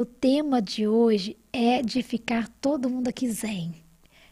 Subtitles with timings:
[0.00, 3.74] O tema de hoje é de ficar todo mundo aqui zen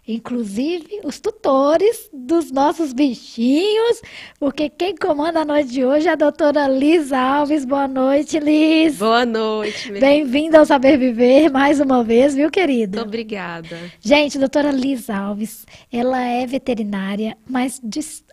[0.08, 4.00] inclusive os tutores dos nossos bichinhos,
[4.40, 7.66] porque quem comanda a noite de hoje é a doutora Liz Alves.
[7.66, 8.96] Boa noite, Liz.
[8.96, 9.92] Boa noite.
[9.92, 13.00] Bem-vinda ao Saber Viver mais uma vez, viu, querida?
[13.00, 13.78] Muito obrigada.
[14.00, 17.78] Gente, doutora Liz Alves, ela é veterinária, mas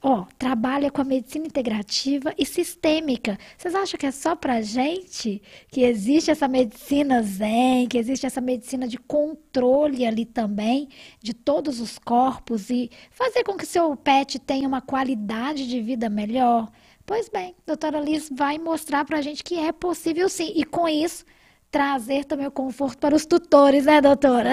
[0.02, 3.38] ó, trabalha com a medicina integrativa e sistêmica.
[3.57, 8.39] Vocês acham que é só pra gente que existe essa medicina zen, que existe essa
[8.39, 10.88] medicina de controle ali também
[11.21, 15.81] de todo todos os corpos e fazer com que seu pet tenha uma qualidade de
[15.81, 16.71] vida melhor?
[17.07, 20.53] Pois bem, doutora Liz vai mostrar para a gente que é possível sim.
[20.55, 21.25] E com isso,
[21.71, 24.51] trazer também o conforto para os tutores, né, doutora?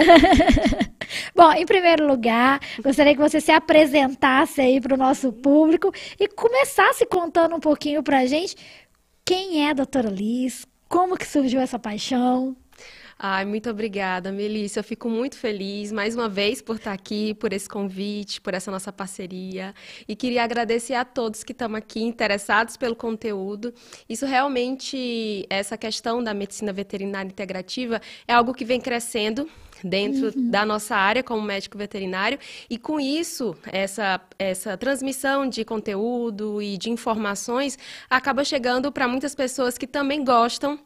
[1.37, 6.27] Bom, em primeiro lugar, gostaria que você se apresentasse aí para o nosso público e
[6.29, 8.57] começasse contando um pouquinho para a gente
[9.23, 12.57] quem é a doutora Liz, como que surgiu essa paixão.
[13.25, 14.81] Ai, muito obrigada, Melissa.
[14.81, 18.69] Eu fico muito feliz mais uma vez por estar aqui, por esse convite, por essa
[18.69, 19.73] nossa parceria.
[20.09, 23.73] E queria agradecer a todos que estão aqui interessados pelo conteúdo.
[24.09, 29.49] Isso realmente, essa questão da medicina veterinária integrativa é algo que vem crescendo
[29.85, 30.51] dentro uhum.
[30.51, 36.77] da nossa área como médico veterinário e com isso essa essa transmissão de conteúdo e
[36.77, 37.77] de informações
[38.09, 40.79] acaba chegando para muitas pessoas que também gostam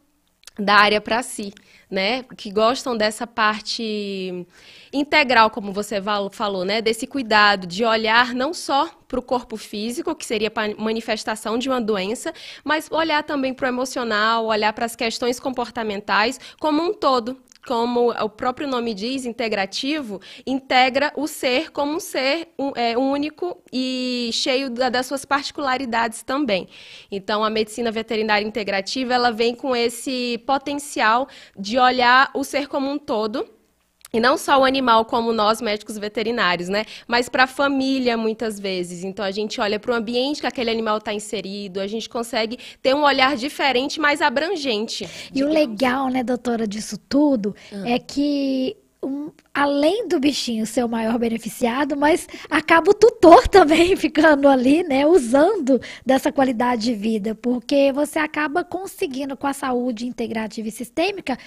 [0.58, 1.52] da área para si,
[1.90, 2.24] né?
[2.36, 4.46] Que gostam dessa parte
[4.92, 5.96] integral, como você
[6.32, 6.80] falou, né?
[6.80, 11.68] Desse cuidado de olhar não só para o corpo físico, que seria a manifestação de
[11.68, 12.32] uma doença,
[12.64, 17.36] mas olhar também para o emocional, olhar para as questões comportamentais como um todo,
[17.66, 23.60] como o próprio nome diz, integrativo, integra o ser como um ser um, é, único
[23.72, 26.68] e cheio da, das suas particularidades também.
[27.10, 32.90] Então, a medicina veterinária integrativa, ela vem com esse potencial de olhar o ser como
[32.90, 33.55] um todo,
[34.12, 36.84] e não só o animal como nós médicos veterinários, né?
[37.06, 39.04] Mas para a família muitas vezes.
[39.04, 42.58] Então a gente olha para o ambiente que aquele animal está inserido, a gente consegue
[42.80, 45.08] ter um olhar diferente, mais abrangente.
[45.34, 47.88] E o legal, né, doutora, disso tudo ah.
[47.88, 53.94] é que um, além do bichinho ser o maior beneficiado, mas acaba o tutor também
[53.96, 60.06] ficando ali, né, usando dessa qualidade de vida, porque você acaba conseguindo com a saúde
[60.06, 61.38] integrativa e sistêmica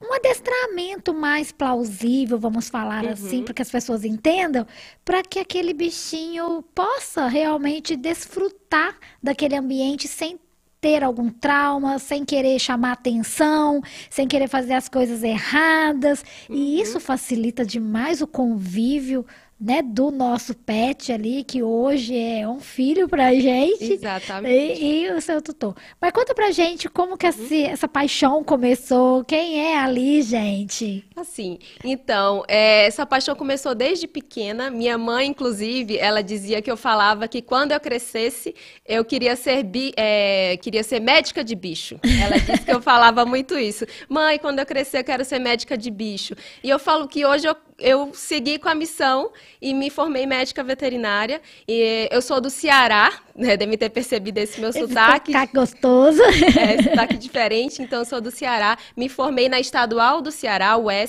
[0.00, 3.12] um adestramento mais plausível, vamos falar uhum.
[3.12, 4.66] assim, para que as pessoas entendam,
[5.04, 10.38] para que aquele bichinho possa realmente desfrutar daquele ambiente sem
[10.80, 13.80] ter algum trauma, sem querer chamar atenção,
[14.10, 16.22] sem querer fazer as coisas erradas.
[16.48, 16.56] Uhum.
[16.56, 19.26] E isso facilita demais o convívio
[19.58, 23.94] né, do nosso pet ali, que hoje é um filho pra gente.
[23.94, 24.82] Exatamente.
[24.82, 25.74] E, e o seu tutor.
[26.00, 27.30] Mas conta pra gente como que uhum.
[27.30, 31.04] essa, essa paixão começou, quem é ali, gente?
[31.16, 34.68] Assim, então, é, essa paixão começou desde pequena.
[34.68, 38.54] Minha mãe, inclusive, ela dizia que eu falava que quando eu crescesse,
[38.86, 41.98] eu queria ser, bi, é, queria ser médica de bicho.
[42.22, 43.86] Ela disse que eu falava muito isso.
[44.10, 46.34] Mãe, quando eu crescer, eu quero ser médica de bicho.
[46.62, 50.64] E eu falo que hoje eu eu segui com a missão e me formei médica
[50.64, 51.40] veterinária.
[51.68, 53.56] E eu sou do Ceará, né?
[53.56, 55.32] Deve ter percebido esse meu esse sotaque.
[55.32, 56.22] Sotaque gostoso.
[56.22, 57.82] É, sotaque diferente.
[57.82, 58.78] Então, eu sou do Ceará.
[58.96, 61.05] Me formei na Estadual do Ceará, UES.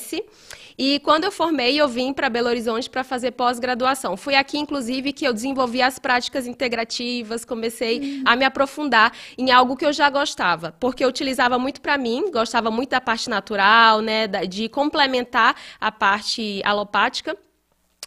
[0.77, 4.15] E quando eu formei, eu vim para Belo Horizonte para fazer pós-graduação.
[4.15, 8.23] Foi aqui, inclusive, que eu desenvolvi as práticas integrativas, comecei uhum.
[8.25, 12.29] a me aprofundar em algo que eu já gostava, porque eu utilizava muito para mim,
[12.31, 17.35] gostava muito da parte natural, né, de complementar a parte alopática.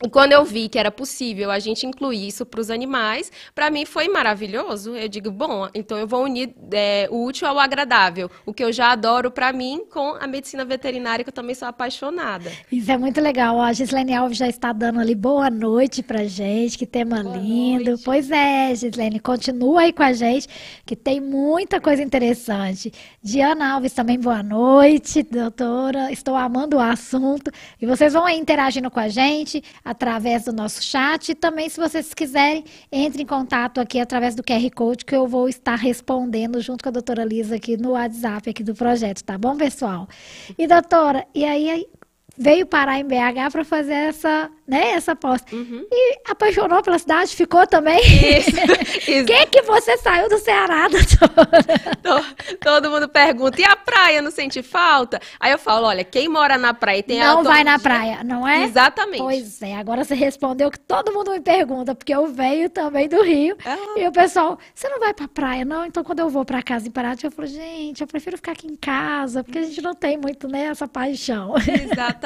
[0.02, 3.70] E quando eu vi que era possível a gente incluir isso para os animais, para
[3.70, 4.96] mim foi maravilhoso.
[4.96, 8.72] Eu digo, bom, então eu vou unir é, o útil ao agradável, o que eu
[8.72, 12.50] já adoro para mim com a medicina veterinária, que eu também sou apaixonada.
[12.72, 13.60] Isso é muito legal.
[13.60, 17.90] A Gislene Alves já está dando ali boa noite para gente, que tema boa lindo.
[17.90, 18.04] Noite.
[18.04, 20.48] Pois é, Gislene, continua aí com a gente,
[20.86, 22.90] que tem muita coisa interessante.
[23.22, 26.10] Diana Alves também, boa noite, doutora.
[26.10, 27.50] Estou amando o assunto.
[27.78, 31.30] E vocês vão aí interagindo com a gente através do nosso chat.
[31.30, 35.26] E também, se vocês quiserem, entre em contato aqui através do QR Code, que eu
[35.26, 39.36] vou estar respondendo junto com a doutora Lisa aqui no WhatsApp aqui do projeto, tá
[39.36, 40.08] bom, pessoal?
[40.56, 41.88] E doutora, e aí
[42.36, 45.54] veio parar em BH para fazer essa, né, essa posta.
[45.54, 45.86] Uhum.
[45.90, 48.00] E apaixonou pela cidade, ficou também.
[48.00, 48.50] Isso,
[49.10, 49.26] isso.
[49.26, 52.30] Quem que você saiu do Ceará, doutora?
[52.60, 55.20] Todo, mundo pergunta, e a praia, não sente falta?
[55.38, 58.64] Aí eu falo, olha, quem mora na praia tem Não vai na praia, não é?
[58.64, 59.18] Exatamente.
[59.18, 63.22] Pois é, agora você respondeu que todo mundo me pergunta, porque eu venho também do
[63.22, 63.76] Rio, ah.
[63.96, 65.84] e o pessoal, você não vai pra praia, não?
[65.84, 68.66] Então quando eu vou pra casa em Paraty, eu falo, gente, eu prefiro ficar aqui
[68.66, 71.54] em casa, porque a gente não tem muito, né, essa paixão.
[71.56, 72.19] Exatamente.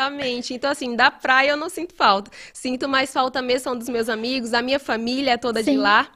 [0.55, 2.31] Então, assim, da praia eu não sinto falta.
[2.53, 5.73] Sinto mais falta mesmo são dos meus amigos, a minha família é toda Sim.
[5.73, 6.11] de lá.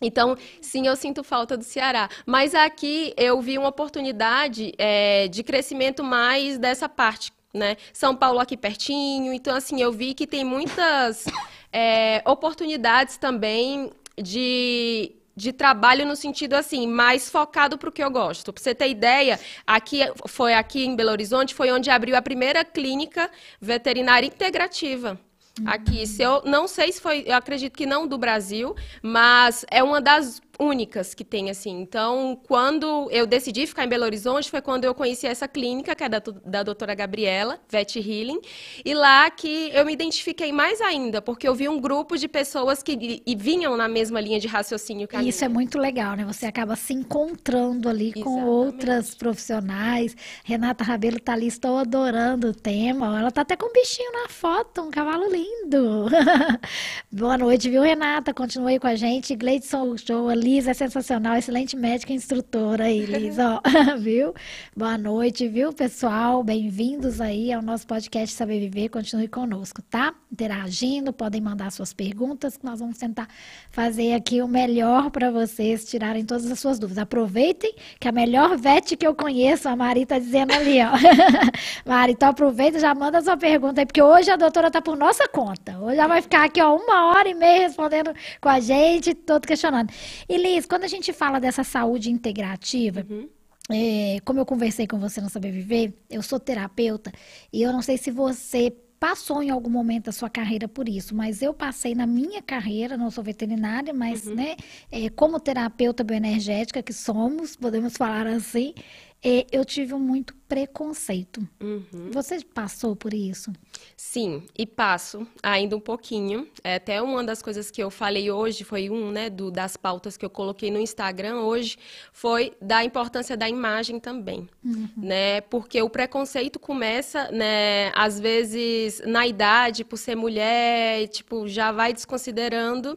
[0.00, 2.08] Então, sim, eu sinto falta do Ceará.
[2.24, 7.76] Mas aqui eu vi uma oportunidade é, de crescimento mais dessa parte, né?
[7.92, 9.32] São Paulo aqui pertinho.
[9.32, 11.24] Então, assim, eu vi que tem muitas
[11.72, 18.10] é, oportunidades também de de trabalho no sentido assim, mais focado para o que eu
[18.10, 18.52] gosto.
[18.52, 22.64] Para você ter ideia, aqui foi aqui em Belo Horizonte foi onde abriu a primeira
[22.64, 23.30] clínica
[23.60, 25.18] veterinária integrativa.
[25.66, 29.82] Aqui, se eu não sei se foi, eu acredito que não do Brasil, mas é
[29.82, 31.80] uma das únicas que tem, assim.
[31.80, 36.02] Então, quando eu decidi ficar em Belo Horizonte, foi quando eu conheci essa clínica, que
[36.02, 38.40] é da, da doutora Gabriela, Vet Healing,
[38.84, 42.82] e lá que eu me identifiquei mais ainda, porque eu vi um grupo de pessoas
[42.82, 45.50] que e vinham na mesma linha de raciocínio que a Isso minha.
[45.50, 46.24] é muito legal, né?
[46.24, 48.24] Você acaba se encontrando ali Exatamente.
[48.24, 50.16] com outras profissionais.
[50.44, 53.18] Renata Rabelo tá ali, estou adorando o tema.
[53.18, 56.06] Ela tá até com um bichinho na foto, um cavalo lindo.
[57.12, 58.34] Boa noite, viu, Renata?
[58.34, 59.36] Continue aí com a gente.
[59.36, 63.60] Gleidson Show ali Liz é sensacional, excelente médica e instrutora aí, Liz, ó,
[64.00, 64.32] viu?
[64.74, 66.42] Boa noite, viu, pessoal?
[66.42, 68.88] Bem-vindos aí ao nosso podcast Saber Viver.
[68.88, 70.14] Continue conosco, tá?
[70.32, 73.28] Interagindo, podem mandar suas perguntas, que nós vamos tentar
[73.70, 77.02] fazer aqui o melhor para vocês tirarem todas as suas dúvidas.
[77.02, 80.92] Aproveitem que a melhor VET que eu conheço, a Mari tá dizendo ali, ó.
[81.84, 84.96] Mari, então aproveita e já manda sua pergunta aí, porque hoje a doutora tá por
[84.96, 85.78] nossa conta.
[85.78, 89.46] Hoje ela vai ficar aqui, ó, uma hora e meia respondendo com a gente, todo
[89.46, 89.92] questionando.
[90.26, 93.28] E Liz, quando a gente fala dessa saúde integrativa, uhum.
[93.70, 97.12] é, como eu conversei com você no Saber Viver, eu sou terapeuta
[97.52, 101.14] e eu não sei se você passou em algum momento da sua carreira por isso,
[101.14, 104.34] mas eu passei na minha carreira, não sou veterinária, mas uhum.
[104.34, 104.56] né,
[104.90, 108.74] é, como terapeuta bioenergética que somos, podemos falar assim,
[109.22, 111.46] é, eu tive muito preconceito.
[111.60, 112.10] Uhum.
[112.12, 113.52] Você passou por isso?
[113.96, 116.48] Sim, e passo ainda um pouquinho.
[116.62, 120.16] É até uma das coisas que eu falei hoje foi um, né, do, das pautas
[120.16, 121.76] que eu coloquei no Instagram hoje
[122.12, 124.88] foi da importância da imagem também, uhum.
[124.96, 125.40] né?
[125.42, 131.92] Porque o preconceito começa, né, às vezes na idade por ser mulher, tipo, já vai
[131.92, 132.96] desconsiderando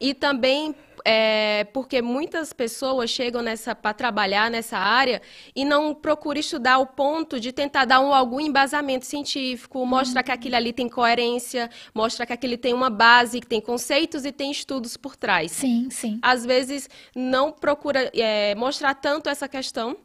[0.00, 0.74] e também
[1.04, 5.20] é, porque muitas pessoas chegam nessa para trabalhar nessa área
[5.54, 10.32] e não procuram estudar ao ponto de tentar dar um, algum embasamento científico, mostrar que
[10.32, 14.50] aquilo ali tem coerência, mostrar que aquilo tem uma base, que tem conceitos e tem
[14.50, 15.52] estudos por trás.
[15.52, 16.18] Sim, sim.
[16.22, 19.96] Às vezes não procura é, mostrar tanto essa questão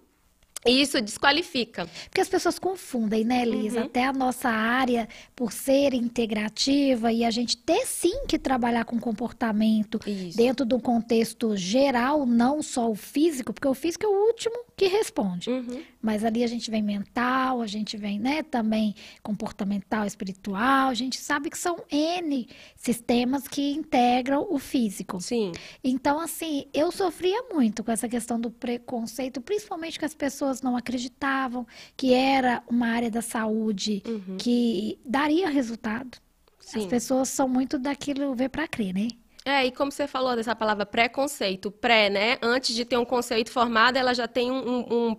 [0.71, 1.87] isso desqualifica.
[2.05, 3.73] Porque as pessoas confundem, né, Liz?
[3.73, 3.83] Uhum.
[3.83, 8.99] Até a nossa área, por ser integrativa e a gente ter sim que trabalhar com
[8.99, 10.37] comportamento Isso.
[10.37, 14.87] dentro do contexto geral, não só o físico, porque o físico é o último que
[14.87, 15.49] responde.
[15.49, 15.81] Uhum.
[16.01, 20.89] Mas ali a gente vem mental, a gente vem, né, também comportamental, espiritual.
[20.89, 25.21] A gente sabe que são N sistemas que integram o físico.
[25.21, 25.51] Sim.
[25.83, 30.75] Então, assim, eu sofria muito com essa questão do preconceito, principalmente que as pessoas não
[30.75, 31.65] acreditavam
[31.95, 34.37] que era uma área da saúde uhum.
[34.37, 36.17] que daria resultado.
[36.59, 36.79] Sim.
[36.79, 39.09] As pessoas são muito daquilo ver para crer, né?
[39.45, 42.37] É, e como você falou dessa palavra preconceito, pré, né?
[42.41, 45.17] Antes de ter um conceito formado, ela já tem um, um um,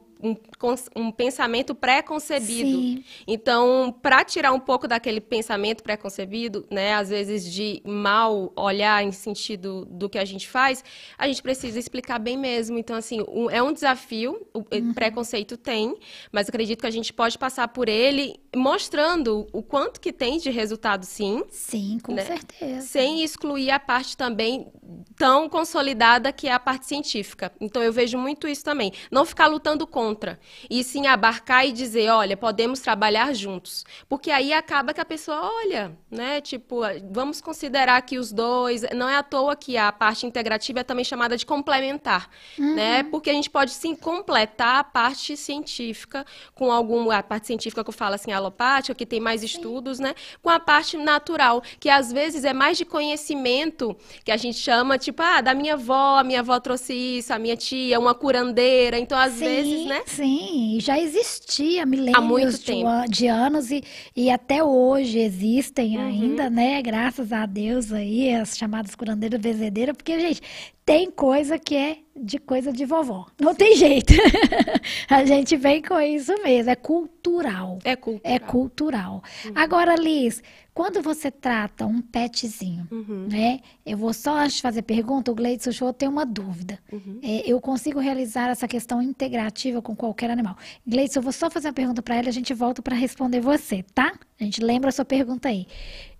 [0.97, 3.05] um pensamento pré-concebido.
[3.27, 9.13] Então, para tirar um pouco daquele pensamento pré-concebido, né, às vezes de mal olhar em
[9.13, 10.83] sentido do que a gente faz,
[11.19, 12.79] a gente precisa explicar bem mesmo.
[12.79, 14.95] Então, assim, um, é um desafio, o uhum.
[14.95, 15.95] preconceito tem,
[16.33, 20.51] mas acredito que a gente pode passar por ele mostrando o quanto que tem de
[20.51, 21.43] resultado, sim.
[21.51, 22.25] Sim, com né?
[22.25, 22.87] certeza.
[22.87, 24.69] Sem excluir a parte também
[25.17, 27.53] tão consolidada que é a parte científica.
[27.61, 28.93] Então, eu vejo muito isso também.
[29.11, 30.39] Não ficar lutando contra contra,
[30.71, 33.85] e sim abarcar e dizer, olha, podemos trabalhar juntos.
[34.09, 36.41] Porque aí acaba que a pessoa olha, né?
[36.41, 36.81] Tipo,
[37.11, 41.05] vamos considerar que os dois, não é à toa que a parte integrativa é também
[41.05, 42.75] chamada de complementar, uhum.
[42.75, 43.03] né?
[43.03, 47.91] Porque a gente pode sim completar a parte científica com algum a parte científica que
[47.91, 49.47] eu falo assim, alopática, que tem mais sim.
[49.47, 50.15] estudos, né?
[50.43, 54.97] Com a parte natural, que às vezes é mais de conhecimento, que a gente chama,
[54.97, 58.99] tipo, ah, da minha avó, a minha avó trouxe isso, a minha tia, uma curandeira.
[58.99, 59.45] Então, às sim.
[59.45, 60.03] vezes, né, né?
[60.07, 63.83] Sim, já existia milênios de, de, anos e,
[64.17, 66.07] e até hoje existem uhum.
[66.07, 66.83] ainda, né?
[66.83, 70.43] Graças a Deus aí, as chamadas curandeiras bezedeiras, porque, gente,
[70.85, 73.27] tem coisa que é de coisa de vovó.
[73.41, 74.13] Não tem jeito.
[75.11, 76.71] a gente vem com isso mesmo.
[76.71, 77.79] É cultural.
[77.85, 78.35] É cultural.
[78.35, 79.23] É cultural.
[79.45, 79.53] Uhum.
[79.55, 80.43] Agora, Liz,
[80.73, 83.29] quando você trata um petzinho, uhum.
[83.31, 83.61] né?
[83.85, 86.79] Eu vou só antes de fazer pergunta, o Gleidson Show tem uma dúvida.
[86.93, 87.19] Uhum.
[87.23, 90.57] É, eu consigo realizar essa questão integrativa com qualquer animal.
[90.87, 93.85] Gleidson, eu vou só fazer uma pergunta para ela a gente volta para responder você,
[93.95, 94.13] tá?
[94.41, 95.67] A gente lembra a sua pergunta aí.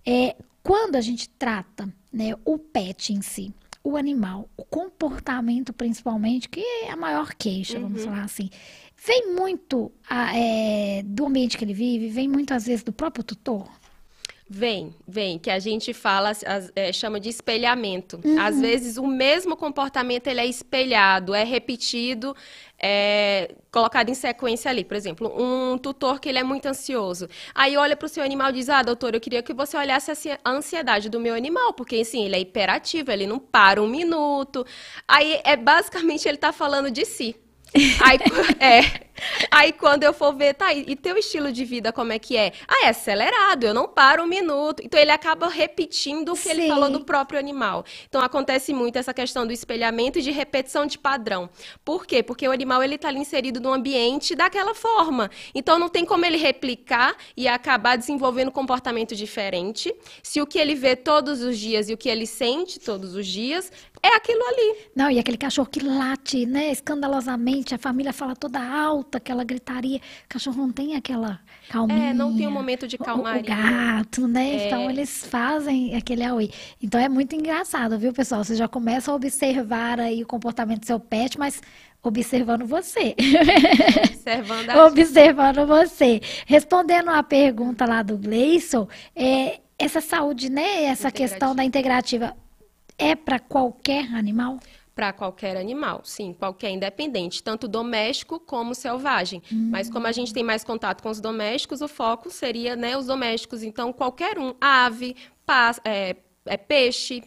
[0.05, 3.53] É, quando a gente trata né, o pet em si,
[3.85, 7.83] o animal, o comportamento principalmente, que é a maior queixa, uhum.
[7.83, 8.49] vamos falar assim,
[9.05, 13.69] vem muito é, do ambiente que ele vive, vem muito às vezes do próprio tutor?
[14.47, 16.31] Vem, vem, que a gente fala,
[16.75, 18.21] é, chama de espelhamento.
[18.23, 18.39] Uhum.
[18.39, 22.35] Às vezes o mesmo comportamento ele é espelhado, é repetido,
[22.79, 24.85] é colocado em sequência ali.
[24.85, 27.27] Por exemplo, um tutor que ele é muito ansioso.
[27.55, 30.11] Aí olha para o seu animal e diz, ah, doutor, eu queria que você olhasse
[30.11, 34.63] a ansiedade do meu animal, porque assim, ele é hiperativo, ele não para um minuto.
[35.07, 37.35] Aí é basicamente ele está falando de si.
[38.01, 38.19] Aí,
[38.59, 39.05] é,
[39.49, 42.51] Aí quando eu for ver, tá, e teu estilo de vida como é que é?
[42.67, 44.81] Ah, é acelerado, eu não paro um minuto.
[44.83, 46.49] Então ele acaba repetindo o que Sim.
[46.51, 47.85] ele falou do próprio animal.
[48.07, 51.49] Então acontece muito essa questão do espelhamento e de repetição de padrão.
[51.83, 52.21] Por quê?
[52.21, 55.29] Porque o animal ele tá ali inserido no ambiente daquela forma.
[55.53, 60.59] Então não tem como ele replicar e acabar desenvolvendo um comportamento diferente se o que
[60.59, 63.71] ele vê todos os dias e o que ele sente todos os dias
[64.05, 64.75] é aquilo ali.
[64.95, 69.97] Não, e aquele cachorro que late, né, escandalosamente, a família fala toda alta aquela gritaria.
[69.97, 72.09] O cachorro não tem aquela calminha.
[72.09, 73.41] É, não tem um momento de calmaria.
[73.41, 74.55] O, o gato, né?
[74.55, 74.67] É.
[74.67, 76.49] Então eles fazem aquele auê.
[76.81, 78.43] Então é muito engraçado, viu, pessoal?
[78.43, 81.61] Você já começa a observar aí o comportamento do seu pet, mas
[82.03, 83.15] observando você.
[84.09, 86.21] Observando, a observando você.
[86.45, 90.83] Respondendo a pergunta lá do Gleison, é, essa saúde, né?
[90.83, 92.35] Essa questão da integrativa
[92.97, 94.59] é para qualquer animal?
[94.95, 99.43] para qualquer animal, sim, qualquer independente, tanto doméstico como selvagem.
[99.51, 99.67] Hum.
[99.69, 103.07] Mas como a gente tem mais contato com os domésticos, o foco seria né, os
[103.07, 103.61] domésticos.
[103.61, 105.13] Então, qualquer um, ave,
[105.83, 107.21] é, é, peixe,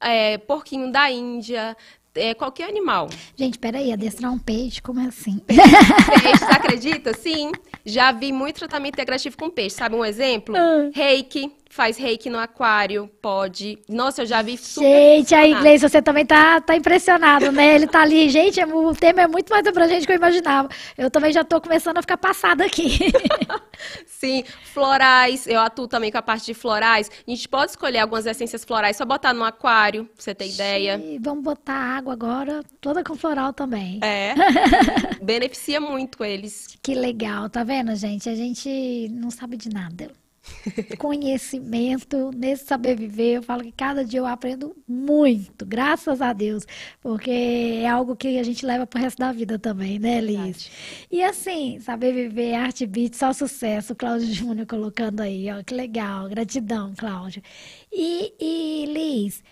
[0.00, 1.76] é, porquinho da Índia,
[2.14, 3.08] é, qualquer animal.
[3.36, 5.40] Gente, peraí, adestrar um peixe, como é assim?
[5.46, 7.14] Peixe, você acredita?
[7.14, 7.52] Sim.
[7.84, 9.76] Já vi muito tratamento integrativo com peixe.
[9.76, 10.56] Sabe um exemplo?
[10.56, 10.90] Ah.
[10.92, 13.78] Reiki, faz reiki no aquário, pode.
[13.88, 17.76] Nossa, eu já vi super Gente, a inglês, você também tá, tá impressionado, né?
[17.76, 20.68] Ele tá ali, gente, é o tema é muito mais abrangente do que eu imaginava.
[20.98, 22.98] Eu também já tô começando a ficar passada aqui.
[24.04, 27.08] Sim, florais, eu atuo também com a parte de florais.
[27.26, 30.54] A gente pode escolher algumas essências florais, só botar no aquário, pra você ter Sim,
[30.54, 31.00] ideia.
[31.20, 34.00] Vamos botar água agora, toda com floral também.
[34.02, 34.34] É.
[35.22, 36.76] Beneficia muito eles.
[36.82, 38.28] Que legal, tá vendo, gente?
[38.28, 40.10] A gente não sabe de nada
[40.98, 43.36] conhecimento, nesse saber viver.
[43.36, 46.66] Eu falo que cada dia eu aprendo muito, graças a Deus,
[47.00, 50.70] porque é algo que a gente leva pro resto da vida também, né, Liz?
[51.10, 53.92] E assim, saber viver, arte beat, só sucesso.
[53.92, 57.42] O Cláudio Júnior colocando aí, ó, que legal, gratidão, Cláudio.
[57.92, 59.42] E, e Liz,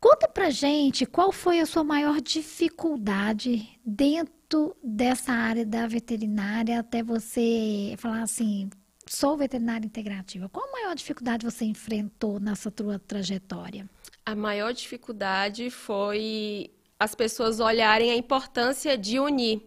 [0.00, 7.02] conta pra gente qual foi a sua maior dificuldade dentro dessa área da veterinária até
[7.02, 8.68] você falar assim,
[9.12, 10.48] sou veterinária integrativa.
[10.48, 13.88] Qual a maior dificuldade você enfrentou nessa tua trajetória?
[14.24, 19.60] A maior dificuldade foi as pessoas olharem a importância de unir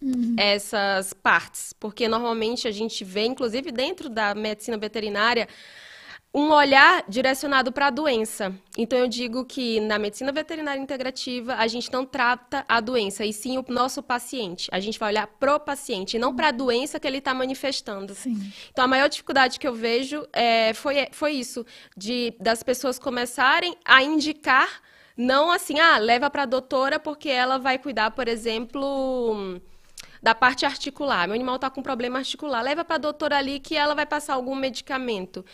[0.00, 0.36] uhum.
[0.38, 5.48] essas partes, porque normalmente a gente vê, inclusive dentro da medicina veterinária,
[6.34, 8.54] um olhar direcionado para a doença.
[8.76, 13.32] Então, eu digo que na medicina veterinária integrativa, a gente não trata a doença, e
[13.32, 14.68] sim o nosso paciente.
[14.72, 18.14] A gente vai olhar pro paciente, não para a doença que ele está manifestando.
[18.14, 18.50] Sim.
[18.70, 23.76] Então, a maior dificuldade que eu vejo é, foi, foi isso, de das pessoas começarem
[23.84, 24.80] a indicar,
[25.14, 29.60] não assim, ah, leva para a doutora porque ela vai cuidar, por exemplo
[30.22, 31.26] da parte articular.
[31.26, 32.62] Meu animal está com problema articular.
[32.62, 35.44] Leva para a doutora ali que ela vai passar algum medicamento.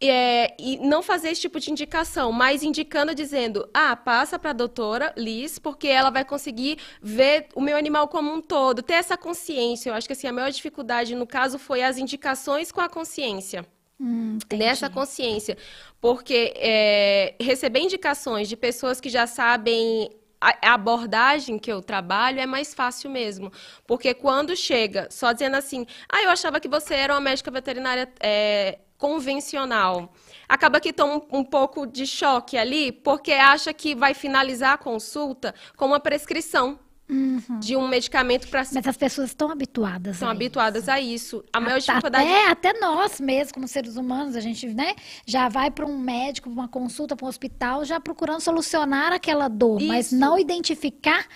[0.00, 4.54] É, e não fazer esse tipo de indicação, mas indicando, dizendo, ah, passa para a
[4.54, 9.16] doutora Liz, porque ela vai conseguir ver o meu animal como um todo, ter essa
[9.16, 9.90] consciência.
[9.90, 13.64] Eu acho que assim, a maior dificuldade, no caso, foi as indicações com a consciência.
[14.00, 15.56] Hum, nessa consciência.
[16.00, 20.10] Porque é, receber indicações de pessoas que já sabem
[20.42, 23.52] a abordagem que eu trabalho é mais fácil mesmo.
[23.86, 28.12] Porque quando chega só dizendo assim, ah, eu achava que você era uma médica veterinária
[28.20, 30.12] é, convencional.
[30.48, 34.78] Acaba que toma um, um, pouco de choque ali, porque acha que vai finalizar a
[34.78, 36.78] consulta com uma prescrição.
[37.12, 37.58] Uhum.
[37.60, 38.64] de um medicamento para.
[38.72, 40.16] Mas as pessoas estão habituadas.
[40.16, 41.44] Estão habituadas a isso.
[41.52, 42.30] A maior até, dificuldade.
[42.48, 44.94] Até nós mesmos, como seres humanos, a gente né,
[45.26, 49.80] já vai para um médico, uma consulta, para um hospital, já procurando solucionar aquela dor,
[49.80, 49.88] isso.
[49.88, 51.26] mas não identificar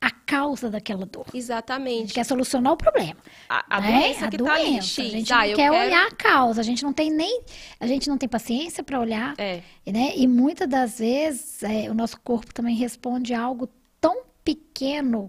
[0.00, 1.26] a causa daquela dor.
[1.32, 1.96] Exatamente.
[1.96, 3.16] A gente quer solucionar o problema.
[3.48, 4.00] A, a né?
[4.00, 4.62] doença a que doença.
[4.62, 4.98] tá X.
[4.98, 5.74] A gente ah, quer quero...
[5.74, 7.42] olhar a causa, a gente não tem nem,
[7.80, 9.62] a gente não tem paciência para olhar, é.
[9.86, 10.12] né?
[10.16, 13.68] E muitas das vezes é, o nosso corpo também responde a algo
[14.00, 15.28] tão pequeno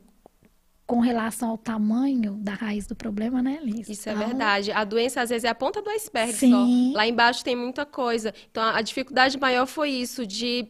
[0.86, 3.90] com relação ao tamanho da raiz do problema, né, Liz?
[3.90, 4.24] Isso é então...
[4.24, 4.72] é verdade.
[4.72, 6.52] A doença, às vezes, é a ponta do iceberg Sim.
[6.92, 6.98] só.
[6.98, 8.34] Lá embaixo tem muita coisa.
[8.50, 10.70] Então, a dificuldade maior foi isso, de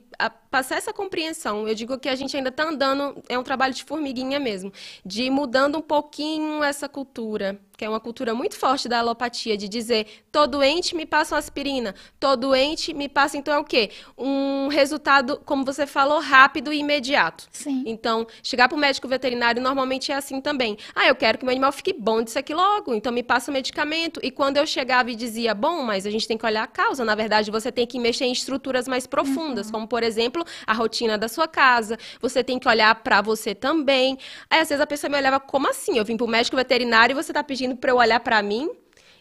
[0.49, 1.67] passar essa compreensão.
[1.67, 4.71] Eu digo que a gente ainda está andando, é um trabalho de formiguinha mesmo,
[5.05, 9.55] de ir mudando um pouquinho essa cultura, que é uma cultura muito forte da alopatia,
[9.55, 13.63] de dizer, tô doente, me passa uma aspirina, tô doente, me passa, então é o
[13.63, 13.91] quê?
[14.17, 17.47] Um resultado, como você falou, rápido e imediato.
[17.51, 17.83] Sim.
[17.85, 20.75] Então, chegar para o médico veterinário normalmente é assim também.
[20.95, 23.53] Ah, eu quero que meu animal fique bom disso aqui logo, então me passa o
[23.53, 24.19] medicamento.
[24.23, 27.05] E quando eu chegava e dizia, bom, mas a gente tem que olhar a causa,
[27.05, 29.73] na verdade, você tem que mexer em estruturas mais profundas, uhum.
[29.73, 34.17] como, por exemplo, a rotina da sua casa, você tem que olhar para você também.
[34.49, 35.99] Aí às vezes a pessoa me olhava como assim?
[35.99, 38.69] Eu vim para o médico veterinário e você está pedindo para eu olhar para mim?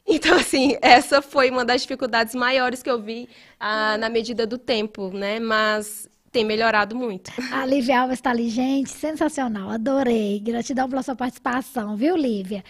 [0.08, 4.56] Então, assim, essa foi uma das dificuldades maiores que eu vi ah, na medida do
[4.56, 5.40] tempo, né?
[5.40, 7.32] Mas tem melhorado muito.
[7.50, 10.38] A Lívia Alves está ali, gente, sensacional, adorei.
[10.38, 12.62] Gratidão pela sua participação, viu, Lívia?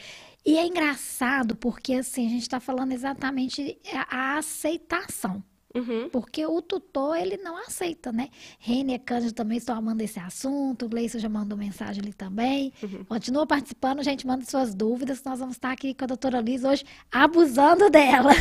[0.46, 3.76] E é engraçado porque, assim, a gente está falando exatamente
[4.08, 5.42] a aceitação.
[5.76, 6.08] Uhum.
[6.10, 8.28] Porque o tutor, ele não aceita, né?
[8.58, 12.72] Rene e Cândido também estão amando esse assunto, o Gleison já mandou mensagem ali também.
[12.82, 13.04] Uhum.
[13.04, 16.84] Continua participando, gente, manda suas dúvidas, nós vamos estar aqui com a doutora Liz hoje
[17.10, 18.32] abusando dela.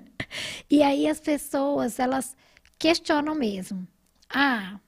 [0.70, 2.36] e aí as pessoas, elas
[2.78, 3.86] questionam mesmo.
[4.28, 4.78] Ah,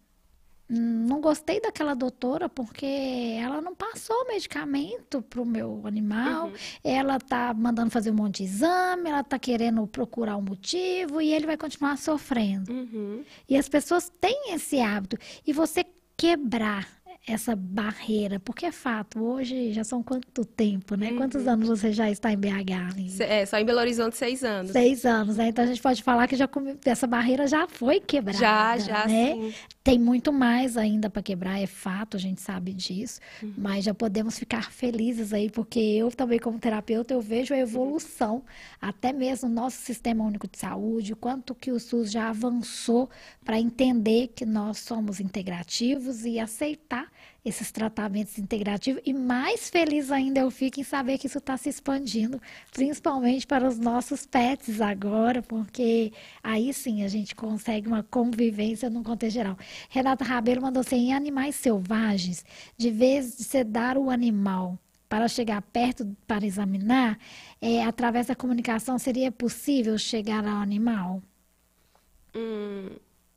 [0.72, 2.86] não gostei daquela doutora porque
[3.38, 6.54] ela não passou o medicamento para o meu animal, uhum.
[6.82, 11.32] ela tá mandando fazer um monte de exame, ela tá querendo procurar um motivo e
[11.32, 12.72] ele vai continuar sofrendo.
[12.72, 13.22] Uhum.
[13.48, 15.18] E as pessoas têm esse hábito.
[15.46, 15.84] E você
[16.16, 21.10] quebrar essa barreira, porque é fato, hoje já são quanto tempo, né?
[21.10, 21.18] Uhum.
[21.18, 23.20] Quantos anos você já está em BH?
[23.20, 24.72] É, só em Belo Horizonte, seis anos.
[24.72, 25.48] Seis anos, né?
[25.48, 26.48] Então a gente pode falar que já
[26.84, 28.38] essa barreira já foi quebrada.
[28.38, 29.34] Já, já, né?
[29.34, 29.54] sim.
[29.84, 33.54] Tem muito mais ainda para quebrar, é fato, a gente sabe disso, uhum.
[33.58, 38.44] mas já podemos ficar felizes aí, porque eu também, como terapeuta, eu vejo a evolução,
[38.80, 43.10] até mesmo no nosso sistema único de saúde, o quanto que o SUS já avançou
[43.44, 47.10] para entender que nós somos integrativos e aceitar
[47.44, 49.02] esses tratamentos integrativos.
[49.04, 52.40] E mais feliz ainda eu fico em saber que isso está se expandindo,
[52.72, 59.02] principalmente para os nossos pets agora, porque aí sim a gente consegue uma convivência no
[59.02, 59.58] contexto geral.
[59.90, 62.44] Renata Rabelo mandou assim: em animais selvagens,
[62.76, 64.78] de vez de sedar o animal
[65.08, 67.18] para chegar perto para examinar,
[67.60, 71.22] é, através da comunicação seria possível chegar ao animal?
[72.34, 72.88] Hum,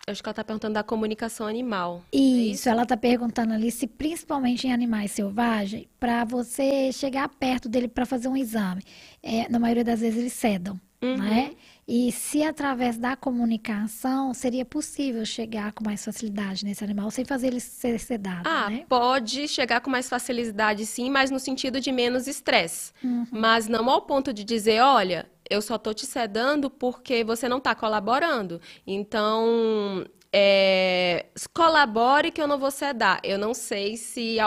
[0.07, 2.03] Acho que ela está perguntando da comunicação animal.
[2.13, 2.69] Isso, é isso?
[2.69, 8.05] ela está perguntando ali se, principalmente em animais selvagens, para você chegar perto dele para
[8.05, 8.83] fazer um exame,
[9.23, 11.17] é, na maioria das vezes eles cedam, uhum.
[11.17, 11.53] né?
[11.87, 17.47] E se através da comunicação seria possível chegar com mais facilidade nesse animal sem fazer
[17.47, 18.85] ele ser sedado, ah, né?
[18.87, 22.91] pode chegar com mais facilidade sim, mas no sentido de menos estresse.
[23.03, 23.25] Uhum.
[23.31, 27.57] Mas não ao ponto de dizer, olha, eu só estou te sedando porque você não
[27.57, 28.59] está colaborando.
[28.85, 30.05] Então,
[30.37, 33.19] é, colabore que eu não vou sedar.
[33.23, 34.37] Eu não sei se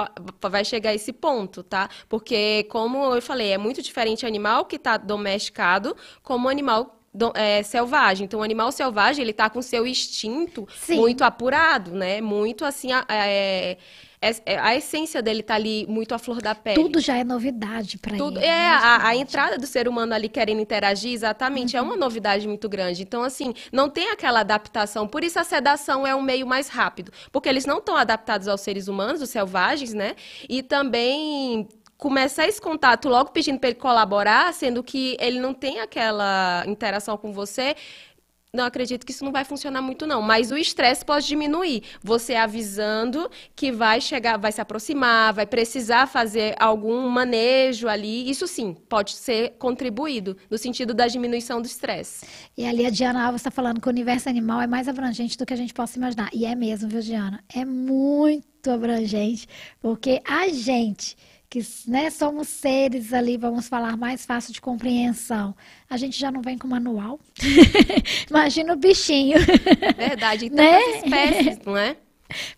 [0.42, 1.88] vai chegar a esse ponto, tá?
[2.08, 7.62] Porque, como eu falei, é muito diferente animal que está domesticado como animal do, é,
[7.62, 8.26] selvagem.
[8.26, 10.96] Então, o animal selvagem, ele está com seu instinto Sim.
[10.96, 12.20] muito apurado, né?
[12.20, 13.78] Muito, assim, é,
[14.60, 16.74] a essência dele tá ali muito à flor da pele.
[16.74, 18.38] Tudo já é novidade para ele.
[18.38, 18.66] É, né?
[18.66, 21.80] a, a, entrada do ser humano ali querendo interagir, exatamente, uhum.
[21.80, 22.00] é uma uhum.
[22.00, 23.02] novidade muito grande.
[23.02, 25.06] Então, assim, não tem aquela adaptação.
[25.06, 27.12] Por isso a sedação é um meio mais rápido.
[27.30, 30.16] Porque eles não estão adaptados aos seres humanos, os selvagens, né?
[30.48, 35.80] E também começar esse contato logo pedindo para ele colaborar, sendo que ele não tem
[35.80, 37.74] aquela interação com você,
[38.58, 41.82] não acredito que isso não vai funcionar muito não, mas o estresse pode diminuir.
[42.02, 48.46] Você avisando que vai chegar, vai se aproximar, vai precisar fazer algum manejo ali, isso
[48.46, 52.26] sim, pode ser contribuído no sentido da diminuição do estresse.
[52.56, 55.46] E ali a Diana Alves está falando que o universo animal é mais abrangente do
[55.46, 56.28] que a gente possa imaginar.
[56.32, 57.42] E é mesmo, viu, Diana?
[57.54, 59.46] É muito abrangente,
[59.80, 61.16] porque a gente
[61.50, 65.54] que né, somos seres ali, vamos falar, mais fácil de compreensão.
[65.88, 67.18] A gente já não vem com manual.
[68.28, 69.38] Imagina o bichinho.
[69.96, 70.78] Verdade, e né?
[70.78, 71.30] tantas né?
[71.30, 71.96] espécies, não é?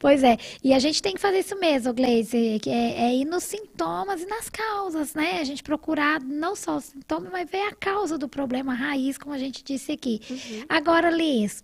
[0.00, 3.24] Pois é, e a gente tem que fazer isso mesmo, Gleice, que é, é, ir
[3.24, 5.38] nos sintomas e nas causas, né?
[5.38, 9.33] A gente procurar não só os sintomas, mas ver a causa do problema raiz, como
[9.33, 10.20] a gente disse aqui.
[10.29, 10.64] Uhum.
[10.68, 11.62] Agora, Liz,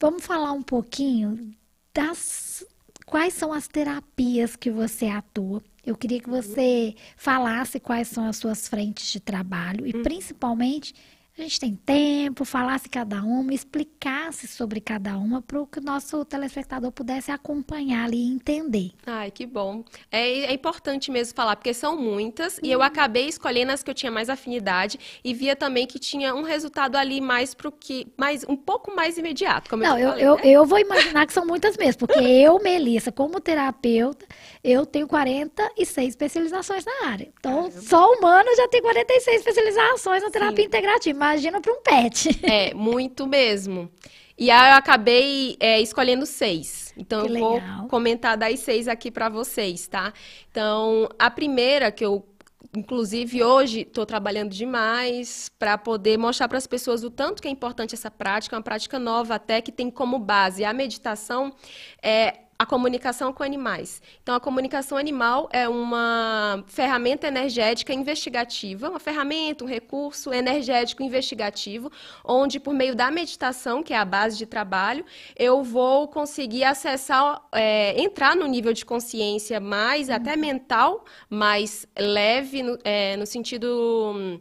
[0.00, 1.54] vamos falar um pouquinho
[1.92, 2.64] das
[3.04, 5.62] quais são as terapias que você atua.
[5.84, 10.02] Eu queria que você falasse quais são as suas frentes de trabalho e, uhum.
[10.02, 10.94] principalmente,
[11.38, 16.22] a gente tem tempo, falasse cada uma, explicasse sobre cada uma para que o nosso
[16.26, 18.90] telespectador pudesse acompanhar ali e entender.
[19.06, 19.82] Ai, que bom.
[20.10, 22.84] É, é importante mesmo falar, porque são muitas, e eu uhum.
[22.84, 26.96] acabei escolhendo as que eu tinha mais afinidade e via também que tinha um resultado
[26.96, 30.36] ali mais para o que, mais, um pouco mais imediato, como Não, eu, falei, eu,
[30.36, 30.42] né?
[30.44, 34.26] eu vou imaginar que são muitas mesmo, porque eu, Melissa, como terapeuta,
[34.62, 37.32] eu tenho 46 especializações na área.
[37.40, 37.80] Então, Caramba.
[37.80, 40.66] só humano já tem 46 especializações na terapia Sim.
[40.66, 42.28] integrativa imagina para um pet.
[42.42, 43.90] É, muito mesmo.
[44.36, 46.92] E aí eu acabei é, escolhendo seis.
[46.96, 50.12] Então que eu vou comentar das seis aqui para vocês, tá?
[50.50, 52.26] Então, a primeira que eu
[52.74, 57.50] inclusive hoje estou trabalhando demais para poder mostrar para as pessoas o tanto que é
[57.50, 61.52] importante essa prática, uma prática nova até que tem como base a meditação,
[62.02, 64.00] é a comunicação com animais.
[64.22, 71.90] Então, a comunicação animal é uma ferramenta energética investigativa, uma ferramenta, um recurso energético investigativo,
[72.24, 75.04] onde, por meio da meditação, que é a base de trabalho,
[75.36, 82.62] eu vou conseguir acessar, é, entrar no nível de consciência mais, até mental, mais leve,
[82.62, 84.40] no, é, no sentido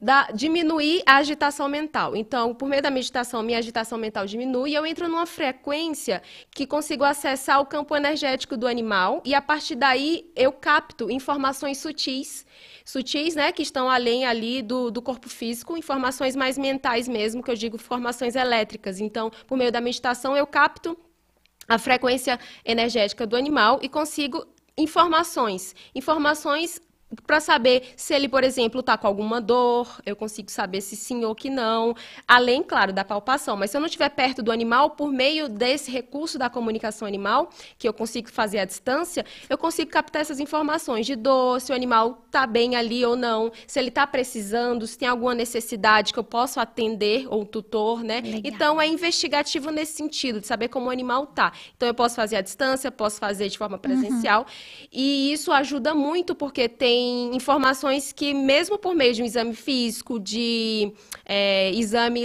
[0.00, 2.14] da, diminuir a agitação mental.
[2.14, 6.66] Então, por meio da meditação, minha agitação mental diminui e eu entro numa frequência que
[6.66, 12.46] consigo acessar o campo energético do animal e a partir daí eu capto informações sutis,
[12.84, 17.50] sutis, né, que estão além ali do, do corpo físico, informações mais mentais mesmo, que
[17.50, 19.00] eu digo informações elétricas.
[19.00, 20.96] Então, por meio da meditação, eu capto
[21.66, 24.46] a frequência energética do animal e consigo
[24.78, 26.80] informações, informações
[27.26, 31.24] para saber se ele, por exemplo, está com alguma dor, eu consigo saber se sim
[31.24, 31.94] ou que não,
[32.26, 33.56] além, claro, da palpação.
[33.56, 37.48] Mas se eu não estiver perto do animal, por meio desse recurso da comunicação animal,
[37.78, 41.74] que eu consigo fazer à distância, eu consigo captar essas informações de dor, se o
[41.74, 46.18] animal está bem ali ou não, se ele está precisando, se tem alguma necessidade que
[46.18, 48.20] eu posso atender, ou tutor, né?
[48.20, 48.40] Legal.
[48.44, 51.52] Então, é investigativo nesse sentido, de saber como o animal está.
[51.74, 54.86] Então, eu posso fazer à distância, posso fazer de forma presencial, uhum.
[54.92, 59.54] e isso ajuda muito, porque tem tem informações que, mesmo por meio de um exame
[59.54, 60.92] físico, de
[61.24, 62.24] é, exame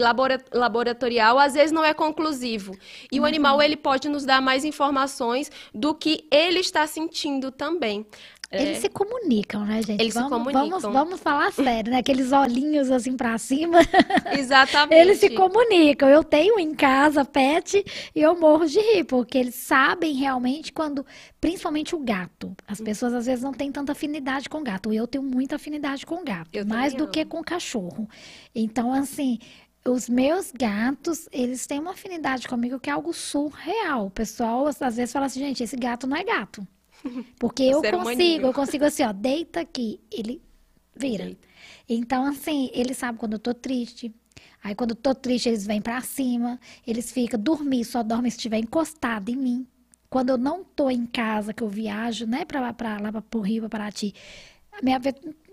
[0.51, 2.75] laboratorial, às vezes não é conclusivo.
[3.12, 3.23] E uhum.
[3.23, 8.05] o animal ele pode nos dar mais informações do que ele está sentindo também.
[8.54, 8.82] Eles é.
[8.82, 10.00] se comunicam, né, gente?
[10.00, 10.80] Eles vamos, se comunicam.
[10.80, 12.00] Vamos, vamos falar sério, né?
[12.00, 13.80] Aqueles olhinhos assim pra cima.
[14.38, 15.00] Exatamente.
[15.00, 16.08] eles se comunicam.
[16.08, 17.84] Eu tenho em casa pet
[18.16, 21.06] e eu morro de rir, porque eles sabem realmente quando,
[21.42, 22.56] principalmente o gato.
[22.68, 22.84] As hum.
[22.84, 24.94] pessoas às vezes não têm tanta afinidade com gato.
[24.94, 27.12] Eu tenho muita afinidade com gato, eu mais do amo.
[27.12, 28.08] que com cachorro.
[28.54, 29.39] Então, assim,
[29.86, 34.08] os meus gatos, eles têm uma afinidade comigo que é algo surreal.
[34.08, 36.66] O pessoal às vezes fala assim, gente, esse gato não é gato.
[37.39, 40.42] Porque eu consigo, eu consigo assim, ó, deita aqui, ele
[40.96, 41.26] vira.
[41.26, 41.48] Deita.
[41.88, 44.13] Então, assim, ele sabe quando eu tô triste.
[44.63, 46.60] Aí, quando eu tô triste, eles vêm pra cima.
[46.88, 49.68] Eles ficam dormir, só dormem se estiver encostado em mim.
[50.10, 53.42] Quando eu não tô em casa, que eu viajo, né, pra, pra lá, pra, pro
[53.42, 54.13] Rio, pra Paraty,
[54.72, 55.02] a minha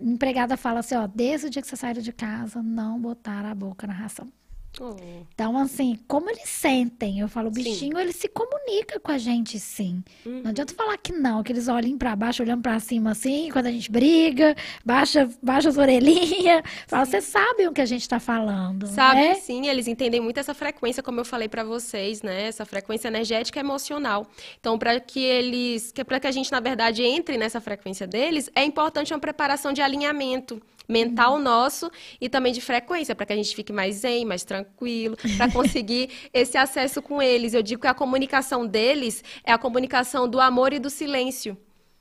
[0.01, 3.55] empregada fala assim, ó, desde o dia que você saiu de casa, não botar a
[3.55, 4.29] boca na ração.
[4.79, 4.95] Oh.
[5.35, 7.19] Então, assim, como eles sentem?
[7.19, 8.03] Eu falo, o bichinho, sim.
[8.03, 10.03] ele se comunica com a gente, sim.
[10.25, 10.43] Uhum.
[10.43, 13.67] Não adianta falar que não, que eles olhem para baixo, olhando para cima, assim, quando
[13.67, 14.55] a gente briga,
[14.85, 16.63] baixa, baixa as orelhinhas.
[16.87, 18.87] Fala, vocês sabem o que a gente está falando.
[18.87, 19.35] Sabem, né?
[19.35, 19.67] sim.
[19.67, 22.47] Eles entendem muito essa frequência, como eu falei para vocês, né?
[22.47, 24.27] Essa frequência energética e emocional.
[24.59, 28.49] Então, para que eles, que para que a gente, na verdade, entre nessa frequência deles,
[28.55, 31.39] é importante uma preparação de alinhamento mental uhum.
[31.39, 35.51] nosso e também de frequência, para que a gente fique mais zen, mais tranquilo, para
[35.53, 37.55] conseguir esse acesso com eles.
[37.55, 41.57] Eu digo que a comunicação deles é a comunicação do amor e do silêncio.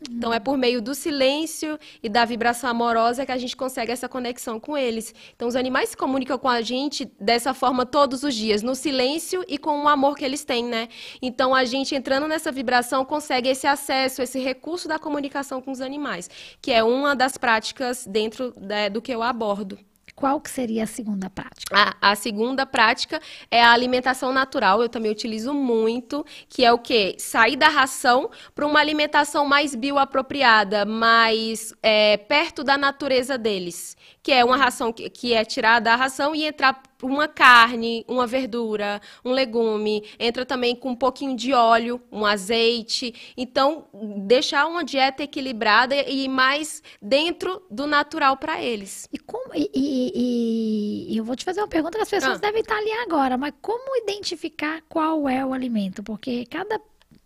[0.10, 4.08] Então, é por meio do silêncio e da vibração amorosa que a gente consegue essa
[4.08, 5.14] conexão com eles.
[5.36, 9.44] Então, os animais se comunicam com a gente dessa forma todos os dias, no silêncio
[9.48, 10.88] e com o amor que eles têm, né?
[11.22, 15.82] Então, a gente entrando nessa vibração consegue esse acesso, esse recurso da comunicação com os
[15.82, 16.30] animais,
[16.62, 19.78] que é uma das práticas dentro né, do que eu abordo.
[20.19, 21.73] Qual que seria a segunda prática?
[21.73, 24.82] A, a, segunda prática é a alimentação natural.
[24.82, 27.15] Eu também utilizo muito, que é o quê?
[27.17, 33.95] Sair da ração para uma alimentação mais bioapropriada, mais é, perto da natureza deles.
[34.21, 38.28] Que é uma ração que, que é tirar da ração e entrar uma carne, uma
[38.28, 43.34] verdura, um legume, entra também com um pouquinho de óleo, um azeite.
[43.38, 43.86] Então,
[44.18, 49.08] deixar uma dieta equilibrada e mais dentro do natural para eles.
[49.12, 52.42] E, como, e, e, e, eu vou te fazer uma pergunta que as pessoas ah.
[52.42, 56.04] devem estar ali agora, mas como identificar qual é o alimento?
[56.04, 56.80] Porque cada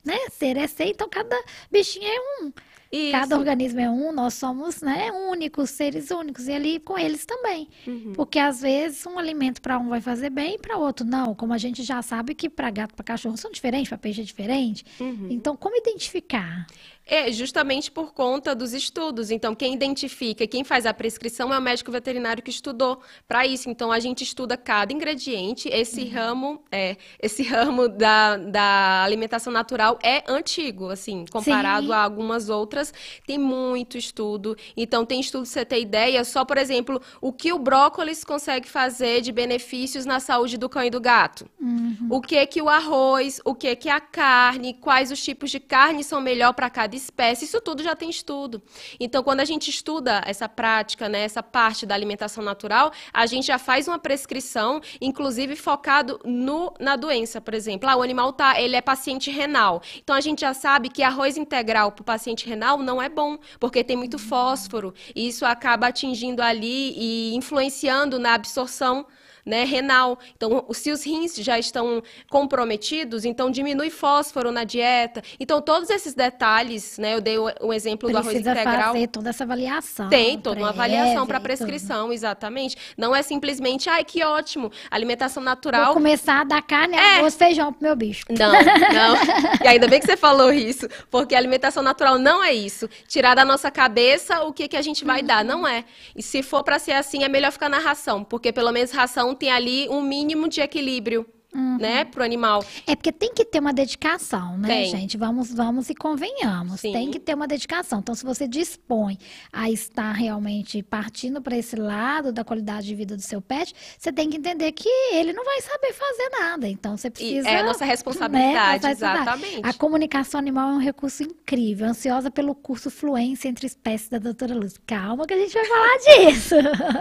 [0.03, 2.53] né, ser é ser, então cada bichinho é um.
[2.93, 3.11] Isso.
[3.11, 7.67] Cada organismo é um, nós somos né, únicos, seres únicos, e ali com eles também.
[7.87, 8.13] Uhum.
[8.13, 11.33] Porque às vezes um alimento para um vai fazer bem e para outro não.
[11.33, 14.23] Como a gente já sabe que para gato, para cachorro são diferentes, para peixe é
[14.23, 14.85] diferente.
[14.99, 15.27] Uhum.
[15.31, 16.67] Então, como identificar?
[17.05, 19.29] É justamente por conta dos estudos.
[19.29, 23.69] Então, quem identifica, quem faz a prescrição é o médico veterinário que estudou para isso.
[23.69, 25.67] Então, a gente estuda cada ingrediente.
[25.69, 26.11] Esse uhum.
[26.11, 31.93] ramo, é, esse ramo da, da alimentação natural é antigo, assim, comparado Sim.
[31.93, 32.93] a algumas outras.
[33.27, 34.55] Tem muito estudo.
[34.77, 39.21] Então, tem estudo, você ter ideia, só, por exemplo, o que o brócolis consegue fazer
[39.21, 41.49] de benefícios na saúde do cão e do gato.
[41.59, 42.07] Uhum.
[42.09, 46.03] O que que o arroz, o que que a carne, quais os tipos de carne
[46.03, 48.61] são melhor para cada cada espécie, isso tudo já tem estudo.
[48.99, 53.47] Então, quando a gente estuda essa prática, né, essa parte da alimentação natural, a gente
[53.47, 57.89] já faz uma prescrição, inclusive focado no, na doença, por exemplo.
[57.89, 59.81] Ah, o animal tá, ele é paciente renal.
[60.01, 63.37] Então, a gente já sabe que arroz integral para o paciente renal não é bom,
[63.59, 64.93] porque tem muito fósforo.
[65.15, 69.05] E isso acaba atingindo ali e influenciando na absorção
[69.45, 70.17] né, renal.
[70.35, 75.21] Então, se os rins já estão comprometidos, então diminui fósforo na dieta.
[75.39, 78.93] Então, todos esses detalhes, né, eu dei o, exemplo Precisa do arroz integral.
[78.93, 80.09] fazer toda essa avaliação.
[80.09, 82.13] Tem toda uma avaliação para prescrição, tudo.
[82.13, 82.77] exatamente.
[82.97, 85.85] Não é simplesmente, ai, que ótimo, alimentação natural.
[85.85, 87.17] Vou começar a dar carne, é.
[87.17, 88.25] arroz, feijão pro meu bicho.
[88.29, 89.15] Não, não.
[89.63, 92.89] e ainda bem que você falou isso, porque alimentação natural não é isso.
[93.07, 95.27] Tirar da nossa cabeça o que, que a gente vai uhum.
[95.27, 95.83] dar, não é.
[96.15, 99.32] E se for para ser assim, é melhor ficar na ração, porque pelo menos ração
[99.35, 101.77] tem ali um mínimo de equilíbrio uhum.
[101.77, 102.63] né, pro animal.
[102.87, 104.85] É porque tem que ter uma dedicação, né, tem.
[104.85, 105.17] gente?
[105.17, 106.81] Vamos, vamos e convenhamos.
[106.81, 106.91] Sim.
[106.91, 107.99] Tem que ter uma dedicação.
[107.99, 109.17] Então, se você dispõe
[109.51, 114.11] a estar realmente partindo para esse lado da qualidade de vida do seu pet, você
[114.11, 116.67] tem que entender que ele não vai saber fazer nada.
[116.67, 117.49] Então, você precisa.
[117.49, 119.61] E é a nossa responsabilidade, né, exatamente.
[119.63, 121.87] A comunicação animal é um recurso incrível.
[121.87, 124.79] Ansiosa pelo curso Fluência entre Espécies da doutora Luz.
[124.85, 125.97] Calma que a gente vai falar
[126.31, 126.55] disso.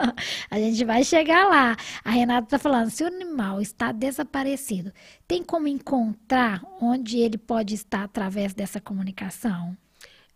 [0.50, 1.76] a gente vai chegar lá.
[2.04, 4.41] A Renata está falando: se o animal está desaparecendo,
[5.26, 9.76] Tem como encontrar onde ele pode estar através dessa comunicação?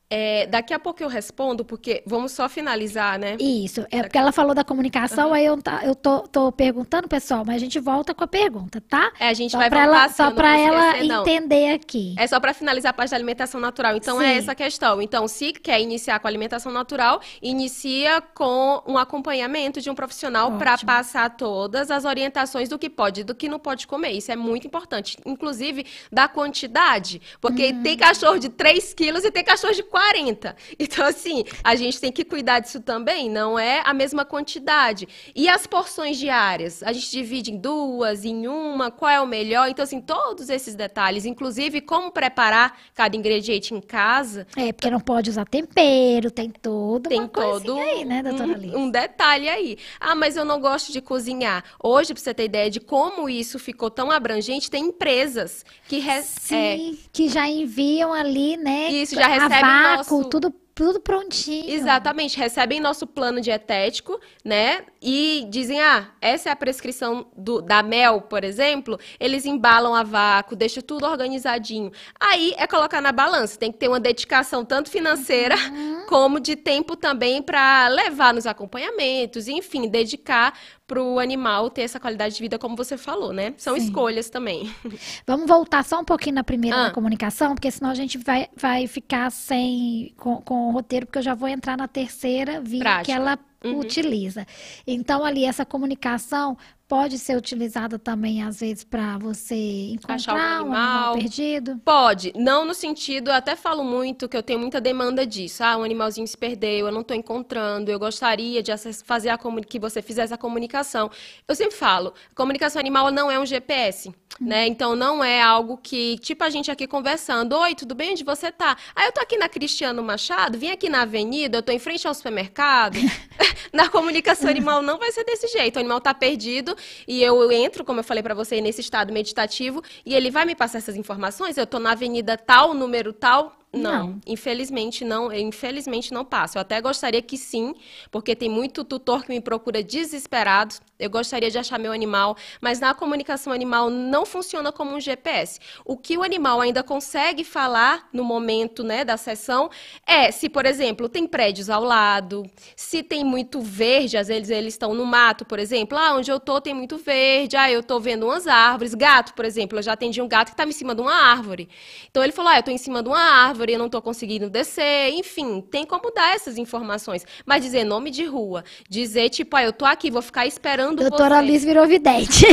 [0.09, 3.37] É, daqui a pouco eu respondo, porque vamos só finalizar, né?
[3.41, 5.35] Isso, é porque ela falou da comunicação, uhum.
[5.35, 8.81] aí eu, tá, eu tô, tô, perguntando, pessoal, mas a gente volta com a pergunta,
[8.81, 9.13] tá?
[9.19, 12.15] É, a gente só vai voltar ela, Só para ela entender aqui.
[12.17, 13.97] É só para finalizar a parte da alimentação natural.
[13.97, 14.31] Então, é Sim.
[14.31, 15.03] é essa a questão.
[15.03, 20.79] Então, se quer iniciar com alimentação natural, inicia com um acompanhamento de um profissional para
[20.79, 24.13] passar todas as orientações do que pode e do que não pode comer.
[24.13, 25.19] Isso é muito importante.
[25.27, 27.21] Inclusive, da quantidade.
[27.41, 27.83] Porque uhum.
[27.83, 30.55] tem cachorro de 3 quilos e tem cachorro de 40.
[30.79, 35.09] Então, assim, a gente tem que cuidar disso também, não é a mesma quantidade.
[35.35, 36.83] E as porções diárias?
[36.83, 39.69] A gente divide em duas, em uma, qual é o melhor?
[39.69, 44.47] Então, assim, todos esses detalhes, inclusive como preparar cada ingrediente em casa.
[44.57, 48.91] É, porque não pode usar tempero, tem todo tem todo aí, né, doutora um, um
[48.91, 49.79] detalhe aí.
[49.99, 51.65] Ah, mas eu não gosto de cozinhar.
[51.83, 56.03] Hoje, pra você ter ideia de como isso ficou tão abrangente, tem empresas que...
[56.23, 57.09] Sim, é...
[57.13, 58.91] que já enviam ali, né?
[58.91, 60.25] Isso, já recebem nosso...
[60.25, 61.71] tudo tudo prontinho.
[61.71, 64.85] Exatamente, recebem nosso plano dietético, né?
[65.01, 69.01] E dizem, ah, essa é a prescrição do, da mel, por exemplo.
[69.19, 71.91] Eles embalam a vácuo, deixam tudo organizadinho.
[72.21, 73.59] Aí é colocar na balança.
[73.59, 76.05] Tem que ter uma dedicação tanto financeira uhum.
[76.11, 80.53] como de tempo também para levar nos acompanhamentos, enfim, dedicar
[80.87, 83.55] para o animal ter essa qualidade de vida, como você falou, né?
[83.57, 83.85] São Sim.
[83.85, 84.73] escolhas também.
[85.27, 86.91] Vamos voltar só um pouquinho na primeira ah.
[86.91, 91.23] comunicação, porque senão a gente vai, vai ficar sem com, com o roteiro, porque eu
[91.23, 93.05] já vou entrar na terceira via Prática.
[93.05, 93.37] que ela
[93.73, 93.81] uhum.
[93.81, 94.47] utiliza.
[94.87, 96.57] Então, ali, essa comunicação
[96.89, 100.67] pode ser utilizada também, às vezes, para você encontrar um animal.
[100.67, 101.15] um animal.
[101.15, 101.81] perdido?
[101.85, 102.33] Pode.
[102.37, 105.65] Não no sentido, eu até falo muito que eu tenho muita demanda disso.
[105.65, 108.73] Ah, um animalzinho se perdeu, eu não estou encontrando, eu gostaria de
[109.05, 111.11] fazer a que você fizesse a comunicação.
[111.47, 114.15] Eu sempre falo, comunicação animal não é um GPS, uhum.
[114.47, 114.67] né?
[114.67, 118.13] Então, não é algo que, tipo a gente aqui conversando, oi, tudo bem?
[118.13, 118.77] Onde você tá?
[118.95, 122.07] Ah, eu tô aqui na Cristiano Machado, vim aqui na avenida, eu tô em frente
[122.07, 122.97] ao supermercado.
[123.73, 125.77] na comunicação animal não vai ser desse jeito.
[125.77, 129.83] O animal está perdido e eu entro, como eu falei para você, nesse estado meditativo
[130.05, 131.57] e ele vai me passar essas informações.
[131.57, 134.21] Eu estou na avenida tal, número tal, Não, Não.
[134.27, 136.57] infelizmente não, infelizmente não passa.
[136.57, 137.75] Eu até gostaria que sim,
[138.11, 140.77] porque tem muito tutor que me procura desesperado.
[140.99, 145.61] Eu gostaria de achar meu animal, mas na comunicação animal não funciona como um GPS.
[145.85, 149.69] O que o animal ainda consegue falar no momento, né, da sessão
[150.07, 154.73] é se, por exemplo, tem prédios ao lado, se tem muito verde, às vezes eles
[154.73, 158.01] estão no mato, por exemplo, ah, onde eu tô tem muito verde, ah, eu tô
[158.01, 160.95] vendo umas árvores, gato, por exemplo, eu já atendi um gato que estava em cima
[160.95, 161.69] de uma árvore.
[162.11, 164.49] Então ele falou, ah, eu tô em cima de uma árvore, eu não tô conseguindo
[164.49, 167.25] descer, enfim, tem como dar essas informações.
[167.45, 171.37] Mas dizer nome de rua, dizer tipo, ah, eu tô aqui, vou ficar esperando Doutora
[171.37, 171.47] você.
[171.47, 172.47] Liz virou vidente.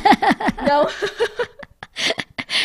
[0.68, 0.86] Não,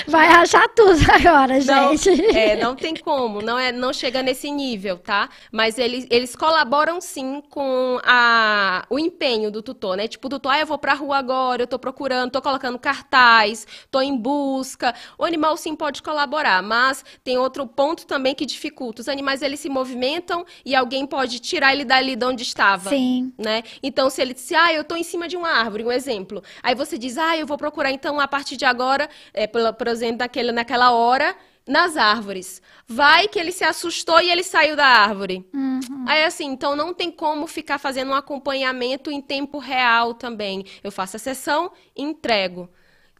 [0.08, 2.10] Vai achar tudo agora, Não, gente.
[2.38, 5.30] é, não tem como, não é, não chega nesse nível, tá?
[5.52, 10.08] Mas eles, eles colaboram sim com a, o empenho do tutor, né?
[10.08, 13.66] Tipo, o tutor, ah, eu vou pra rua agora, eu tô procurando, tô colocando cartaz,
[13.92, 14.94] tô em busca.
[15.18, 19.02] O animal sim pode colaborar, mas tem outro ponto também que dificulta.
[19.02, 22.90] Os animais, eles se movimentam e alguém pode tirar ele dali de onde estava.
[22.90, 23.34] Sim.
[23.38, 23.64] Né?
[23.82, 26.44] Então, se ele disse, ah, eu tô em cima de uma árvore, um exemplo.
[26.62, 29.88] Aí você diz, ah, eu vou procurar então a partir de agora, é, pela- por
[29.88, 31.36] exemplo, naquele, naquela hora,
[31.68, 32.62] nas árvores.
[32.88, 35.46] Vai que ele se assustou e ele saiu da árvore.
[35.54, 36.06] Uhum.
[36.08, 40.66] Aí, assim, então não tem como ficar fazendo um acompanhamento em tempo real também.
[40.84, 42.70] Eu faço a sessão e entrego.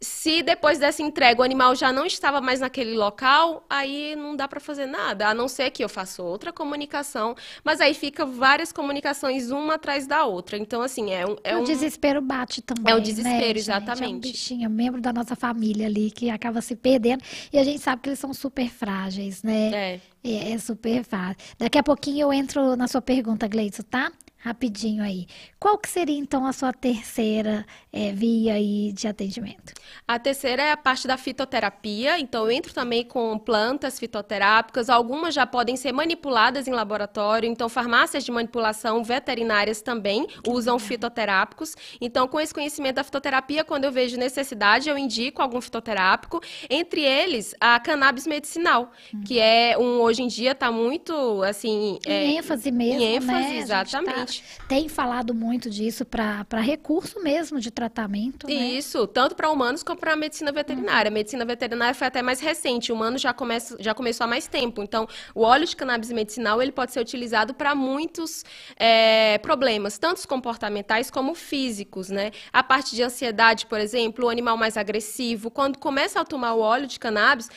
[0.00, 4.46] Se depois dessa entrega o animal já não estava mais naquele local, aí não dá
[4.46, 7.34] para fazer nada, a não ser que eu faça outra comunicação,
[7.64, 10.56] mas aí fica várias comunicações uma atrás da outra.
[10.56, 11.36] Então, assim, é um.
[11.42, 11.64] É o um...
[11.64, 12.92] desespero bate também.
[12.92, 13.58] É o né, desespero, gente?
[13.58, 14.04] exatamente.
[14.04, 17.22] É um bichinho, membro da nossa família ali que acaba se perdendo.
[17.52, 19.70] E a gente sabe que eles são super frágeis, né?
[19.94, 20.00] É.
[20.22, 21.36] É, é super fácil.
[21.58, 24.12] Daqui a pouquinho eu entro na sua pergunta, Gleison, tá?
[24.40, 25.26] Rapidinho aí.
[25.58, 29.72] Qual que seria então a sua terceira eh, via aí de atendimento?
[30.06, 35.34] A terceira é a parte da fitoterapia, então eu entro também com plantas fitoterápicas, algumas
[35.34, 41.74] já podem ser manipuladas em laboratório, então farmácias de manipulação veterinárias também usam fitoterápicos.
[42.00, 47.00] Então, com esse conhecimento da fitoterapia, quando eu vejo necessidade, eu indico algum fitoterápico, entre
[47.02, 48.92] eles a cannabis medicinal,
[49.26, 53.66] que é um hoje em dia está muito assim, Em é, ênfase mesmo, em ênfase,
[53.66, 53.66] né?
[54.04, 54.44] Tá- exatamente.
[54.68, 58.54] tem falado muito disso para recurso mesmo de tratamento, né?
[58.54, 61.08] Isso, tanto para humanos como para a medicina veterinária.
[61.08, 64.46] A medicina veterinária foi até mais recente, o humano já, começa, já começou há mais
[64.46, 64.82] tempo.
[64.82, 68.44] Então, o óleo de cannabis medicinal ele pode ser utilizado para muitos
[68.76, 72.30] é, problemas, tanto comportamentais como físicos, né?
[72.52, 76.60] A parte de ansiedade, por exemplo, o animal mais agressivo, quando começa a tomar o
[76.60, 77.48] óleo de cannabis,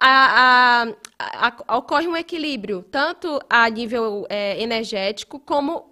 [0.00, 0.86] a-
[1.18, 5.90] a- a- ocorre um equilíbrio, tanto a nível é, energético como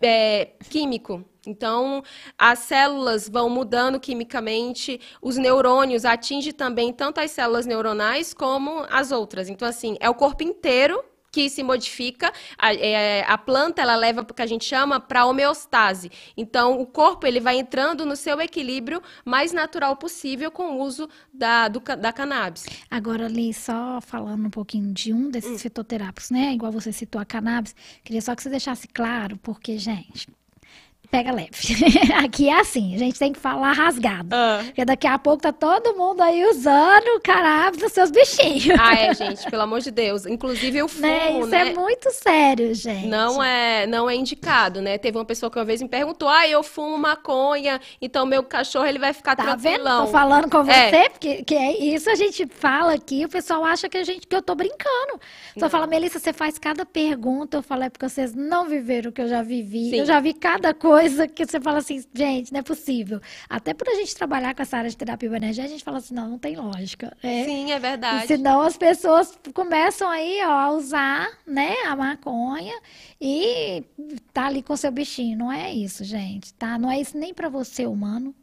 [0.00, 1.24] é, químico.
[1.46, 2.02] Então,
[2.38, 9.12] as células vão mudando quimicamente, os neurônios atingem também tanto as células neuronais como as
[9.12, 9.48] outras.
[9.50, 12.32] Então, assim, é o corpo inteiro que se modifica.
[12.56, 16.08] A, é, a planta, ela leva o que a gente chama para homeostase.
[16.36, 21.08] Então, o corpo, ele vai entrando no seu equilíbrio mais natural possível com o uso
[21.32, 22.66] da, do da cannabis.
[22.88, 25.30] Agora, ali, só falando um pouquinho de um Hum.
[25.30, 26.52] desses fitoterápicos, né?
[26.52, 30.28] Igual você citou a cannabis, queria só que você deixasse claro, porque, gente,
[31.10, 31.50] pega leve.
[32.24, 34.28] Aqui é assim, a gente tem que falar rasgado.
[34.32, 34.62] Ah.
[34.64, 38.78] Porque daqui a pouco tá todo mundo aí usando cannabis nos seus bichinhos.
[38.78, 40.26] Ah, é, gente, pelo amor de Deus.
[40.26, 41.38] Inclusive o fumo, né?
[41.38, 41.68] Isso né?
[41.70, 43.06] é muito sério, gente.
[43.06, 44.98] Não é, não é indicado, né?
[44.98, 48.86] Teve uma pessoa que uma vez me perguntou: "Ah, eu fumo maconha, então meu cachorro
[48.86, 49.74] ele vai ficar Tá vendo?
[49.74, 50.06] tranquilão".
[50.06, 50.90] Tô falando com É.
[50.90, 54.26] você, porque que é isso a gente fala aqui, o pessoal acha que a gente
[54.26, 55.20] que eu tô brincando.
[55.58, 59.12] Só fala, Melissa, você faz cada pergunta, eu falo, é porque vocês não viveram o
[59.12, 59.90] que eu já vivi.
[59.90, 60.00] Sim.
[60.00, 60.93] Eu já vi cada coisa
[61.34, 63.20] que você fala assim, gente, não é possível.
[63.48, 66.14] Até por a gente trabalhar com essa área de terapia bioenergética, a gente fala assim,
[66.14, 67.16] não, não tem lógica.
[67.22, 68.26] É, Sim, é e verdade.
[68.26, 72.74] senão as pessoas começam aí, ó, a usar, né, a maconha
[73.20, 73.84] e
[74.32, 75.36] tá ali com seu bichinho.
[75.38, 76.78] Não é isso, gente, tá?
[76.78, 78.34] Não é isso nem pra você, humano,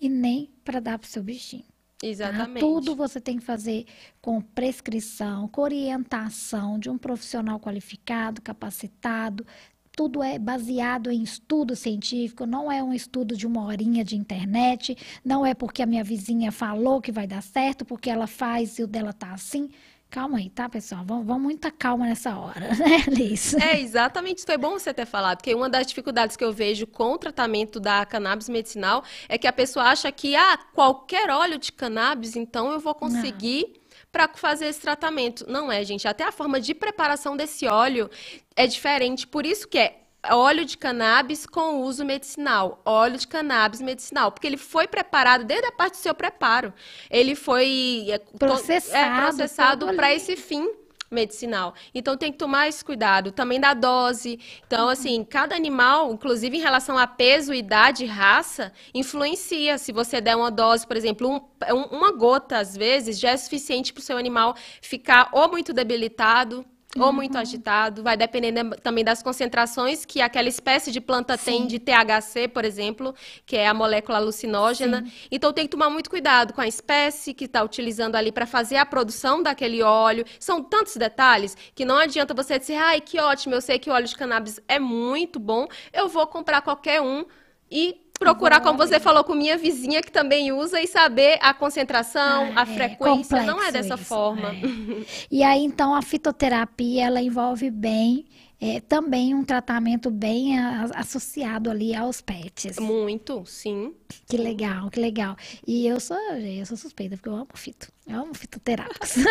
[0.00, 1.64] e nem pra dar pro seu bichinho.
[1.98, 2.06] tá?
[2.06, 2.60] Exatamente.
[2.60, 3.86] Tudo você tem que fazer
[4.20, 9.46] com prescrição, com orientação de um profissional qualificado, capacitado.
[9.96, 14.96] Tudo é baseado em estudo científico, não é um estudo de uma horinha de internet,
[15.24, 18.82] não é porque a minha vizinha falou que vai dar certo, porque ela faz e
[18.82, 19.70] o dela tá assim.
[20.10, 21.04] Calma aí, tá, pessoal?
[21.04, 23.54] Vamos, vamos muita calma nessa hora, né, Liz?
[23.54, 24.38] É, exatamente.
[24.38, 27.18] Isso foi bom você ter falado, porque uma das dificuldades que eu vejo com o
[27.18, 32.36] tratamento da cannabis medicinal é que a pessoa acha que, ah, qualquer óleo de cannabis,
[32.36, 33.80] então eu vou conseguir
[34.14, 35.44] para fazer esse tratamento.
[35.48, 36.06] Não é, gente.
[36.06, 38.08] Até a forma de preparação desse óleo
[38.54, 39.26] é diferente.
[39.26, 39.96] Por isso que é
[40.30, 45.66] óleo de cannabis com uso medicinal, óleo de cannabis medicinal, porque ele foi preparado desde
[45.66, 46.72] a parte do seu preparo.
[47.10, 50.70] Ele foi é, Processado, é, processado todo para esse fim
[51.14, 51.74] medicinal.
[51.94, 53.32] Então tem que tomar esse cuidado.
[53.32, 54.38] Também da dose.
[54.66, 59.78] Então, assim, cada animal, inclusive em relação a peso, idade, raça, influencia.
[59.78, 61.28] Se você der uma dose, por exemplo,
[61.70, 65.72] um, uma gota, às vezes, já é suficiente para o seu animal ficar ou muito
[65.72, 66.66] debilitado
[66.98, 71.44] ou muito agitado, vai dependendo também das concentrações que aquela espécie de planta Sim.
[71.44, 73.14] tem de THC, por exemplo,
[73.44, 75.04] que é a molécula alucinógena.
[75.04, 75.12] Sim.
[75.30, 78.76] Então tem que tomar muito cuidado com a espécie que está utilizando ali para fazer
[78.76, 80.24] a produção daquele óleo.
[80.38, 83.92] São tantos detalhes que não adianta você dizer, ai, que ótimo, eu sei que o
[83.92, 87.24] óleo de cannabis é muito bom, eu vou comprar qualquer um
[87.70, 92.52] e procurar, como você falou, com minha vizinha que também usa e saber a concentração,
[92.54, 93.42] ah, a é, frequência.
[93.42, 94.50] Não é dessa isso, forma.
[94.50, 95.04] É.
[95.30, 98.26] E aí, então, a fitoterapia, ela envolve bem
[98.60, 102.78] é, também um tratamento bem a, associado ali aos pets.
[102.78, 103.92] Muito, sim.
[104.26, 105.36] Que legal, que legal.
[105.66, 107.92] E eu sou, eu sou suspeita, porque eu amo fito.
[108.06, 109.14] Eu amo fitoterápicos.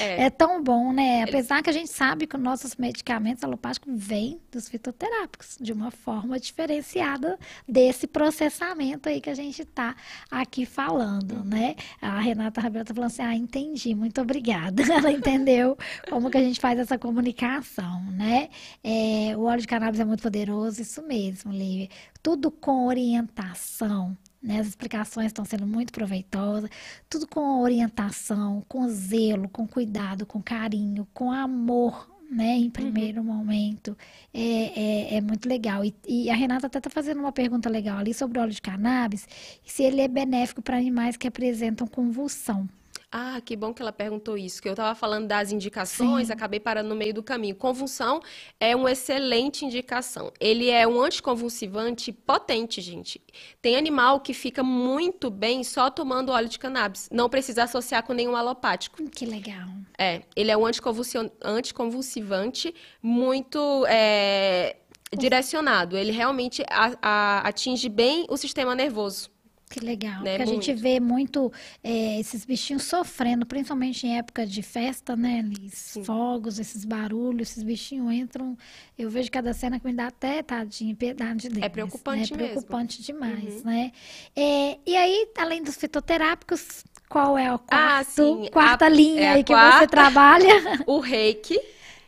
[0.00, 0.24] É.
[0.24, 0.30] é.
[0.30, 1.22] tão bom, né?
[1.22, 5.90] Apesar que a gente sabe que os nossos medicamentos alopáticos vêm dos fitoterápicos, de uma
[5.90, 7.38] forma diferenciada
[7.68, 9.94] desse processamento aí que a gente está
[10.30, 11.74] aqui falando, né?
[12.00, 14.82] A Renata Rabelo está falando assim, ah, entendi, muito obrigada.
[14.90, 15.76] Ela entendeu
[16.08, 18.48] como que a gente faz essa comunicação, né?
[18.82, 21.88] É, o óleo de cannabis é muito poderoso, isso mesmo, Lívia.
[22.22, 24.60] Tudo com orientação, né?
[24.60, 26.68] As explicações estão sendo muito proveitosas,
[27.08, 33.26] tudo com orientação, com zelo, com cuidado, com carinho, com amor, né, em primeiro uhum.
[33.26, 33.96] momento,
[34.32, 35.84] é, é, é, muito legal.
[35.84, 38.62] E, e a Renata até está fazendo uma pergunta legal ali sobre o óleo de
[38.62, 39.28] cannabis,
[39.64, 42.68] se ele é benéfico para animais que apresentam convulsão.
[43.14, 46.32] Ah, que bom que ela perguntou isso, que eu estava falando das indicações, Sim.
[46.32, 47.54] acabei parando no meio do caminho.
[47.54, 48.22] Convulsão
[48.58, 50.32] é uma excelente indicação.
[50.40, 53.20] Ele é um anticonvulsivante potente, gente.
[53.60, 57.10] Tem animal que fica muito bem só tomando óleo de cannabis.
[57.12, 59.04] Não precisa associar com nenhum alopático.
[59.10, 59.68] Que legal.
[59.98, 64.76] É, ele é um anticonvulsivante muito é,
[65.14, 65.98] direcionado.
[65.98, 69.30] Ele realmente a, a, atinge bem o sistema nervoso.
[69.72, 70.22] Que legal.
[70.22, 70.36] Né?
[70.36, 70.66] Porque a muito.
[70.66, 71.50] gente vê muito
[71.82, 75.72] é, esses bichinhos sofrendo, principalmente em época de festa, né, Liz?
[75.72, 76.04] Sim.
[76.04, 78.54] Fogos, esses barulhos, esses bichinhos entram.
[78.98, 81.64] Eu vejo cada cena que me dá até, tadinho, piedade deles.
[81.64, 82.42] É preocupante né?
[82.42, 82.52] mesmo.
[82.52, 83.70] preocupante demais, uhum.
[83.70, 83.92] né?
[84.36, 89.22] É, e aí, além dos fitoterápicos, qual é o ah, quarto, ah, quarta a, linha
[89.22, 90.52] é aí que quarta, você trabalha?
[90.86, 91.58] O reiki.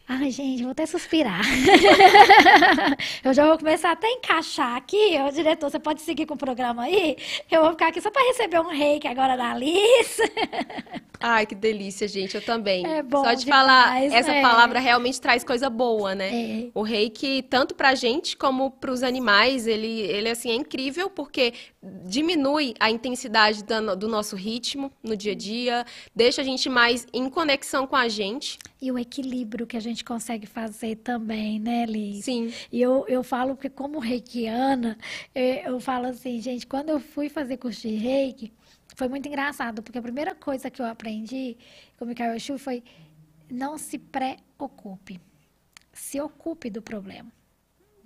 [0.07, 1.41] Ai, gente, vou até suspirar.
[3.25, 5.19] eu já vou começar até a encaixar aqui.
[5.27, 7.17] Ô, diretor, você pode seguir com o programa aí?
[7.51, 10.23] Eu vou ficar aqui só para receber um reiki agora da Alice.
[11.27, 12.35] Ai, que delícia, gente.
[12.35, 12.87] Eu também.
[12.87, 14.43] É bom Só de demais, falar, essa é.
[14.43, 16.67] palavra realmente traz coisa boa, né?
[16.67, 16.71] É.
[16.75, 21.55] O reiki, tanto pra gente como pros animais, ele, ele assim, é incrível porque
[22.05, 27.29] diminui a intensidade do, nosso ritmo no dia a dia, deixa a gente mais em
[27.29, 28.59] conexão com a gente.
[28.81, 32.25] E o equilíbrio que a gente consegue fazer também, né, Liz?
[32.25, 32.53] Sim.
[32.71, 34.97] E eu, eu falo porque como reikiana,
[35.35, 38.53] eu, eu falo assim, gente, quando eu fui fazer curso de reiki,
[38.97, 41.57] foi muito engraçado, porque a primeira coisa que eu aprendi
[41.99, 42.83] com o Mikael Shu foi
[43.51, 45.21] não se preocupe.
[45.93, 47.31] Se ocupe do problema.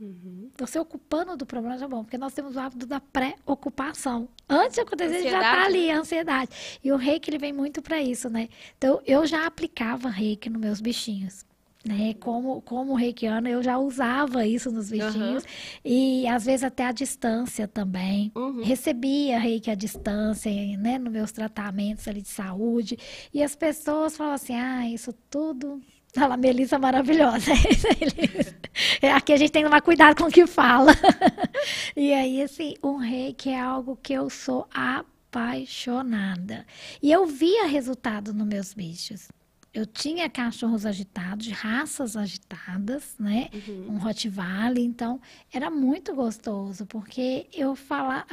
[0.01, 0.51] Uhum.
[0.59, 4.29] Você ocupando do problema já é bom, porque nós temos o hábito da pré-ocupação.
[4.49, 6.51] Antes de acontecer, já está ali a ansiedade.
[6.83, 8.49] E o reiki ele vem muito para isso, né?
[8.77, 11.45] Então, eu já aplicava reiki nos meus bichinhos
[11.89, 12.15] né?
[12.21, 15.45] Como, como reikiana, eu já usava isso nos bichinhos.
[15.45, 15.49] Uhum.
[15.85, 18.33] E às vezes até a distância também.
[18.35, 18.63] Uhum.
[18.63, 20.99] Recebia reiki à distância, né?
[20.99, 22.99] Nos meus tratamentos ali de saúde.
[23.33, 25.81] E as pessoas falavam assim, ah, isso tudo...
[26.15, 27.53] Fala, Melissa maravilhosa.
[29.03, 30.93] É, aqui a gente tem que tomar cuidado com o que fala.
[31.97, 36.65] e aí, assim, um reiki é algo que eu sou apaixonada.
[37.03, 39.29] E eu via resultado nos meus bichos
[39.79, 43.49] eu tinha cachorros agitados, raças agitadas, né?
[43.53, 43.95] Uhum.
[43.95, 45.21] Um Rottweiler, então
[45.53, 48.27] era muito gostoso, porque eu falava,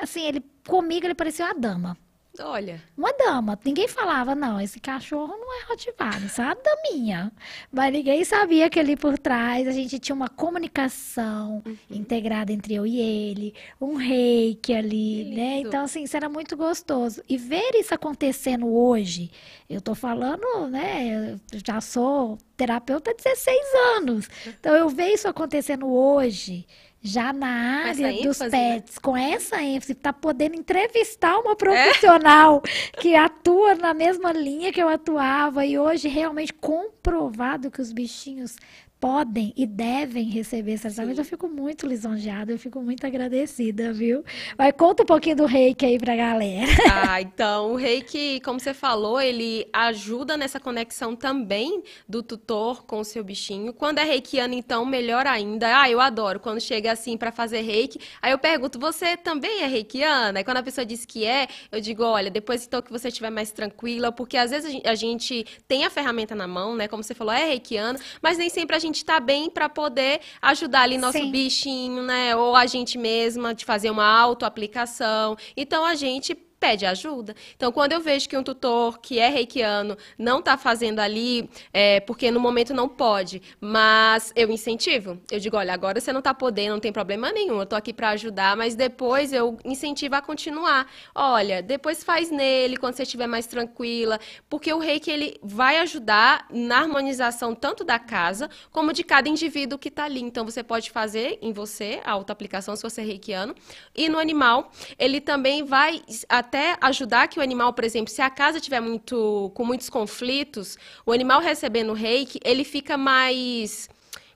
[0.00, 1.98] assim, ele comigo ele parecia uma dama.
[2.40, 2.82] Olha.
[2.96, 3.58] Uma dama.
[3.64, 7.32] Ninguém falava, não, esse cachorro não é Rottweiler, isso é uma daminha.
[7.72, 11.76] Mas ninguém sabia que ali por trás a gente tinha uma comunicação uhum.
[11.90, 15.60] integrada entre eu e ele, um reiki ali, né?
[15.60, 17.22] Então, assim, isso era muito gostoso.
[17.28, 19.30] E ver isso acontecendo hoje,
[19.68, 21.38] eu tô falando, né?
[21.52, 23.58] Eu já sou terapeuta há 16
[23.96, 24.28] anos.
[24.46, 26.66] Então, eu ver isso acontecendo hoje
[27.00, 28.74] já na área dos ênfase, né?
[28.74, 29.00] pets, né?
[29.02, 33.00] com essa ênfase, está podendo entrevistar uma profissional é?
[33.00, 38.56] que atua na mesma linha que eu atuava e hoje realmente comprovado que os bichinhos
[39.00, 41.18] podem e devem receber esse tratamento.
[41.18, 44.24] Eu fico muito lisonjeada, eu fico muito agradecida, viu?
[44.56, 46.68] Mas conta um pouquinho do reiki aí pra galera.
[47.10, 53.00] Ah, então, o reiki, como você falou, ele ajuda nessa conexão também do tutor com
[53.00, 53.72] o seu bichinho.
[53.72, 55.80] Quando é reikiano, então, melhor ainda.
[55.80, 58.00] Ah, eu adoro quando chega assim para fazer reiki.
[58.20, 60.40] Aí eu pergunto, você também é reikiana?
[60.40, 63.30] E quando a pessoa diz que é, eu digo, olha, depois então que você estiver
[63.30, 66.88] mais tranquila, porque às vezes a gente tem a ferramenta na mão, né?
[66.88, 70.82] Como você falou, é reikiano, mas nem sempre a gente está bem para poder ajudar
[70.82, 71.30] ali nosso Sim.
[71.30, 72.34] bichinho, né?
[72.34, 75.36] Ou a gente mesma de fazer uma autoaplicação.
[75.56, 77.34] Então a gente pede ajuda.
[77.56, 82.00] Então, quando eu vejo que um tutor que é reikiano não está fazendo ali, é,
[82.00, 85.18] porque no momento não pode, mas eu incentivo.
[85.30, 87.92] Eu digo, olha, agora você não está podendo, não tem problema nenhum, eu estou aqui
[87.92, 90.90] para ajudar, mas depois eu incentivo a continuar.
[91.14, 96.46] Olha, depois faz nele, quando você estiver mais tranquila, porque o reiki, ele vai ajudar
[96.50, 100.20] na harmonização tanto da casa, como de cada indivíduo que está ali.
[100.20, 103.54] Então, você pode fazer em você a auto-aplicação, se você é reikiano,
[103.94, 106.02] e no animal, ele também vai
[106.48, 110.78] até ajudar que o animal, por exemplo, se a casa tiver muito com muitos conflitos,
[111.04, 113.88] o animal recebendo reiki, ele fica mais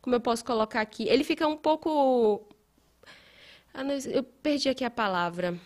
[0.03, 1.09] como eu posso colocar aqui?
[1.09, 2.47] Ele fica um pouco
[3.73, 3.83] ah,
[4.13, 5.57] eu perdi aqui a palavra.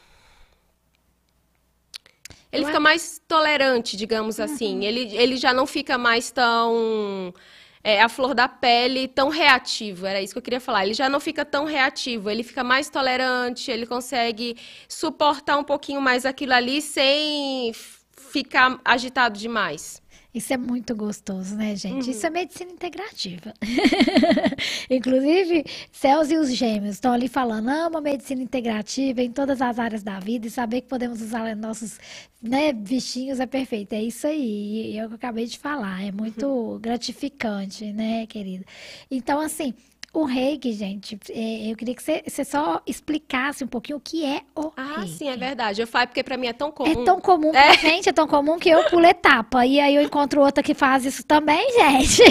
[2.52, 4.76] Ele fica mais tolerante, digamos assim.
[4.76, 4.82] Uhum.
[4.82, 7.34] Ele, ele já não fica mais tão
[7.86, 10.84] é, a flor da pele tão reativo, era isso que eu queria falar.
[10.84, 14.56] Ele já não fica tão reativo, ele fica mais tolerante, ele consegue
[14.88, 17.72] suportar um pouquinho mais aquilo ali sem
[18.16, 20.02] ficar agitado demais.
[20.36, 22.04] Isso é muito gostoso, né, gente?
[22.04, 22.10] Uhum.
[22.10, 23.54] Isso é medicina integrativa.
[24.90, 30.02] Inclusive, Céus e os Gêmeos estão ali falando, ama medicina integrativa em todas as áreas
[30.02, 31.98] da vida e saber que podemos usar nossos
[32.42, 33.94] né, bichinhos é perfeito.
[33.94, 34.98] É isso aí.
[34.98, 36.04] É o que eu acabei de falar.
[36.04, 36.78] É muito uhum.
[36.78, 38.66] gratificante, né, querida?
[39.10, 39.72] Então, assim,
[40.16, 44.24] o reiki, gente, é, eu queria que você, você, só explicasse um pouquinho o que
[44.24, 45.00] é o ah, reiki.
[45.02, 45.82] Ah, sim, é verdade.
[45.82, 47.02] Eu falo porque para mim é tão comum.
[47.02, 47.52] É tão comum é.
[47.52, 49.66] pra gente, é tão comum que eu pulo etapa.
[49.66, 51.68] E aí eu encontro outra que faz isso também,
[52.00, 52.22] gente.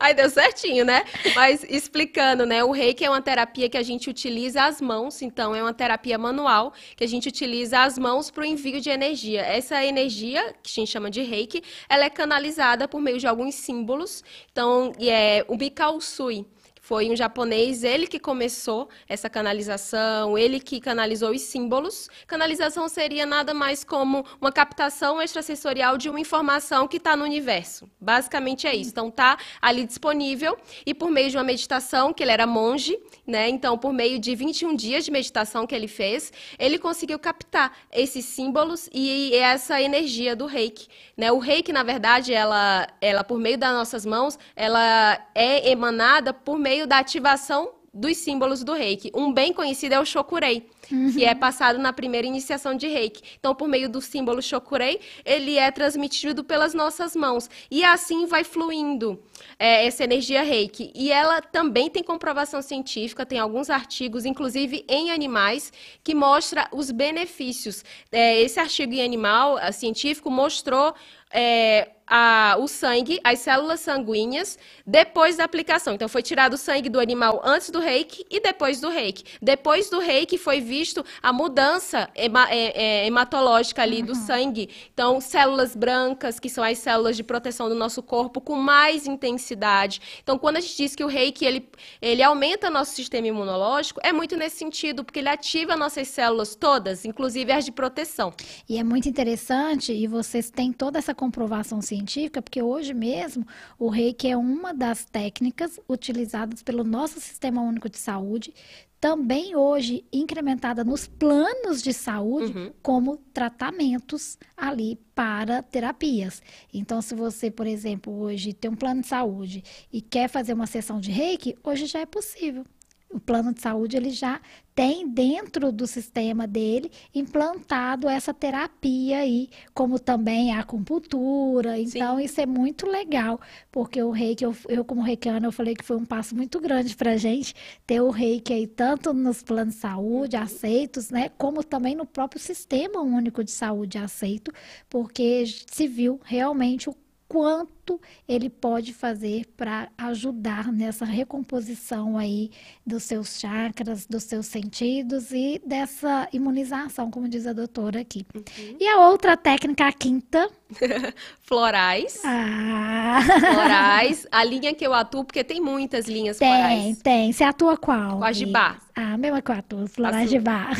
[0.00, 1.04] Aí deu certinho, né?
[1.34, 2.64] Mas explicando, né?
[2.64, 6.16] O reiki é uma terapia que a gente utiliza as mãos, então é uma terapia
[6.16, 9.42] manual que a gente utiliza as mãos para o envio de energia.
[9.42, 13.54] Essa energia, que a gente chama de reiki, ela é canalizada por meio de alguns
[13.54, 14.24] símbolos.
[14.50, 16.46] Então, é o Bikausui
[16.86, 22.08] foi um japonês, ele que começou essa canalização, ele que canalizou os símbolos.
[22.28, 27.90] Canalização seria nada mais como uma captação extrasensorial de uma informação que está no universo.
[28.00, 28.90] Basicamente é isso.
[28.90, 30.56] Então está ali disponível
[30.86, 33.48] e por meio de uma meditação, que ele era monge, né?
[33.48, 38.24] Então por meio de 21 dias de meditação que ele fez, ele conseguiu captar esses
[38.26, 40.86] símbolos e essa energia do reiki.
[41.16, 41.32] Né?
[41.32, 46.56] O reiki, na verdade, ela, ela por meio das nossas mãos, ela é emanada por
[46.56, 49.10] meio meio da ativação dos símbolos do reiki.
[49.14, 51.10] Um bem conhecido é o shokurei, uhum.
[51.10, 53.22] que é passado na primeira iniciação de reiki.
[53.38, 57.48] Então, por meio do símbolo shokurei, ele é transmitido pelas nossas mãos.
[57.70, 59.18] E assim vai fluindo
[59.58, 60.92] é, essa energia reiki.
[60.94, 65.72] E ela também tem comprovação científica, tem alguns artigos, inclusive em animais,
[66.04, 67.82] que mostra os benefícios.
[68.12, 70.94] É, esse artigo em animal científico mostrou
[71.30, 75.94] é, a, o sangue, as células sanguíneas, depois da aplicação.
[75.94, 79.24] Então, foi tirado o sangue do animal antes do reiki e depois do reiki.
[79.42, 84.06] Depois do reiki foi visto a mudança hema, é, é, hematológica ali uhum.
[84.06, 84.70] do sangue.
[84.92, 90.00] Então, células brancas, que são as células de proteção do nosso corpo, com mais intensidade.
[90.22, 91.68] Então, quando a gente diz que o reiki ele,
[92.00, 97.04] ele aumenta nosso sistema imunológico, é muito nesse sentido, porque ele ativa nossas células todas,
[97.04, 98.32] inclusive as de proteção.
[98.68, 103.44] E é muito interessante, e vocês têm toda essa comprovação científica, porque hoje mesmo
[103.78, 108.54] o reiki é uma das técnicas utilizadas pelo nosso Sistema Único de Saúde,
[109.00, 112.72] também hoje incrementada nos planos de saúde uhum.
[112.82, 116.42] como tratamentos ali para terapias.
[116.72, 119.62] Então, se você, por exemplo, hoje tem um plano de saúde
[119.92, 122.64] e quer fazer uma sessão de reiki, hoje já é possível
[123.10, 124.40] o plano de saúde ele já
[124.74, 131.78] tem dentro do sistema dele implantado essa terapia aí, como também a acupuntura.
[131.78, 132.24] Então, Sim.
[132.24, 133.40] isso é muito legal,
[133.72, 136.94] porque o reiki, eu, eu como reikiana, eu falei que foi um passo muito grande
[136.94, 137.54] para a gente
[137.86, 142.40] ter o reiki aí, tanto nos planos de saúde aceitos, né, como também no próprio
[142.40, 144.52] sistema único de saúde aceito,
[144.90, 146.94] porque se viu realmente o
[147.28, 152.50] quanto quanto ele pode fazer para ajudar nessa recomposição aí
[152.84, 158.26] dos seus chakras, dos seus sentidos e dessa imunização, como diz a doutora aqui.
[158.34, 158.76] Uhum.
[158.80, 160.50] E a outra técnica, a quinta.
[161.42, 162.20] florais.
[162.24, 163.20] Ah.
[163.52, 164.26] Florais.
[164.32, 166.98] A linha que eu atuo, porque tem muitas linhas tem, florais.
[166.98, 167.32] Tem, tem.
[167.32, 168.18] Você atua qual?
[168.18, 168.76] Com a Gibá.
[168.98, 170.70] Ah, mesma que eu atuo, florais de bar.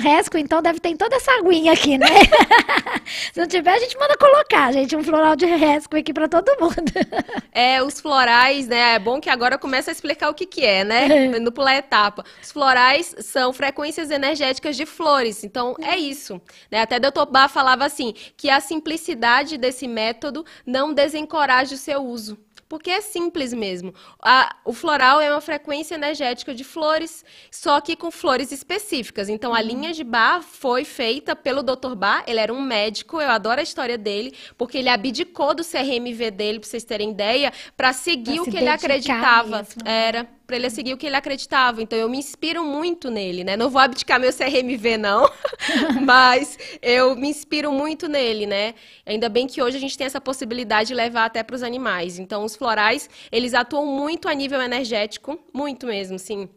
[0.00, 2.06] Resco, então, deve ter toda essa aguinha aqui, né?
[3.34, 6.58] Se não tiver, a gente manda colocar, gente, um floral de resco aqui para todo
[6.60, 6.74] mundo.
[7.50, 8.94] É, os florais, né?
[8.94, 11.38] É bom que agora começa a explicar o que que é, né?
[11.40, 12.24] No pular etapa.
[12.40, 15.42] Os florais são frequências energéticas de flores.
[15.42, 16.40] Então, é isso.
[16.70, 16.80] Né?
[16.80, 17.26] Até Dr.
[17.28, 22.38] Bach falava assim, que a simplicidade desse método não desencoraja o seu uso
[22.68, 23.94] porque é simples mesmo.
[24.22, 29.28] A, o floral é uma frequência energética de flores, só que com flores específicas.
[29.28, 29.66] Então, a uhum.
[29.66, 31.94] linha de Bach foi feita pelo Dr.
[31.96, 36.30] Bach, ele era um médico, eu adoro a história dele, porque ele abdicou do CRMV
[36.30, 39.58] dele, para vocês terem ideia, para seguir pra o que ele acreditava.
[39.58, 39.82] Mesmo.
[39.84, 41.82] Era para ele seguir o que ele acreditava.
[41.82, 43.54] Então eu me inspiro muito nele, né?
[43.54, 45.30] Não vou abdicar meu CRMV não,
[46.02, 48.74] mas eu me inspiro muito nele, né?
[49.04, 52.18] Ainda bem que hoje a gente tem essa possibilidade de levar até para os animais.
[52.18, 56.48] Então os florais, eles atuam muito a nível energético, muito mesmo, sim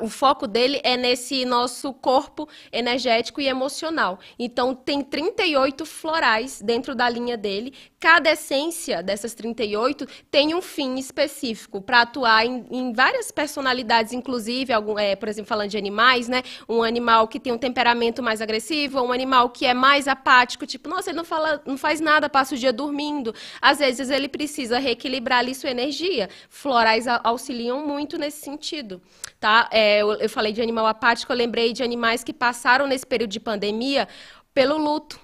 [0.00, 4.18] o foco dele é nesse nosso corpo energético e emocional.
[4.36, 7.72] Então, tem 38 florais dentro da linha dele.
[8.00, 14.72] Cada essência dessas 38 tem um fim específico para atuar em, em, várias personalidades, inclusive,
[14.72, 16.42] algum, é, por exemplo, falando de animais, né?
[16.68, 20.88] Um animal que tem um temperamento mais agressivo, um animal que é mais apático, tipo,
[20.88, 23.32] nossa, ele não, fala, não faz nada, passa o dia dormindo.
[23.62, 26.28] Às vezes, ele precisa reequilibrar ali sua energia.
[26.50, 29.00] Florais auxiliam muito nesse sentido,
[29.38, 29.68] tá?
[29.76, 33.30] É, eu, eu falei de animal apático, eu lembrei de animais que passaram nesse período
[33.30, 34.08] de pandemia
[34.54, 35.20] pelo luto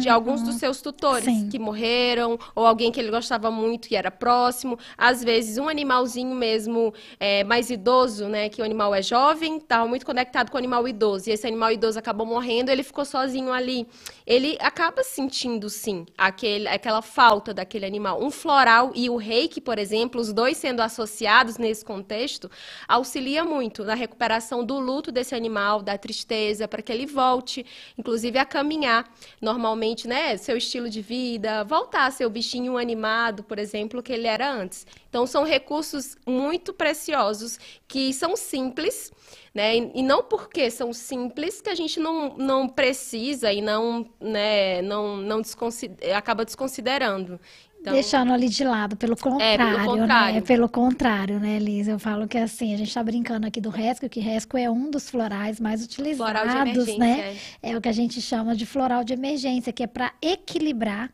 [0.00, 1.48] de alguns dos seus tutores Sim.
[1.48, 4.78] que morreram, ou alguém que ele gostava muito e era próximo.
[4.96, 8.48] Às vezes, um animalzinho mesmo é, mais idoso, né?
[8.48, 11.72] Que o animal é jovem, estava muito conectado com o animal idoso, e esse animal
[11.72, 13.86] idoso acabou morrendo, ele ficou sozinho ali.
[14.26, 18.22] Ele acaba sentindo, sim, aquele, aquela falta daquele animal.
[18.22, 22.50] Um floral e o reiki, por exemplo, os dois sendo associados nesse contexto,
[22.88, 27.66] auxilia muito na recuperação do luto desse animal, da tristeza, para que ele volte,
[27.98, 29.10] inclusive, a caminhar
[29.40, 34.02] normalmente normalmente, né, seu estilo de vida, voltar a ser o bichinho animado, por exemplo,
[34.02, 34.86] que ele era antes.
[35.08, 37.58] Então, são recursos muito preciosos
[37.88, 39.10] que são simples,
[39.54, 44.82] né, e não porque são simples que a gente não, não precisa e não, né,
[44.82, 47.40] não, não desconsider, acaba desconsiderando.
[47.84, 50.34] Então, Deixando ali de lado, pelo contrário, é, pelo contrário.
[50.36, 50.40] né?
[50.40, 51.86] Pelo contrário, né, Liz?
[51.86, 54.90] Eu falo que assim, a gente está brincando aqui do resco, que resco é um
[54.90, 57.36] dos florais mais utilizados, né?
[57.62, 57.72] É.
[57.72, 61.10] é o que a gente chama de floral de emergência, que é para equilibrar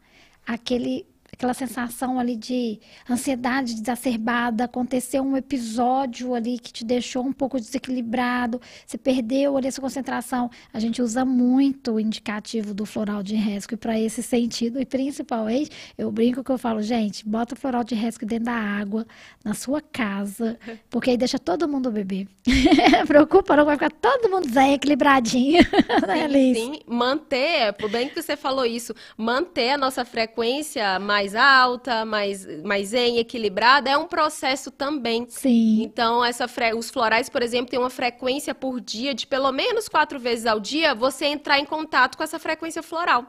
[0.47, 1.10] aquele
[1.41, 2.79] aquela sensação ali de
[3.09, 9.67] ansiedade exacerbada, aconteceu um episódio ali que te deixou um pouco desequilibrado, você perdeu ali
[9.67, 10.51] essa concentração.
[10.71, 15.71] A gente usa muito o indicativo do floral de rescue para esse sentido e principalmente,
[15.97, 19.07] eu brinco que eu falo, gente, bota o floral de rescue dentro da água,
[19.43, 20.59] na sua casa,
[20.91, 22.29] porque aí deixa todo mundo beber.
[23.09, 25.63] Preocupa, não vai ficar todo mundo zen, equilibradinho.
[26.07, 31.30] né, sim, sim, manter, por bem que você falou isso, manter a nossa frequência mais
[31.31, 35.27] mais alta, mais, mais zen, equilibrada, é um processo também.
[35.29, 35.83] Sim.
[35.83, 36.75] Então, essa fre...
[36.75, 40.59] os florais, por exemplo, têm uma frequência por dia de pelo menos quatro vezes ao
[40.59, 43.25] dia você entrar em contato com essa frequência floral.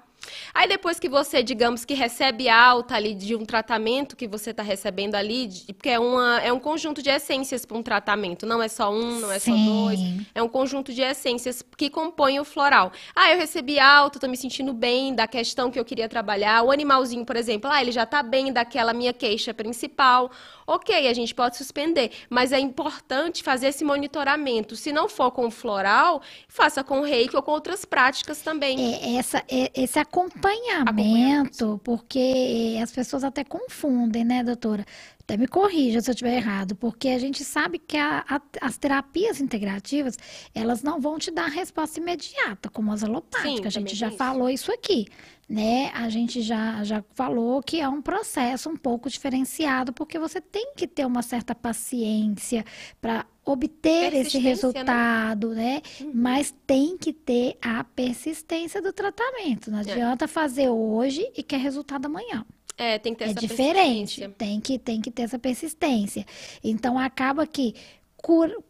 [0.53, 4.63] Aí depois que você, digamos que recebe alta ali de um tratamento que você está
[4.63, 8.61] recebendo ali, de, porque é, uma, é um conjunto de essências para um tratamento, não
[8.61, 9.65] é só um, não é Sim.
[9.65, 9.99] só dois,
[10.36, 12.91] é um conjunto de essências que compõem o floral.
[13.15, 16.63] Ah, eu recebi alta, estou me sentindo bem da questão que eu queria trabalhar.
[16.63, 20.32] O animalzinho, por exemplo, ah, ele já está bem daquela minha queixa principal.
[20.74, 24.74] Ok, a gente pode suspender, mas é importante fazer esse monitoramento.
[24.74, 28.95] Se não for com o floral, faça com o reiki ou com outras práticas também.
[28.95, 34.86] É, essa, é, esse acompanhamento, acompanhamento, porque as pessoas até confundem, né, doutora?
[35.22, 38.78] Até me corrija se eu estiver errado, porque a gente sabe que a, a, as
[38.78, 40.17] terapias integrativas,
[40.53, 43.53] elas não vão te dar resposta imediata, como as alopáticas.
[43.53, 44.17] Sim, a gente já isso.
[44.17, 45.05] falou isso aqui,
[45.47, 45.91] né?
[45.93, 50.74] A gente já, já falou que é um processo um pouco diferenciado, porque você tem
[50.76, 52.65] que ter uma certa paciência
[52.99, 54.43] para obter esse né?
[54.49, 55.55] resultado, né?
[55.55, 55.82] né?
[56.01, 56.11] Uhum.
[56.13, 59.69] Mas tem que ter a persistência do tratamento.
[59.69, 59.82] Não é.
[59.82, 60.28] adianta é.
[60.28, 62.45] fazer hoje e quer resultado amanhã.
[62.82, 64.28] É, tem que ter é essa diferente.
[64.30, 66.26] Tem que, tem que ter essa persistência.
[66.64, 67.76] Então acaba que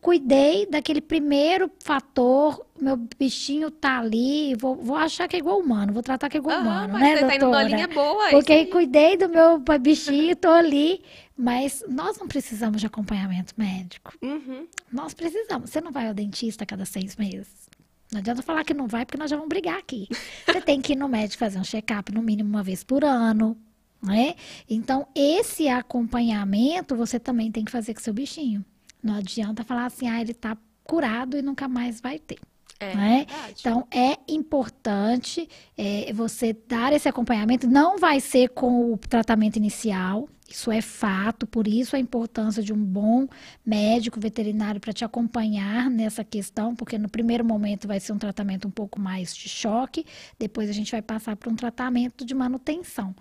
[0.02, 5.94] cuidei daquele primeiro fator, meu bichinho tá ali, vou, vou achar que é igual humano,
[5.94, 7.64] vou tratar que é igual Aham, humano, mas né, você tá indo doutora?
[7.68, 8.30] linha boa.
[8.30, 11.02] Porque cuidei do meu bichinho, tô ali,
[11.38, 14.14] mas nós não precisamos de acompanhamento médico.
[14.22, 14.68] Uhum.
[14.92, 15.70] Nós precisamos.
[15.70, 17.70] Você não vai ao dentista a cada seis meses?
[18.12, 20.08] Não adianta falar que não vai, porque nós já vamos brigar aqui.
[20.46, 23.58] Você tem que ir no médico fazer um check-up no mínimo uma vez por ano,
[24.02, 24.36] né?
[24.70, 28.66] Então, esse acompanhamento você também tem que fazer com seu bichinho.
[29.02, 32.40] Não adianta falar assim, ah, ele tá curado e nunca mais vai ter.
[32.80, 33.26] É, né?
[33.28, 33.56] verdade.
[33.60, 35.48] Então, é importante
[35.78, 37.68] é, você dar esse acompanhamento.
[37.68, 42.74] Não vai ser com o tratamento inicial, isso é fato, por isso a importância de
[42.74, 43.26] um bom
[43.66, 48.68] médico veterinário para te acompanhar nessa questão, porque no primeiro momento vai ser um tratamento
[48.68, 50.06] um pouco mais de choque,
[50.38, 53.16] depois a gente vai passar para um tratamento de manutenção.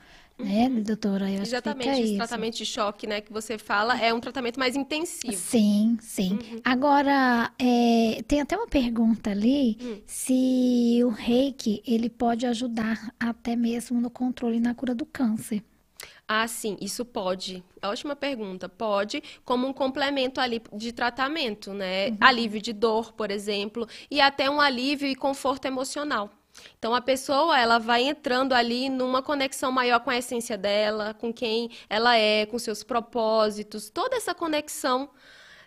[0.45, 1.25] Né, doutora?
[1.31, 2.17] Eu acho que Exatamente, esse isso.
[2.17, 5.37] tratamento de choque, né, que você fala, é um tratamento mais intensivo.
[5.37, 6.39] Sim, sim.
[6.65, 10.01] Agora, é, tem até uma pergunta ali Hum.
[10.07, 15.63] se o reiki ele pode ajudar até mesmo no controle e na cura do câncer.
[16.27, 17.63] Ah, sim, isso pode.
[17.83, 18.69] Ótima pergunta.
[18.69, 22.17] Pode, como um complemento ali de tratamento, né?
[22.21, 26.31] Alívio de dor, por exemplo, e até um alívio e conforto emocional.
[26.79, 31.33] Então a pessoa, ela vai entrando ali numa conexão maior com a essência dela, com
[31.33, 35.11] quem ela é, com seus propósitos, toda essa conexão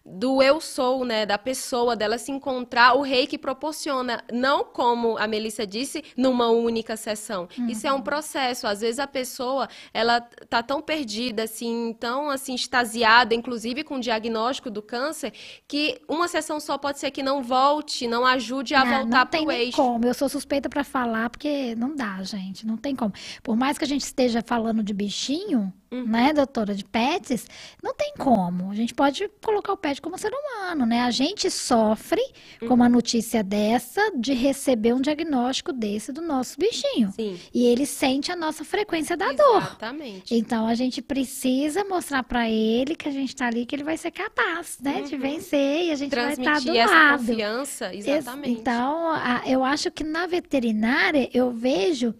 [0.06, 5.26] do eu sou, né, da pessoa, dela se encontrar, o reiki proporciona, não como a
[5.28, 7.48] Melissa disse, numa única sessão.
[7.70, 8.68] Isso é um processo.
[8.68, 14.00] Às vezes a pessoa, ela tá tão perdida, assim, tão assim extasiada, inclusive com o
[14.00, 15.32] diagnóstico do câncer,
[15.68, 19.46] que uma sessão só pode ser que não volte, não ajude a voltar não tem
[19.46, 19.78] pro nem eixo.
[19.78, 20.06] como.
[20.06, 23.14] Eu sou suspeita para falar porque não dá, gente, não tem como.
[23.42, 26.06] Por mais que a gente esteja falando de bichinho, Uhum.
[26.08, 27.46] né, doutora, de pets,
[27.84, 28.72] não tem como.
[28.72, 31.02] A gente pode colocar o pet como ser humano, né?
[31.02, 32.22] A gente sofre
[32.60, 32.74] com Uhum.
[32.74, 37.12] uma notícia dessa de receber um diagnóstico desse do nosso bichinho.
[37.16, 39.58] Sim, E ele sente a nossa frequência da dor.
[39.62, 40.34] exatamente.
[40.36, 43.98] Então a gente precisa mostrar para ele que a gente tá ali, que ele vai
[43.98, 45.22] ser capaz, né, de Uhum.
[45.22, 47.26] vencer e a gente vai estar do Transmitir essa lado.
[47.26, 48.50] confiança, Ex- exatamente.
[48.52, 52.14] Então, a- eu acho que na veterinária eu vejo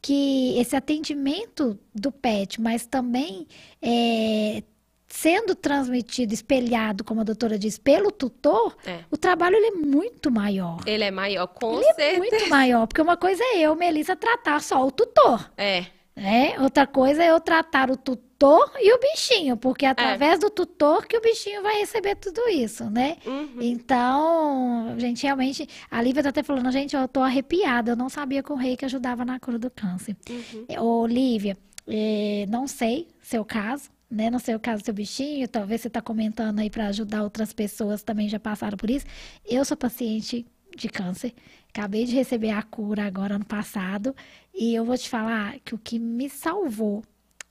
[0.00, 3.46] que esse atendimento do pet, mas também
[3.82, 4.62] é,
[5.08, 9.00] sendo transmitido, espelhado, como a doutora diz, pelo tutor, É.
[9.10, 10.78] o trabalho ele é muito maior.
[10.86, 12.18] Ele é maior, com Ele é certeza.
[12.18, 15.50] muito maior, porque uma coisa é eu, Melissa, tratar só o tutor.
[15.56, 15.86] É,
[16.18, 16.58] né?
[16.60, 21.06] Outra coisa é eu tratar o tutor e o bichinho, porque é através do tutor
[21.06, 23.16] que o bichinho vai receber tudo isso, né?
[23.24, 23.56] uhum.
[23.60, 28.42] Então, gente, realmente, a Lívia tá até falando, gente, eu tô arrepiada, eu não sabia
[28.42, 30.16] que o reiki ajudava na cura do câncer.
[30.28, 31.02] Uhum.
[31.02, 31.56] Ô, Lívia,
[31.86, 34.28] eh, não sei seu caso, né?
[34.28, 37.52] Não sei o caso do seu bichinho, talvez você tá comentando aí para ajudar outras
[37.52, 39.06] pessoas também já passaram por isso.
[39.48, 40.44] Eu sou paciente
[40.76, 41.34] de câncer,
[41.68, 44.14] acabei de receber a cura agora ano passado,
[44.58, 47.04] e eu vou te falar que o que me salvou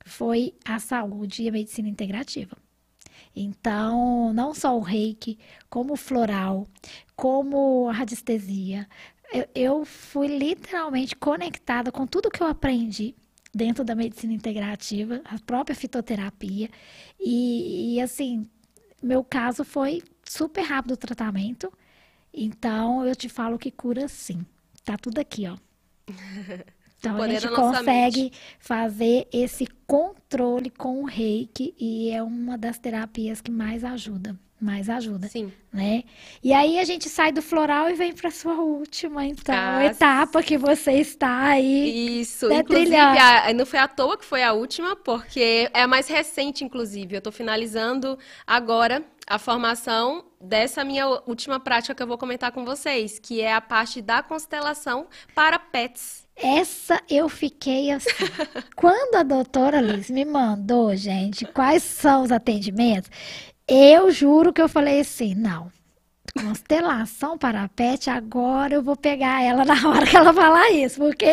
[0.06, 2.58] foi a saúde e a medicina integrativa.
[3.34, 5.40] Então, não só o reiki,
[5.70, 6.68] como o floral,
[7.16, 8.88] como a radiestesia,
[9.32, 13.16] eu, eu fui literalmente conectada com tudo que eu aprendi
[13.54, 16.70] dentro da medicina integrativa, a própria fitoterapia.
[17.18, 18.50] E, e, assim,
[19.02, 21.72] meu caso foi super rápido o tratamento.
[22.34, 24.46] Então, eu te falo que cura sim.
[24.84, 25.58] Tá tudo aqui, ó.
[27.08, 32.22] Então, a poder gente da nossa consegue fazer esse controle com o reiki e é
[32.22, 34.38] uma das terapias que mais ajuda.
[34.60, 35.54] Mais ajuda, Sim.
[35.72, 36.04] né?
[36.44, 40.42] E aí a gente sai do floral e vem para sua última, então, Ah, etapa
[40.42, 42.20] que você está aí.
[42.22, 45.88] Isso, né, inclusive, a- não foi à toa que foi a última, porque é a
[45.88, 47.14] mais recente, inclusive.
[47.14, 52.66] Eu estou finalizando agora a formação dessa minha última prática que eu vou comentar com
[52.66, 55.06] vocês, que é a parte da constelação
[55.36, 56.27] para pets.
[56.42, 58.10] Essa eu fiquei assim.
[58.76, 63.10] Quando a doutora Liz me mandou, gente, quais são os atendimentos,
[63.68, 65.72] eu juro que eu falei assim: não,
[66.38, 71.26] constelação para pet, agora eu vou pegar ela na hora que ela falar isso, porque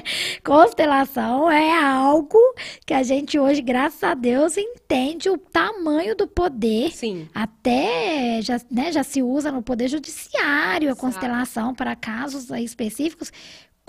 [0.44, 2.38] constelação é algo
[2.86, 7.28] que a gente hoje, graças a Deus, entende o tamanho do poder Sim.
[7.34, 11.00] até já, né, já se usa no Poder Judiciário a Exato.
[11.00, 13.32] constelação para casos específicos.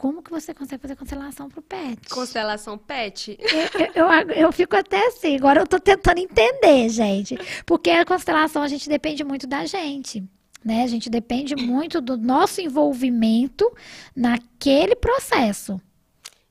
[0.04, 2.10] Como que você consegue fazer constelação para o pet?
[2.10, 3.38] Constelação pet.
[3.95, 7.38] Eu, eu, eu fico até assim, agora eu tô tentando entender, gente.
[7.66, 10.22] Porque a constelação a gente depende muito da gente.
[10.62, 10.84] Né?
[10.84, 13.74] A gente depende muito do nosso envolvimento
[14.14, 15.80] naquele processo.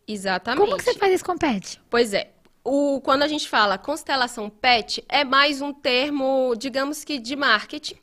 [0.09, 0.65] Exatamente.
[0.65, 1.79] Como que você faz isso com o pet?
[1.91, 2.31] Pois é.
[2.65, 7.97] O, quando a gente fala constelação pet, é mais um termo, digamos que de marketing,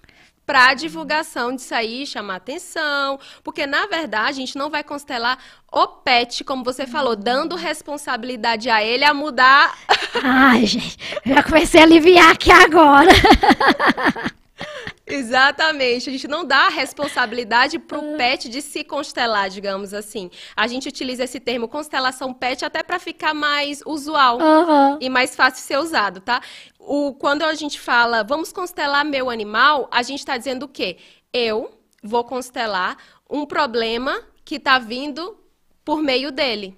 [0.49, 5.37] para divulgação disso aí, chamar atenção, porque na verdade a gente não vai constelar
[5.71, 9.77] o pet, como você falou, dando responsabilidade a ele a mudar.
[10.23, 13.11] Ai, gente, já comecei a aliviar aqui agora.
[15.09, 16.09] Exatamente.
[16.09, 20.29] A gente não dá a responsabilidade para o pet de se constelar, digamos assim.
[20.55, 24.97] A gente utiliza esse termo constelação pet até para ficar mais usual Uhum.
[25.01, 26.41] e mais fácil de ser usado, tá?
[26.79, 30.97] O, quando a gente fala vamos constelar meu animal, a gente está dizendo o quê?
[31.33, 31.69] Eu
[32.03, 32.97] vou constelar
[33.29, 35.37] um problema que está vindo
[35.85, 36.77] por meio dele.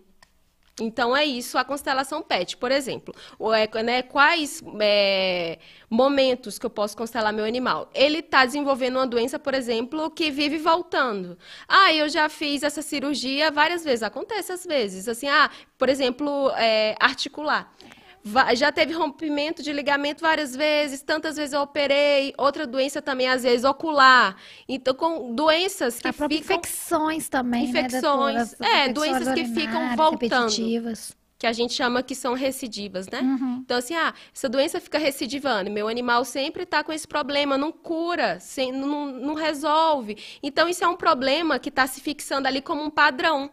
[0.82, 3.14] Então é isso a constelação PET, por exemplo.
[3.54, 5.60] É, né, quais é,
[5.90, 7.90] momentos que eu posso constelar meu animal?
[7.94, 11.38] Ele está desenvolvendo uma doença, por exemplo, que vive voltando.
[11.68, 14.02] Ah, eu já fiz essa cirurgia várias vezes.
[14.02, 15.08] Acontece às vezes.
[15.08, 17.72] Assim, ah, por exemplo, é, articular.
[18.54, 22.34] Já teve rompimento de ligamento várias vezes, tantas vezes eu operei.
[22.38, 24.36] Outra doença também, às vezes, ocular.
[24.68, 30.50] Então, com doenças que ficam infecções também, Infecções, né, é, doenças que ficam voltando.
[31.42, 33.22] que a gente chama que são recidivas, né?
[33.22, 33.62] Uhum.
[33.66, 37.72] Então, assim, ah, essa doença fica recidivando, meu animal sempre está com esse problema, não
[37.72, 40.16] cura, sem, não, não resolve.
[40.44, 43.50] Então, isso é um problema que está se fixando ali como um padrão.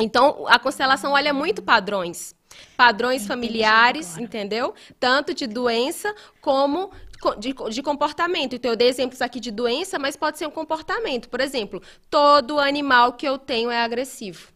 [0.00, 2.34] Então, a constelação olha muito padrões.
[2.76, 4.74] Padrões familiares, entendeu?
[4.98, 6.90] Tanto de doença como
[7.20, 8.54] co- de, de comportamento.
[8.54, 11.28] Então, eu dei exemplos aqui de doença, mas pode ser um comportamento.
[11.28, 14.53] Por exemplo, todo animal que eu tenho é agressivo.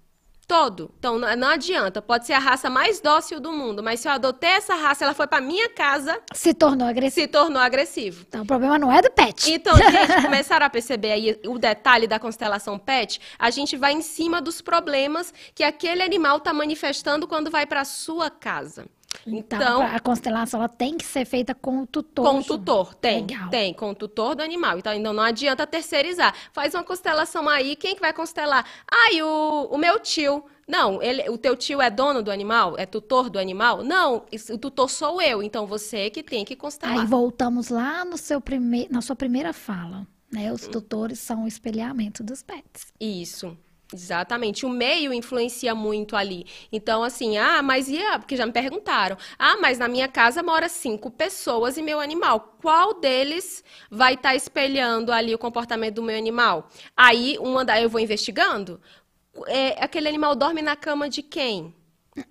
[0.48, 0.90] Todo.
[0.98, 2.00] Então, não, adianta.
[2.00, 5.12] Pode ser a raça mais dócil do mundo, mas se eu adotei essa raça, ela
[5.12, 7.20] foi para minha casa, Se tornou agressivo.
[7.20, 8.24] se tornou agressivo.
[8.26, 9.52] Então, o problema não é do pet.
[9.52, 13.20] Então, gente, começaram a perceber aí o detalhe da constelação PET?
[13.38, 17.84] A gente vai em cima dos problemas que aquele animal está manifestando quando vai para
[17.84, 18.86] sua casa.
[19.26, 22.24] Então, Então, a constelação ela tem que ser feita com o tutor.
[22.24, 23.48] com o tutor, tem, Legal.
[23.48, 24.78] tem, com o tutor do animal.
[24.78, 26.34] Então, ainda não adianta terceirizar.
[26.52, 28.64] Faz uma constelação aí, quem que vai constelar?
[28.90, 30.44] Ah, e o, o meu tio.
[30.66, 32.74] Não, ele, o teu tio é dono do animal?
[32.76, 33.82] É tutor do animal?
[33.82, 36.98] Não, isso- o tutor sou eu, então você que tem que constelar.
[37.00, 38.86] Aí voltamos lá no seu prime...
[38.90, 40.06] na sua primeira fala.
[40.30, 40.52] Né?
[40.52, 42.92] Os tutores são o espelhamento dos pets.
[43.00, 43.56] Isso.
[43.92, 44.66] Exatamente.
[44.66, 46.44] O meio influencia muito ali.
[46.70, 48.18] Então, assim, ah, mas e a...
[48.18, 49.16] Porque já me perguntaram.
[49.38, 52.56] Ah, mas na minha casa mora cinco pessoas e meu animal.
[52.60, 56.68] Qual deles vai estar espelhando ali o comportamento do meu animal?
[56.94, 57.80] Aí, uma da...
[57.80, 58.78] eu vou investigando.
[59.46, 61.74] É, aquele animal dorme na cama de quem?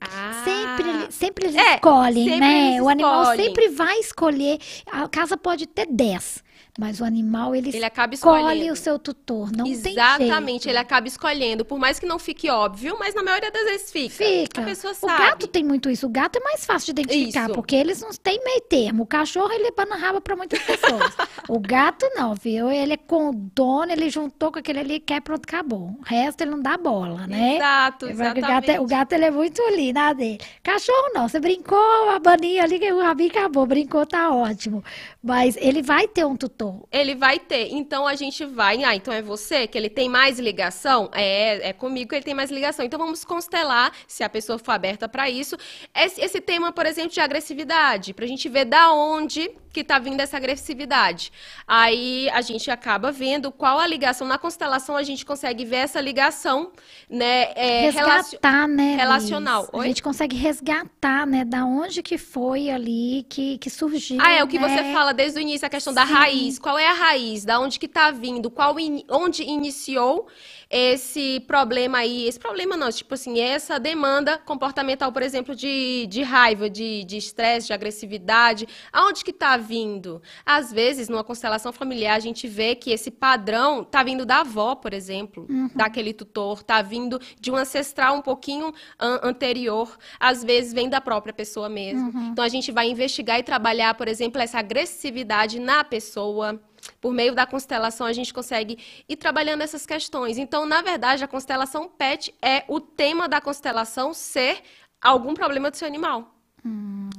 [0.01, 2.67] Ah, Sempre, sempre eles É, escolhem, sempre né?
[2.71, 4.59] eles o animal sempre vai escolher.
[4.85, 6.43] A casa pode ter 10,
[6.77, 9.51] mas o animal ele, Ele acaba escolhe o seu tutor.
[9.51, 13.49] Não tem Exatamente, ele acaba escolhendo, por mais que não fique óbvio, mas na maioria
[13.51, 14.15] das vezes fica.
[14.15, 14.61] Fica.
[14.61, 15.17] A pessoa O sabe.
[15.23, 16.05] gato tem muito isso.
[16.05, 17.53] O gato é mais fácil de identificar, Isso.
[17.53, 19.03] porque eles não têm meio termo.
[19.03, 21.15] O cachorro, ele é pano na raba para muitas pessoas.
[21.49, 22.69] o gato, não, viu?
[22.69, 25.97] Ele é com o dono, ele juntou com aquele ali, quer, pronto, acabou.
[25.99, 27.55] O resto, ele não dá bola, né?
[27.55, 28.47] Exato, O exatamente.
[28.47, 30.37] gato, é- o gato, ele é muito ali, na dele.
[30.61, 34.83] Cachorro não, você brincou, a baninha ali, o rabinho acabou, brincou, tá ótimo.
[35.23, 36.66] Mas ele vai ter um tutor.
[36.91, 37.69] Ele vai ter.
[37.71, 38.83] Então a gente vai.
[38.83, 41.09] Ah, então é você que ele tem mais ligação?
[41.13, 42.85] É, é comigo que ele tem mais ligação.
[42.85, 45.57] Então vamos constelar, se a pessoa for aberta para isso,
[45.95, 50.19] esse, esse tema, por exemplo, de agressividade, pra gente ver da onde que tá vindo
[50.19, 51.31] essa agressividade.
[51.67, 54.27] Aí a gente acaba vendo qual a ligação.
[54.27, 56.71] Na constelação a gente consegue ver essa ligação,
[57.07, 57.51] né?
[57.55, 58.91] É, resgatar, né?
[58.91, 58.97] Liz?
[58.97, 59.69] relacional.
[59.71, 61.45] A gente consegue resgatar, né?
[61.45, 64.17] Da onde que foi ali que, que surgiu.
[64.19, 64.67] Ah, é o que né?
[64.67, 66.13] você fala desde o início, a questão da Sim.
[66.59, 67.45] Qual é a raiz?
[67.45, 68.49] Da onde que tá vindo?
[68.49, 70.27] Qual in- onde iniciou
[70.69, 72.27] esse problema aí?
[72.27, 77.17] Esse problema não, tipo assim, essa demanda comportamental, por exemplo, de, de raiva, de de
[77.17, 78.67] estresse, de agressividade.
[78.91, 80.21] Aonde que tá vindo?
[80.45, 84.75] Às vezes, numa constelação familiar, a gente vê que esse padrão tá vindo da avó,
[84.75, 85.69] por exemplo, Uhum.
[85.75, 89.97] daquele tutor, tá vindo de um ancestral um pouquinho an- anterior.
[90.19, 92.09] Às vezes, vem da própria pessoa mesmo.
[92.09, 92.29] Uhum.
[92.31, 96.59] Então a gente vai investigar e trabalhar, por exemplo, essa agressividade na pessoa.
[96.99, 98.77] Por meio da constelação, a gente consegue
[99.07, 100.37] ir trabalhando essas questões.
[100.37, 104.61] Então, na verdade, a constelação PET é o tema da constelação ser
[105.01, 106.33] algum problema do seu animal.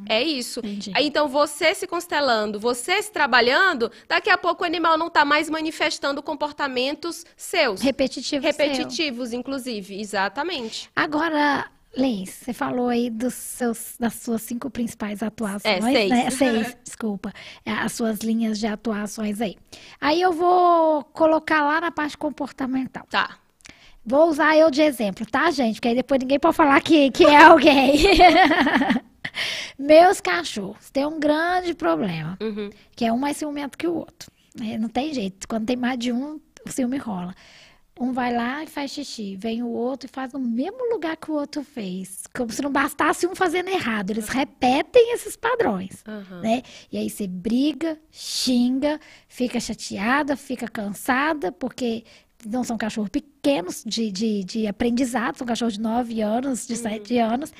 [0.09, 0.61] É isso.
[0.61, 0.93] entendi.
[0.97, 5.51] Então, você se constelando, você se trabalhando, daqui a pouco o animal não está mais
[5.51, 7.81] manifestando comportamentos seus.
[7.81, 8.43] Repetitivo.
[8.43, 8.51] seu.
[8.51, 10.01] repetitivos, inclusive.
[10.01, 10.91] Exatamente.
[10.97, 16.11] Agora, Leis, você falou aí dos seus, das suas cinco principais atuações, É, seis.
[16.11, 16.31] né?
[16.31, 17.33] Seis, desculpa.
[17.65, 19.57] É, As suas linhas de atuações aí.
[20.01, 23.05] Aí eu vou colocar lá na parte comportamental.
[23.11, 23.39] Tá.
[24.05, 25.77] Vou usar eu de exemplo, tá, gente?
[25.77, 27.95] Porque aí depois ninguém pode falar que, que é alguém.
[29.79, 32.71] Meus cachorros têm um grande problema, Uhum.
[32.97, 34.31] que é um mais ciumento que o outro.
[34.61, 35.47] É, não tem jeito.
[35.47, 37.35] Quando tem mais de um, o ciúme rola.
[38.01, 41.31] Um vai lá e faz xixi, vem o outro e faz no mesmo lugar que
[41.31, 42.25] o outro fez.
[42.35, 44.11] Como se não bastasse um fazendo errado.
[44.11, 46.41] Eles repetem esses padrões, Aham.
[46.41, 46.63] né?
[46.93, 52.05] E aí você briga, xinga, fica chateada, fica cansada, porque
[52.47, 57.19] não são cachorros pequenos de, de, de aprendizado, são cachorros de 9 anos, de 7
[57.19, 57.53] anos.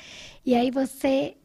[0.45, 1.35] E aí você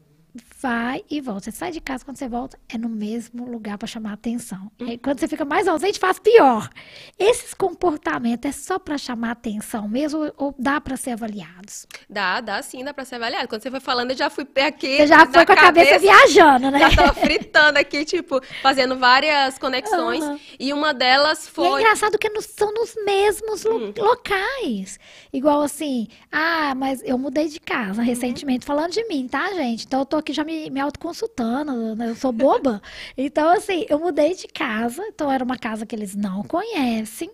[0.61, 1.45] vai e volta.
[1.45, 4.71] Você sai de casa, quando você volta, é no mesmo lugar para chamar atenção.
[4.79, 6.69] E aí, quando você fica mais ausente, faz pior.
[7.17, 11.87] Esses comportamentos é só para chamar atenção mesmo ou dá para ser avaliados?
[12.09, 13.47] Dá, dá sim, dá pra ser avaliado.
[13.47, 14.97] Quando você foi falando, eu já fui aqui.
[14.97, 16.79] Você já foi com a cabeça viajando, né?
[16.79, 20.23] Já tava fritando aqui, tipo, fazendo várias conexões.
[20.23, 20.39] Aham.
[20.59, 21.81] E uma delas E é foi.
[21.81, 24.99] Engraçado que são nos mesmos lo- locais.
[25.31, 28.05] Igual assim, ah, mas eu mudei de casa Uhum.
[28.07, 29.85] recentemente, falando de mim, tá, gente?
[29.85, 32.09] Então eu tô aqui já me, me autoconsultando, né?
[32.09, 32.81] eu sou boba.
[33.15, 37.31] então, assim, eu mudei de casa, então era uma casa que eles não conhecem.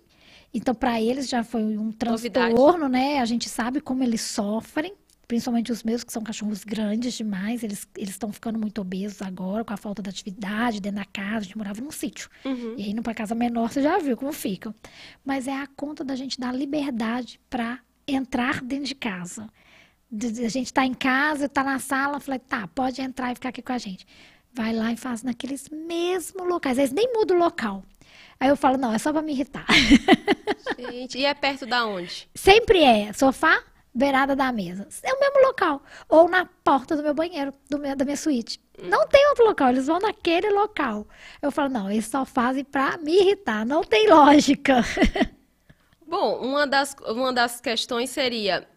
[0.54, 2.54] Então, para eles já foi um Novidade.
[2.54, 3.20] transtorno, né?
[3.20, 4.94] A gente sabe como eles sofrem.
[5.26, 9.64] Principalmente os meus, que são cachorros grandes demais, eles eles estão ficando muito obesos agora,
[9.64, 11.38] com a falta de atividade dentro da casa.
[11.38, 12.30] A gente morava num sítio.
[12.44, 12.76] Uhum.
[12.78, 14.76] E aí, indo pra casa menor, você já viu como ficam.
[15.24, 19.48] Mas é a conta da gente dar liberdade para entrar dentro de casa.
[20.14, 23.62] A gente tá em casa, tá na sala, falei, tá, pode entrar e ficar aqui
[23.62, 24.06] com a gente.
[24.54, 26.78] Vai lá e faz naqueles mesmos locais.
[26.78, 27.84] Eles nem mudam o local.
[28.40, 29.66] Aí eu falo, não, é só pra me irritar.
[30.78, 32.28] Gente, e é perto da onde?
[32.36, 33.62] Sempre é sofá,
[33.94, 34.88] beirada da mesa.
[35.04, 35.82] É o mesmo local.
[36.10, 38.60] Ou na porta do meu banheiro, do meu- da minha suíte.
[38.84, 41.08] Não tem outro local, eles vão naquele local.
[41.42, 43.66] Eu falo, não, eles só fazem pra me irritar.
[43.66, 44.82] Não tem lógica.
[46.06, 48.68] Bom, uma das, uma das questões seria: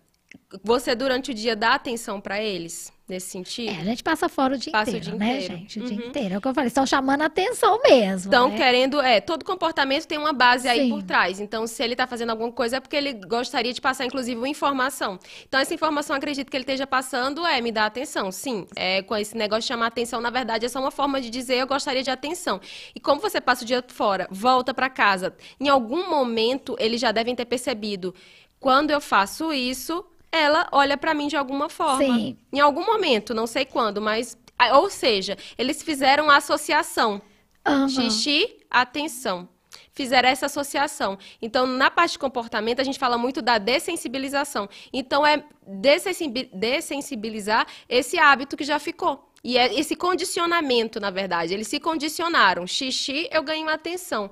[0.62, 2.92] você durante o dia dá atenção pra eles?
[3.06, 3.68] Nesse sentido?
[3.70, 5.54] É, a gente passa fora o dia Passa o inteiro, dia né, inteiro.
[5.58, 5.78] gente?
[5.78, 6.06] O dia Uhum.
[6.08, 6.34] inteiro.
[6.34, 8.28] É o que eu falei, estão chamando a atenção mesmo.
[8.30, 8.56] Então, né?
[8.56, 10.88] querendo, é, todo comportamento tem uma base aí Sim.
[10.88, 11.38] por trás.
[11.38, 14.48] Então, se ele tá fazendo alguma coisa, é porque ele gostaria de passar, inclusive, uma
[14.48, 15.18] informação.
[15.46, 18.32] Então, essa informação, acredito que ele esteja passando, é me dar atenção.
[18.32, 21.28] Sim, é, com esse negócio de chamar atenção, na verdade, é só uma forma de
[21.28, 22.58] dizer eu gostaria de atenção.
[22.94, 27.12] E como você passa o dia fora, volta pra casa, em algum momento, eles já
[27.12, 28.14] devem ter percebido,
[28.58, 30.02] quando eu faço isso,
[30.34, 31.98] ela olha pra mim de alguma forma.
[32.04, 32.36] Sim.
[32.52, 34.36] Em algum momento, não sei quando, mas...
[34.72, 37.20] Ou seja, eles fizeram a associação.
[37.66, 37.88] Aham.
[37.88, 39.48] Xixi, atenção.
[39.92, 41.18] Fizeram essa associação.
[41.40, 44.68] Então, na parte de comportamento, a gente fala muito da dessensibilização.
[44.92, 49.28] Então, é dessensibi- dessensibilizar esse hábito que já ficou.
[49.42, 51.52] E é esse condicionamento, na verdade.
[51.52, 52.66] Eles se condicionaram.
[52.66, 54.30] Xixi, eu ganho atenção.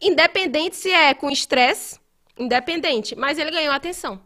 [0.00, 1.98] Independente se é com estresse,
[2.38, 4.20] independente, mas ele ganhou atenção.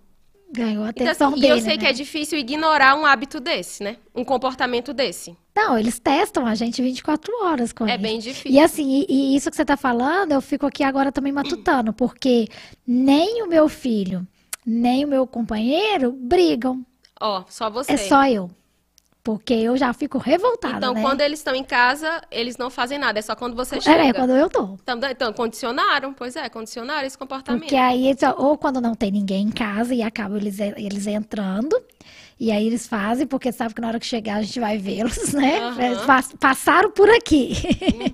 [0.51, 1.79] Ganhou a Então, atenção assim, dele, e eu sei né?
[1.79, 3.97] que é difícil ignorar um hábito desse, né?
[4.15, 5.37] Um comportamento desse.
[5.55, 8.53] Não, eles testam a gente 24 horas com É bem difícil.
[8.53, 11.93] E assim, e, e isso que você tá falando, eu fico aqui agora também matutando,
[11.93, 12.49] porque
[12.87, 14.27] nem o meu filho,
[14.65, 16.85] nem o meu companheiro brigam.
[17.21, 17.93] Ó, só você.
[17.93, 18.51] É só eu.
[19.29, 21.03] Porque eu já fico revoltada, Então, né?
[21.03, 24.03] quando eles estão em casa, eles não fazem nada, é só quando você É, chega.
[24.05, 24.79] é, quando eu tô.
[24.83, 27.61] Então, então, condicionaram, pois é, condicionaram esse comportamento.
[27.61, 31.79] Porque aí, ou quando não tem ninguém em casa e acabam eles, eles entrando,
[32.41, 35.33] e aí eles fazem, porque sabe que na hora que chegar a gente vai vê-los,
[35.35, 35.59] né?
[35.79, 37.53] Eles pass- passaram por aqui.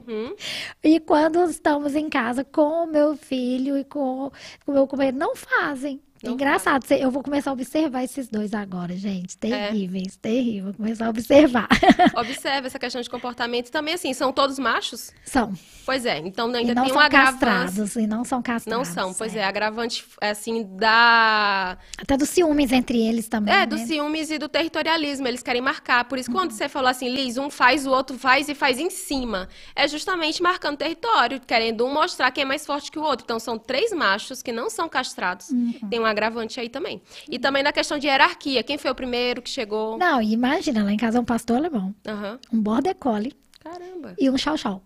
[0.09, 0.35] Uhum.
[0.83, 4.33] E quando estamos em casa com o meu filho e com
[4.67, 6.01] o meu companheiro, não fazem.
[6.25, 9.37] Não Engraçado, eu vou começar a observar esses dois agora, gente.
[9.43, 9.69] É.
[9.69, 10.65] Terríveis, terrível.
[10.65, 11.69] Vou começar a observar.
[12.17, 13.71] Observe essa questão de comportamento.
[13.71, 15.13] Também, assim, são todos machos?
[15.25, 15.53] São.
[15.87, 17.41] Pois é, então ainda não tem um agravante.
[17.41, 17.97] castrados.
[17.97, 18.79] E não são castrados.
[18.79, 21.77] Não são, pois é, agravante, assim, da...
[21.99, 23.53] Até dos ciúmes entre eles também.
[23.53, 23.67] É, né?
[23.67, 26.05] dos ciúmes e do territorialismo, eles querem marcar.
[26.07, 26.57] Por isso, quando Uhum.
[26.57, 29.49] você falou assim, Liz, um faz, o outro faz e faz em cima.
[29.77, 33.25] É justamente marcando território, querendo um mostrar quem é mais forte que o outro.
[33.25, 35.51] Então, são três machos que não são castrados.
[35.51, 35.75] Uhum.
[35.91, 37.03] Tem um agravante aí também.
[37.29, 38.63] E também na questão de hierarquia.
[38.63, 39.99] Quem foi o primeiro que chegou?
[39.99, 42.39] Não, imagina, lá em casa é um pastor alemão, Aham.
[42.53, 44.15] um border collie Caramba.
[44.19, 44.83] e um chau chau.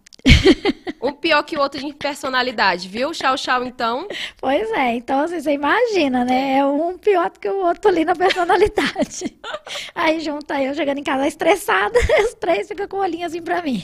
[1.00, 3.12] Um pior que o outro de personalidade, viu?
[3.12, 4.08] Tchau, tchau, então.
[4.40, 6.58] Pois é, então assim, você imagina, né?
[6.58, 9.38] É um pior do que o outro ali na personalidade.
[9.94, 13.62] Aí junta eu chegando em casa estressada, os três ficam com o olhinho assim pra
[13.62, 13.82] mim.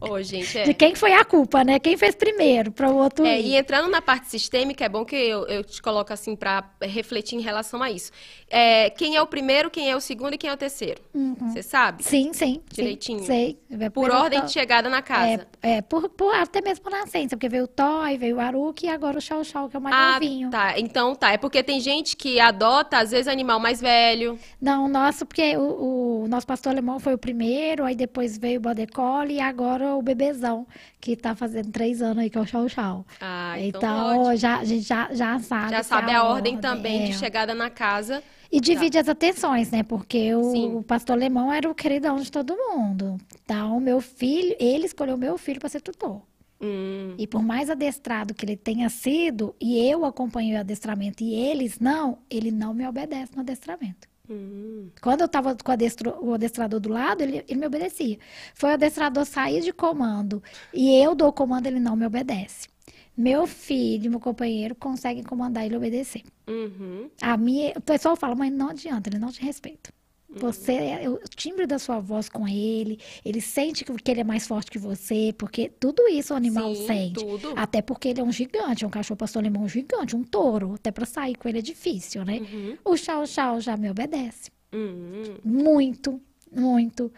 [0.00, 0.74] Ô, gente, De é.
[0.74, 1.78] quem foi a culpa, né?
[1.80, 3.46] Quem fez primeiro para o outro É, ir.
[3.48, 7.36] e entrando na parte sistêmica, é bom que eu, eu te coloco assim para refletir
[7.36, 8.12] em relação a isso.
[8.54, 11.00] É, quem é o primeiro, quem é o segundo e quem é o terceiro?
[11.48, 12.02] Você sabe?
[12.04, 12.56] Sim, sim.
[12.56, 13.24] sim, Direitinho.
[13.24, 13.58] sei.
[13.70, 15.46] É Por ordem de chegada na casa.
[15.62, 18.86] É, é por, por- até mesmo mesma nascença, porque veio o Toy, veio o Aruki
[18.86, 20.50] e agora o Chau Chau, que é o mais Ah, novinho.
[20.50, 20.78] tá.
[20.78, 21.32] Então tá.
[21.32, 24.38] É porque tem gente que adota, às vezes, animal mais velho.
[24.60, 28.58] Não, o nosso, porque o, o nosso pastor alemão foi o primeiro, aí depois veio
[28.58, 30.66] o Border Collie e agora o bebezão,
[31.00, 33.06] que tá fazendo três anos aí, que é o Chau Chau.
[33.20, 33.80] Ah, então,
[34.22, 35.70] Então, já, a gente já, já sabe.
[35.70, 37.06] Já sabe é a ordem também é.
[37.06, 38.22] de chegada na casa.
[38.52, 39.82] E divide as atenções, né?
[39.82, 40.74] Porque o, Sim.
[40.76, 43.16] o pastor alemão era o queridão de todo mundo.
[43.42, 46.20] Então, o meu filho, ele escolheu o meu filho para ser tutor.
[46.60, 51.34] Hum, E por mais adestrado que ele tenha sido, e eu acompanhei o adestramento e
[51.34, 54.06] eles não, ele não me obedece no adestramento.
[54.30, 54.88] hum.
[55.00, 58.16] Quando eu estava com o, adestro- o adestrador do lado, ele, ele me obedecia.
[58.54, 60.40] Foi o adestrador sair de comando
[60.72, 62.68] e eu dou o comando, ele não me obedece.
[63.16, 66.22] Meu filho, meu companheiro, conseguem comandar ele obedecer.
[66.48, 67.10] Uhum.
[67.20, 69.92] A minha, o pessoal fala, mas não adianta, ele não te respeita.
[70.34, 74.24] Você, é- o timbre da sua voz com ele, ele sente que, que ele é
[74.24, 77.22] mais forte que você, porque tudo isso o animal Sim, sente.
[77.22, 77.52] tudo.
[77.54, 80.72] Até porque ele é um gigante, é um cachorro pastor alemão gigante, um touro.
[80.76, 82.38] Até para sair com ele é difícil, né?
[82.40, 82.78] Uhum.
[82.82, 84.50] O Chau Chau já me obedece.
[84.72, 85.36] Uhum.
[85.44, 86.18] Muito,
[86.50, 87.12] muito.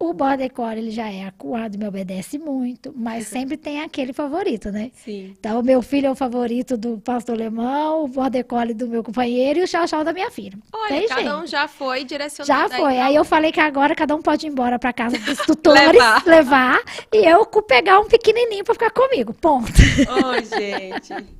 [0.00, 4.70] O Border Collie, ele já é acuado, me obedece muito, mas sempre tem aquele favorito,
[4.70, 4.92] né?
[4.94, 5.34] Sim.
[5.38, 9.02] Então, o meu filho é o favorito do pastor alemão, o Border Collie do meu
[9.02, 10.56] companheiro e o Chau Chau da minha filha.
[10.72, 11.36] Olha, Tem cada jeito.
[11.36, 12.70] um já foi direcionado.
[12.72, 12.98] Já foi.
[13.00, 16.24] Aí eu falei que agora cada um pode ir embora para casa dos tutores, Levar.
[16.26, 16.80] levar.
[17.12, 19.34] e eu pegar um pequenininho para ficar comigo.
[19.34, 19.66] Ponto.
[19.72, 21.37] Oi, gente.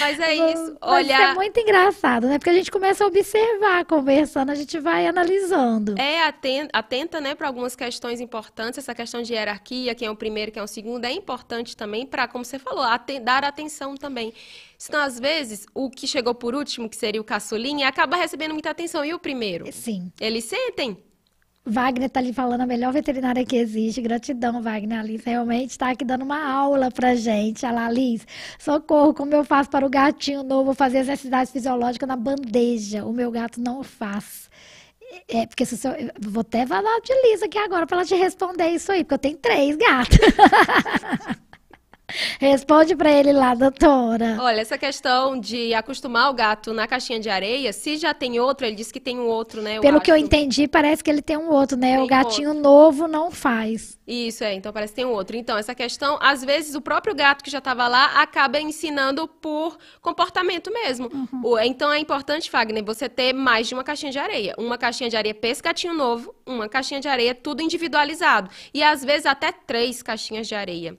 [0.00, 0.76] Mas é isso.
[0.80, 2.38] Mas isso é muito engraçado, né?
[2.38, 5.94] Porque a gente começa a observar, conversando, a gente vai analisando.
[5.98, 8.78] é aten- atenta, né, para algumas questões importantes.
[8.78, 12.06] Essa questão de hierarquia, quem é o primeiro, quem é o segundo, é importante também
[12.06, 14.32] para, como você falou, aten- dar atenção também.
[14.78, 18.70] Senão, às vezes, o que chegou por último, que seria o caçulinha, acaba recebendo muita
[18.70, 19.04] atenção.
[19.04, 19.70] E o primeiro?
[19.72, 20.10] Sim.
[20.20, 20.96] Eles sentem.
[21.64, 24.00] Wagner tá ali falando a melhor veterinária que existe.
[24.00, 24.98] Gratidão, Wagner.
[24.98, 27.64] A Alice realmente está aqui dando uma aula pra gente.
[27.64, 28.26] Olha lá, Alice.
[28.58, 31.52] Socorro, como eu faço para o gatinho novo fazer as necessidades
[32.06, 33.04] na bandeja?
[33.04, 34.50] O meu gato não faz.
[35.28, 38.68] É, porque se eu vou até falar de Lisa aqui agora para ela te responder
[38.70, 40.18] isso aí, porque eu tenho três gatos.
[42.40, 44.36] Responde para ele lá, doutora.
[44.40, 48.66] Olha, essa questão de acostumar o gato na caixinha de areia, se já tem outro,
[48.66, 49.80] ele disse que tem um outro, né?
[49.80, 51.94] Pelo que eu entendi, parece que ele tem um outro, né?
[51.96, 53.98] Tem o gatinho novo não faz.
[54.06, 55.36] Isso, é, então parece que tem um outro.
[55.36, 59.78] Então, essa questão, às vezes, o próprio gato que já estava lá acaba ensinando por
[60.00, 61.08] comportamento mesmo.
[61.42, 64.54] O- então, é importante, Fagner, você ter mais de uma caixinha de areia.
[64.58, 68.50] Uma caixinha de areia para esse gatinho novo, uma caixinha de areia, tudo individualizado.
[68.74, 70.96] E, às vezes, até três caixinhas de areia.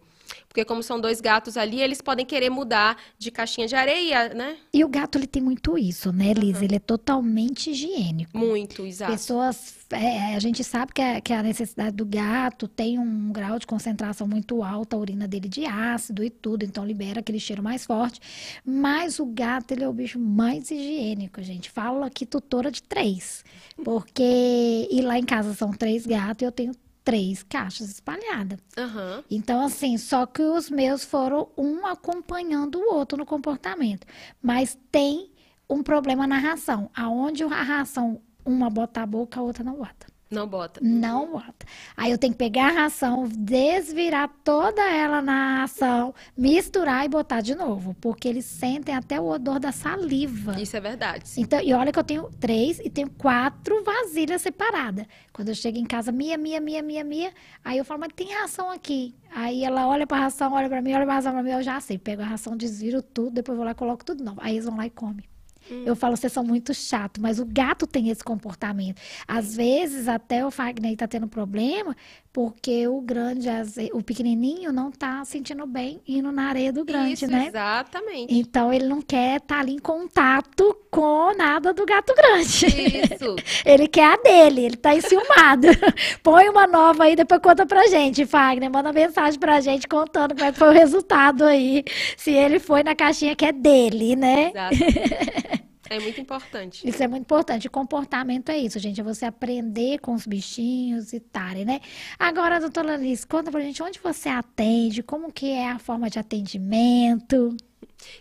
[0.53, 4.55] Porque, como são dois gatos ali, eles podem querer mudar de caixinha de areia, né?
[4.71, 6.61] E o gato, ele tem muito isso, né, Liz?
[6.61, 8.37] Ele é totalmente higiênico.
[8.37, 9.13] Muito, exato.
[9.13, 13.57] Pessoas, é, a gente sabe que a, que a necessidade do gato tem um grau
[13.57, 17.63] de concentração muito alto, a urina dele de ácido e tudo, então libera aquele cheiro
[17.63, 18.19] mais forte.
[18.63, 21.71] Mas o gato, ele é o bicho mais higiênico, gente.
[21.71, 23.43] Falo aqui tutora de três,
[23.83, 26.73] porque e lá em casa são três gatos e eu tenho
[27.03, 28.59] três caixas espalhadas.
[28.77, 29.23] Aham.
[29.29, 34.07] Então, assim, só que os meus foram um acompanhando o outro no comportamento.
[34.41, 35.31] Mas tem
[35.69, 36.89] um problema na ração.
[36.95, 40.12] Aonde a ração, uma bota a boca, a outra não bota.
[40.33, 40.79] Não bota.
[40.83, 41.65] Não bota.
[41.95, 47.41] Aí eu tenho que pegar a ração, desvirar toda ela na ração, misturar e botar
[47.41, 47.95] de novo.
[48.01, 50.59] Porque eles sentem até o odor da saliva.
[50.59, 51.27] Isso é verdade.
[51.27, 51.41] sim.
[51.41, 55.05] Então, e olha que eu tenho três e tenho quatro vasilhas separadas.
[55.31, 58.33] Quando eu chego em casa, Mia, Mia, Mia, Mia, Mia, aí eu falo, mas tem
[58.33, 59.15] ração aqui.
[59.35, 61.79] Aí ela olha pra ração, olha pra mim, olha pra ração pra mim, eu já
[61.79, 61.97] sei.
[61.97, 64.39] Pego a ração, desviro tudo, depois vou lá e coloco tudo novo.
[64.41, 65.25] Aí eles vão lá e comem.
[65.69, 68.99] Eu falo, vocês são muito chato, mas o gato tem esse comportamento.
[69.27, 71.95] Às vezes, até o Fagner tá tendo problema,
[72.33, 73.47] porque o grande,
[73.93, 77.45] o pequenininho, não tá sentindo bem indo na areia do grande, Isso, né?
[77.47, 78.33] exatamente.
[78.33, 82.65] Então ele não quer estar ali em contato com nada do gato grande.
[82.65, 83.35] Isso.
[83.65, 85.67] Ele quer a dele, ele tá enciumado.
[86.21, 88.69] Põe uma nova aí, depois conta pra gente, Fagner.
[88.69, 91.83] Manda mensagem pra gente contando como é que foi o resultado aí.
[92.17, 94.49] Se ele foi na caixinha que é dele, né?
[94.49, 95.62] Exato.
[95.89, 96.87] É muito importante.
[96.87, 97.69] Isso é muito importante.
[97.69, 99.01] Comportamento é isso, gente.
[99.01, 101.81] É você aprender com os bichinhos e tal, né?
[102.17, 106.19] Agora, doutora Liz, conta pra gente onde você atende, como que é a forma de
[106.19, 107.55] atendimento.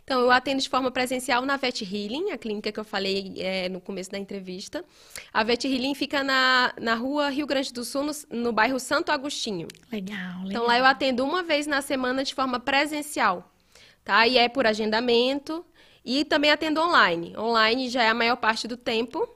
[0.03, 3.69] Então, eu atendo de forma presencial na Vet Healing, a clínica que eu falei é,
[3.69, 4.85] no começo da entrevista.
[5.33, 9.11] A Vet Healing fica na, na rua Rio Grande do Sul, no, no bairro Santo
[9.11, 9.69] Agostinho.
[9.91, 10.47] Legal, legal.
[10.47, 13.51] Então, lá eu atendo uma vez na semana de forma presencial,
[14.05, 14.27] tá?
[14.27, 15.65] E é por agendamento.
[16.05, 17.37] E também atendo online.
[17.37, 19.29] Online já é a maior parte do tempo,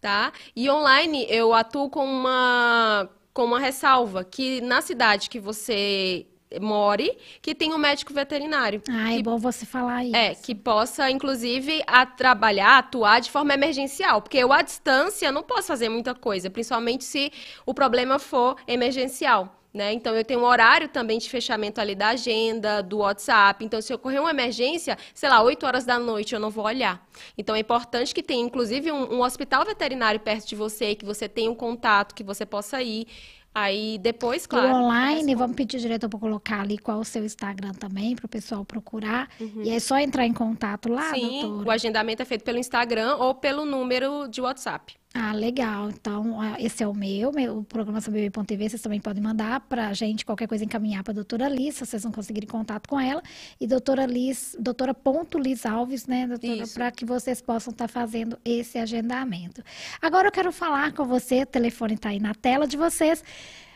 [0.00, 0.32] tá?
[0.54, 6.26] E online eu atuo com uma, com uma ressalva, que na cidade que você
[6.60, 8.82] more, que tem um médico veterinário.
[8.90, 10.16] Ah, é bom você falar isso.
[10.16, 14.20] É, que possa, inclusive, a trabalhar, atuar de forma emergencial.
[14.20, 17.32] Porque eu, à distância, não posso fazer muita coisa, principalmente se
[17.64, 19.61] o problema for emergencial.
[19.72, 19.92] Né?
[19.94, 23.64] Então, eu tenho um horário também de fechamento ali da agenda, do WhatsApp.
[23.64, 27.02] Então, se ocorrer uma emergência, sei lá, 8 horas da noite, eu não vou olhar.
[27.38, 31.26] Então, é importante que tenha, inclusive, um, um hospital veterinário perto de você, que você
[31.26, 33.06] tenha um contato, que você possa ir.
[33.54, 34.68] Aí depois, claro.
[34.68, 38.24] O online, vamos pedir o diretor para colocar ali qual o seu Instagram também, para
[38.24, 39.28] o pessoal procurar.
[39.38, 39.62] Uhum.
[39.62, 41.68] E é só entrar em contato lá, Sim, doutora?
[41.68, 44.94] o agendamento é feito pelo Instagram ou pelo número de WhatsApp.
[45.14, 45.90] Ah, legal.
[45.90, 48.70] Então, esse é o meu, meu o programa bebê.tv.
[48.70, 51.84] Vocês também podem mandar para a gente qualquer coisa encaminhar para a doutora Liz, se
[51.84, 53.22] vocês não conseguirem contato com ela.
[53.60, 57.92] E doutora Liz, doutora ponto Liz Alves, né, doutora, para que vocês possam estar tá
[57.92, 59.62] fazendo esse agendamento.
[60.00, 63.22] Agora eu quero falar com você, o telefone está aí na tela de vocês.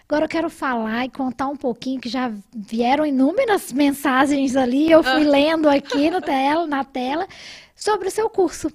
[0.08, 5.02] Agora eu quero falar e contar um pouquinho, que já vieram inúmeras mensagens ali, eu
[5.02, 5.30] fui ah.
[5.30, 7.26] lendo aqui no tela, na tela,
[7.74, 8.70] sobre o seu curso.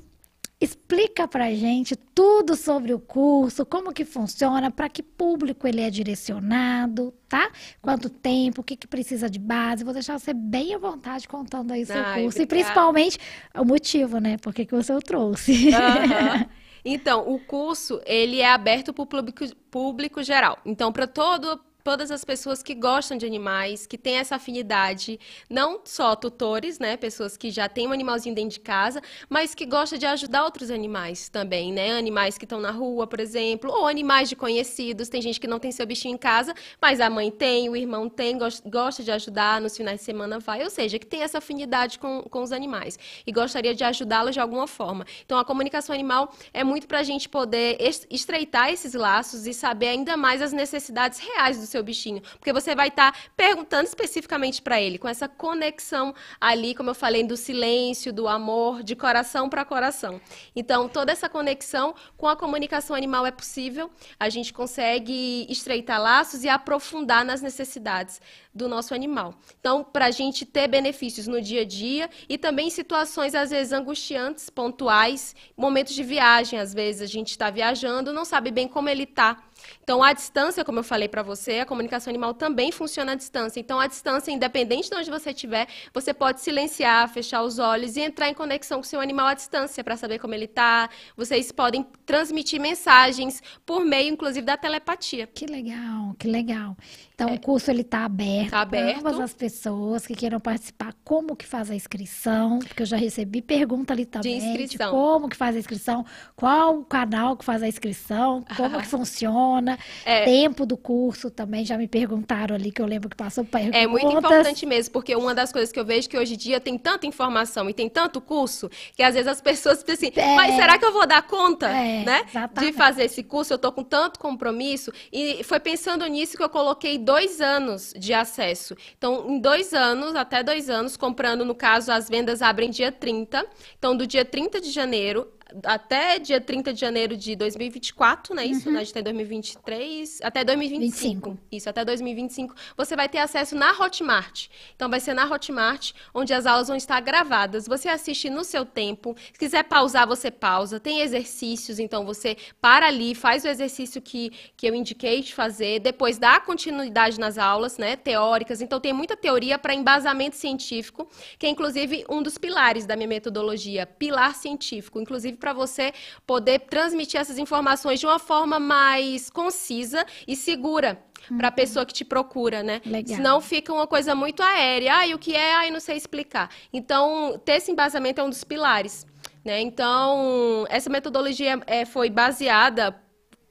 [0.62, 5.90] Explica pra gente tudo sobre o curso, como que funciona, para que público ele é
[5.90, 7.52] direcionado, tá?
[7.82, 9.84] Quanto tempo, o que, que precisa de base.
[9.84, 12.38] Vou deixar você bem à vontade contando aí o seu Ai, curso.
[12.38, 12.44] Obrigada.
[12.44, 13.18] E principalmente
[13.56, 14.38] o motivo, né?
[14.38, 15.70] Por que, que você o trouxe.
[15.70, 16.46] Uhum.
[16.84, 20.58] Então, o curso, ele é aberto para o público, público geral.
[20.66, 25.82] Então, para todo todas as pessoas que gostam de animais, que têm essa afinidade, não
[25.84, 29.98] só tutores, né, pessoas que já têm um animalzinho dentro de casa, mas que gostam
[29.98, 34.30] de ajudar outros animais também, né, animais que estão na rua, por exemplo, ou animais
[34.30, 37.70] de conhecidos, tem gente que não tem seu bichinho em casa, mas a mãe tem,
[37.70, 41.22] o irmão tem, gosta de ajudar, nos finais de semana vai, ou seja, que tem
[41.22, 45.06] essa afinidade com, com os animais e gostaria de ajudá-los de alguma forma.
[45.26, 47.78] Então, a comunicação animal é muito para a gente poder
[48.10, 52.76] estreitar esses laços e saber ainda mais as necessidades reais do seu bichinho, porque você
[52.76, 57.38] vai estar tá perguntando especificamente para ele, com essa conexão ali, como eu falei, do
[57.38, 60.22] silêncio, do amor, de coração para coração.
[60.56, 63.90] Então, toda essa conexão com a comunicação animal é possível,
[64.20, 68.22] a gente consegue estreitar laços e aprofundar nas necessidades
[68.54, 69.34] do nosso animal.
[69.60, 73.72] Então, para a gente ter benefícios no dia a dia e também situações, às vezes,
[73.72, 78.90] angustiantes, pontuais, momentos de viagem, às vezes a gente está viajando, não sabe bem como
[78.90, 79.42] ele está
[79.84, 83.60] então, a distância, como eu falei para você, a comunicação animal também funciona à distância.
[83.60, 88.02] Então, a distância, independente de onde você estiver, você pode silenciar, fechar os olhos e
[88.02, 90.90] entrar em conexão com o seu animal à distância para saber como ele está.
[91.16, 95.28] Vocês podem transmitir mensagens por meio, inclusive, da telepatia.
[95.28, 96.76] Que legal, que legal.
[97.22, 97.38] Então, é.
[97.38, 99.02] o curso ele está aberto, tá aberto.
[99.02, 100.94] para as pessoas que queiram participar.
[101.04, 102.60] Como que faz a inscrição?
[102.60, 104.88] Porque eu já recebi pergunta ali também de, inscrição.
[104.88, 108.88] de como que faz a inscrição, qual o canal que faz a inscrição, como que
[108.88, 110.26] funciona, é.
[110.26, 111.64] tempo do curso também.
[111.64, 113.80] Já me perguntaram ali que eu lembro que passou perguntas.
[113.80, 116.60] É muito importante mesmo, porque uma das coisas que eu vejo que hoje em dia
[116.60, 120.36] tem tanta informação e tem tanto curso que às vezes as pessoas pensam assim, é.
[120.36, 122.72] mas será que eu vou dar conta, é, né, exatamente.
[122.72, 123.54] de fazer esse curso?
[123.54, 127.11] Eu tô com tanto compromisso e foi pensando nisso que eu coloquei dois
[127.42, 128.76] anos de acesso.
[128.98, 133.46] Então, em dois anos, até dois anos, comprando, no caso, as vendas abrem dia 30.
[133.78, 135.28] Então, do dia 30 de janeiro
[135.64, 138.46] até dia 30 de janeiro de 2024, né?
[138.46, 138.76] Isso, uhum.
[138.76, 138.82] né?
[138.82, 141.30] A gente tem 2023, até 2025.
[141.32, 141.38] 25.
[141.52, 144.48] Isso, até 2025, você vai ter acesso na Hotmart.
[144.76, 147.68] Então vai ser na Hotmart, onde as aulas vão estar gravadas.
[147.68, 149.16] Você assiste no seu tempo.
[149.32, 150.80] Se quiser pausar, você pausa.
[150.80, 155.80] Tem exercícios, então você para ali, faz o exercício que, que eu indiquei de fazer,
[155.80, 157.96] depois dá continuidade nas aulas, né?
[157.96, 158.62] Teóricas.
[158.62, 161.08] Então tem muita teoria para embasamento científico,
[161.38, 165.00] que é inclusive um dos pilares da minha metodologia, pilar científico.
[165.00, 165.92] Inclusive para você
[166.26, 171.04] poder transmitir essas informações de uma forma mais concisa e segura
[171.38, 171.56] para a uhum.
[171.56, 172.82] pessoa que te procura, né?
[172.86, 173.18] Legal.
[173.18, 174.96] Senão fica uma coisa muito aérea.
[174.98, 175.56] Ah, e o que é?
[175.56, 176.50] Ah, eu não sei explicar.
[176.72, 179.06] Então, ter esse embasamento é um dos pilares.
[179.44, 179.60] Né?
[179.62, 182.96] Então, essa metodologia é, foi baseada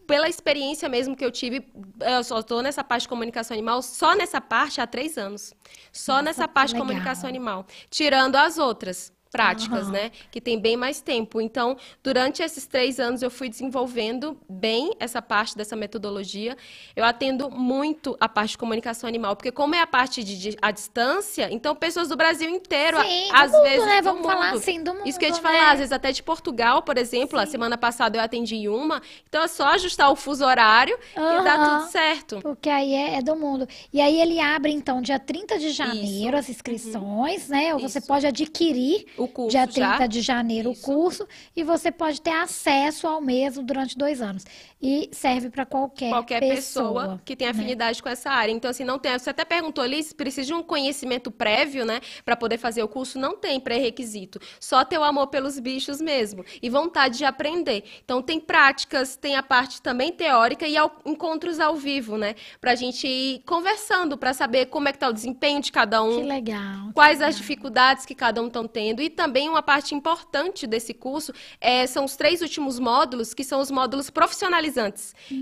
[0.06, 1.64] pela experiência mesmo que eu tive,
[2.00, 5.54] eu só estou nessa parte de comunicação animal, só nessa parte há três anos.
[5.92, 7.64] Só Nossa, nessa parte de comunicação animal.
[7.88, 9.92] Tirando as outras práticas, uhum.
[9.92, 10.10] né?
[10.30, 11.40] Que tem bem mais tempo.
[11.40, 16.56] Então, durante esses três anos, eu fui desenvolvendo bem essa parte dessa metodologia.
[16.96, 20.56] Eu atendo muito a parte de comunicação animal, porque como é a parte de, de
[20.60, 24.02] a distância, então pessoas do Brasil inteiro, Sim, às mundo, vezes, né?
[24.02, 24.32] Vamos mundo.
[24.32, 25.08] falar assim do mundo.
[25.08, 25.42] Isso que eu te né?
[25.42, 27.44] falar, às vezes até de Portugal, por exemplo, Sim.
[27.44, 31.40] a semana passada eu atendi uma, então é só ajustar o fuso horário uhum.
[31.40, 32.40] e dá tudo certo.
[32.40, 33.68] Porque aí é, é, do mundo.
[33.92, 36.36] E aí ele abre então dia 30 de janeiro Isso.
[36.36, 37.50] as inscrições, uhum.
[37.50, 37.74] né?
[37.74, 37.88] Ou Isso.
[37.88, 40.06] você pode adquirir o curso dia 30 já.
[40.06, 40.80] de janeiro Isso.
[40.80, 44.44] o curso, e você pode ter acesso ao mesmo durante dois anos.
[44.82, 47.50] E serve para qualquer, qualquer pessoa, que tem né?
[47.50, 48.50] afinidade com essa área.
[48.50, 49.12] Então, assim, não tem.
[49.18, 52.88] Você até perguntou ali se precisa de um conhecimento prévio, né, para poder fazer o
[52.88, 53.18] curso.
[53.18, 54.40] Não tem pré-requisito.
[54.58, 57.84] Só ter o amor pelos bichos mesmo e vontade de aprender.
[58.02, 62.72] Então, tem práticas, tem a parte também teórica e ao- encontros ao vivo, né, para
[62.72, 66.20] a gente ir conversando para saber como é que tá o desempenho de cada um.
[66.22, 66.86] Que legal.
[66.88, 67.28] que Quais legal.
[67.28, 69.02] as dificuldades que cada um estão tendo.
[69.02, 73.60] E também uma parte importante desse curso é, são os três últimos módulos, que são
[73.60, 74.69] os módulos profissionalizantes.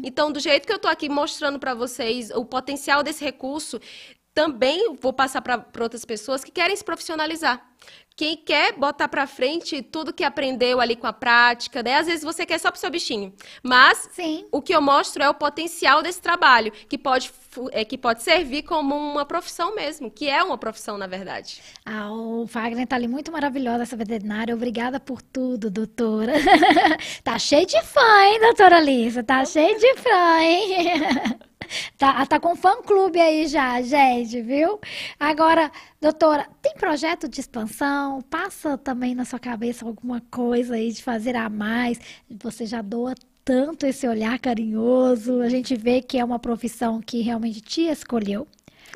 [0.03, 3.81] Então, do jeito que eu estou aqui mostrando para vocês o potencial desse recurso,
[4.35, 7.61] também vou passar para outras pessoas que querem se profissionalizar.
[8.15, 11.99] Quem quer botar para frente tudo que aprendeu ali com a prática, né?
[11.99, 13.33] Às vezes você quer só pro seu bichinho.
[13.63, 14.45] Mas Sim.
[14.51, 17.31] o que eu mostro é o potencial desse trabalho, que pode,
[17.73, 21.61] é, que pode servir como uma profissão mesmo, que é uma profissão, na verdade.
[21.85, 24.55] Ah, o Fagner tá ali muito maravilhosa, essa veterinária.
[24.55, 26.33] Obrigada por tudo, doutora.
[27.25, 29.23] tá cheio de fã, hein, doutora Alissa?
[29.23, 30.69] Tá cheio de fã, hein?
[31.99, 34.81] Tá, tá com fã-clube aí já, gente, viu?
[35.19, 35.71] Agora,
[36.01, 38.23] doutora, tem projeto de expansão?
[38.23, 41.99] Passa também na sua cabeça alguma coisa aí de fazer a mais?
[42.31, 43.15] Você já doa
[43.49, 45.41] tanto esse olhar carinhoso.
[45.41, 48.47] A gente vê que é uma profissão que realmente te escolheu.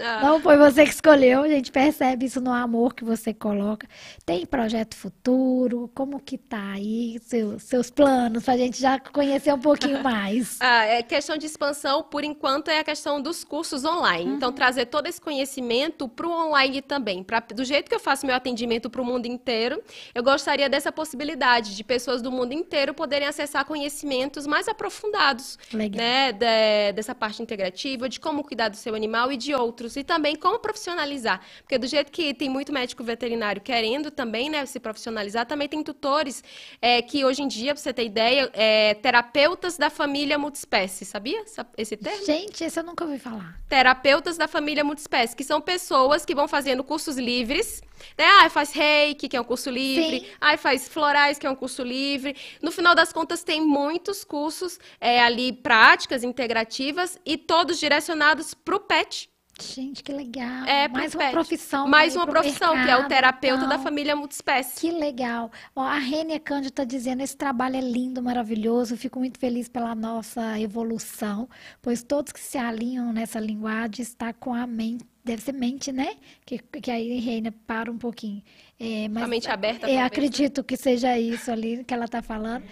[0.02, 0.20] Ah.
[0.22, 3.86] Não foi você que escolheu, a gente percebe isso no amor que você coloca.
[4.26, 5.90] Tem projeto futuro?
[5.94, 10.58] Como que tá aí seu- seus planos pra gente já conhecer um pouquinho mais?
[10.60, 14.32] Ah, é questão de expansão, por enquanto, é a questão dos cursos online.
[14.32, 17.22] Então, trazer todo esse conhecimento para o online também.
[17.22, 19.82] Pra, do jeito que eu faço meu atendimento para o mundo inteiro,
[20.14, 26.02] eu gostaria dessa possibilidade de pessoas do mundo inteiro poderem acessar conhecimentos mais aprofundados, Legal.
[26.04, 26.32] né?
[26.32, 29.91] de- dessa parte integrativa, de como cuidar do seu animal e de outros.
[29.98, 31.40] E também como profissionalizar.
[31.62, 35.82] Porque do jeito que tem muito médico veterinário querendo também, né, se profissionalizar, também tem
[35.82, 36.42] tutores
[36.80, 41.44] é, que hoje em dia, para você ter ideia, é, terapeutas da família multiespécie, sabia
[41.76, 42.24] esse termo?
[42.24, 43.58] Gente, esse eu nunca ouvi falar.
[43.68, 47.82] Terapeutas da família multiespécie, que são pessoas que vão fazendo cursos livres,
[48.18, 48.24] né?
[48.40, 50.20] Ah, faz reiki, que é um curso livre.
[50.20, 50.26] Sim.
[50.40, 52.36] Ah, faz florais, que é um curso livre.
[52.60, 58.76] No final das contas, tem muitos cursos é, ali, práticas integrativas, e todos direcionados para
[58.76, 59.31] o pet.
[59.62, 60.64] Gente, que legal.
[60.64, 61.32] É, Mais uma pet.
[61.32, 63.82] profissão Mais uma pro profissão, que é o mercado, terapeuta da então.
[63.82, 64.80] família multiespécie.
[64.80, 65.50] Que legal.
[65.74, 68.96] Ó, a Rênia Cândido está dizendo, esse trabalho é lindo, maravilhoso.
[68.96, 71.48] Fico muito feliz pela nossa evolução,
[71.80, 76.16] pois todos que se alinham nessa linguagem está com a mente, deve ser mente, né?
[76.44, 78.42] Que, que aí Rênia para um pouquinho.
[78.78, 80.02] É, mas a mente aberta, é, né?
[80.02, 82.64] acredito que seja isso ali que ela está falando.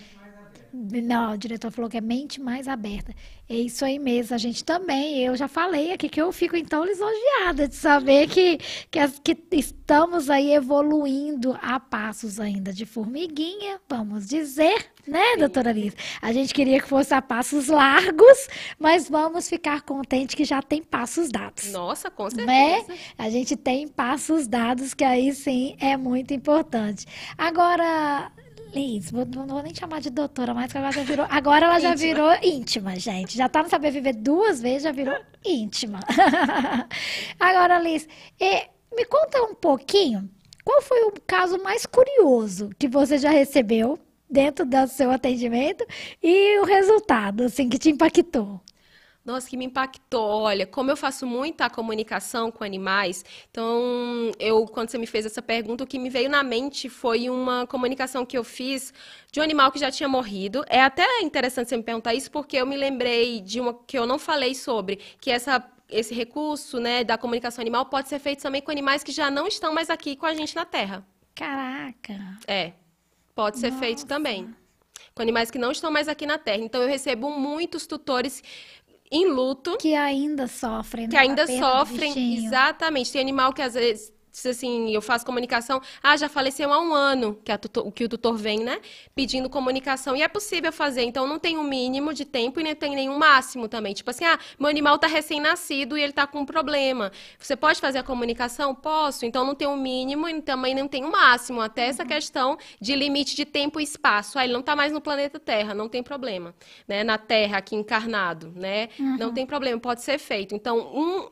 [0.72, 3.12] Não, o diretor falou que é mente mais aberta.
[3.48, 4.34] É isso aí mesmo.
[4.34, 8.58] A gente também, eu já falei aqui que eu fico então lisonjeada de saber que,
[8.90, 15.94] que, que estamos aí evoluindo a passos ainda de formiguinha, vamos dizer, né, doutora Liz?
[16.22, 18.48] A gente queria que fosse a passos largos,
[18.78, 21.72] mas vamos ficar contente que já tem passos dados.
[21.72, 22.80] Nossa, com Né?
[22.84, 22.98] certeza.
[23.18, 27.06] A gente tem passos dados, que aí sim é muito importante.
[27.36, 28.30] Agora,
[28.74, 31.26] Liz, vou- não vou nem chamar de doutora, mas agora já virou.
[31.28, 33.36] Agora ela já virou íntima, gente.
[33.36, 35.98] Já tá no Saber Viver duas vezes, já virou íntima.
[37.38, 38.06] Agora, Liz,
[38.94, 40.28] me conta um pouquinho,
[40.64, 43.98] qual foi o caso mais curioso que você já recebeu
[44.30, 45.84] dentro do seu atendimento
[46.22, 48.60] e o resultado, assim, que te impactou?
[49.30, 50.42] Nossa, que me impactou.
[50.42, 55.40] Olha, como eu faço muita comunicação com animais, então eu, quando você me fez essa
[55.40, 58.92] pergunta, o que me veio na mente foi uma comunicação que eu fiz
[59.30, 60.64] de um animal que já tinha morrido.
[60.68, 64.06] É até interessante você me perguntar isso, porque eu me lembrei de uma que eu
[64.06, 68.62] não falei sobre, que essa esse recurso, né, da comunicação animal pode ser feito também
[68.62, 71.04] com animais que já não estão mais aqui com a gente na Terra.
[71.34, 72.38] Caraca.
[72.46, 72.72] É,
[73.34, 74.54] pode ser feito também.
[75.14, 76.62] Com animais que não estão mais aqui na Terra.
[76.62, 78.42] Então, eu recebo muitos tutores
[79.10, 82.44] em luto Que ainda sofrem, que né, ainda sofrem.
[82.44, 83.12] Exatamente.
[83.12, 84.12] Tem animal que às vezes.
[84.32, 88.08] Se, Assim, eu faço comunicação, ah, já faleceu há um ano que, tutor- que o
[88.08, 88.80] tutor vem, né?
[89.14, 90.16] Pedindo comunicação.
[90.16, 91.02] E é possível fazer.
[91.02, 93.94] Então, não tem um mínimo de tempo e nem tem nenhum máximo também.
[93.94, 97.10] Tipo assim, ah, meu animal está recém-nascido e ele está com um problema.
[97.38, 98.74] Você pode fazer a comunicação?
[98.74, 99.24] Posso.
[99.24, 101.60] Então, não tem um mínimo e também não tem um máximo.
[101.60, 104.38] Até essa questão de limite de tempo e espaço.
[104.38, 106.54] Ah, ele não está mais no planeta Terra, não tem problema.
[106.86, 107.02] Né?
[107.04, 108.88] Na Terra, aqui encarnado, né?
[109.18, 110.54] Não tem problema, pode ser feito.
[110.54, 110.78] Então,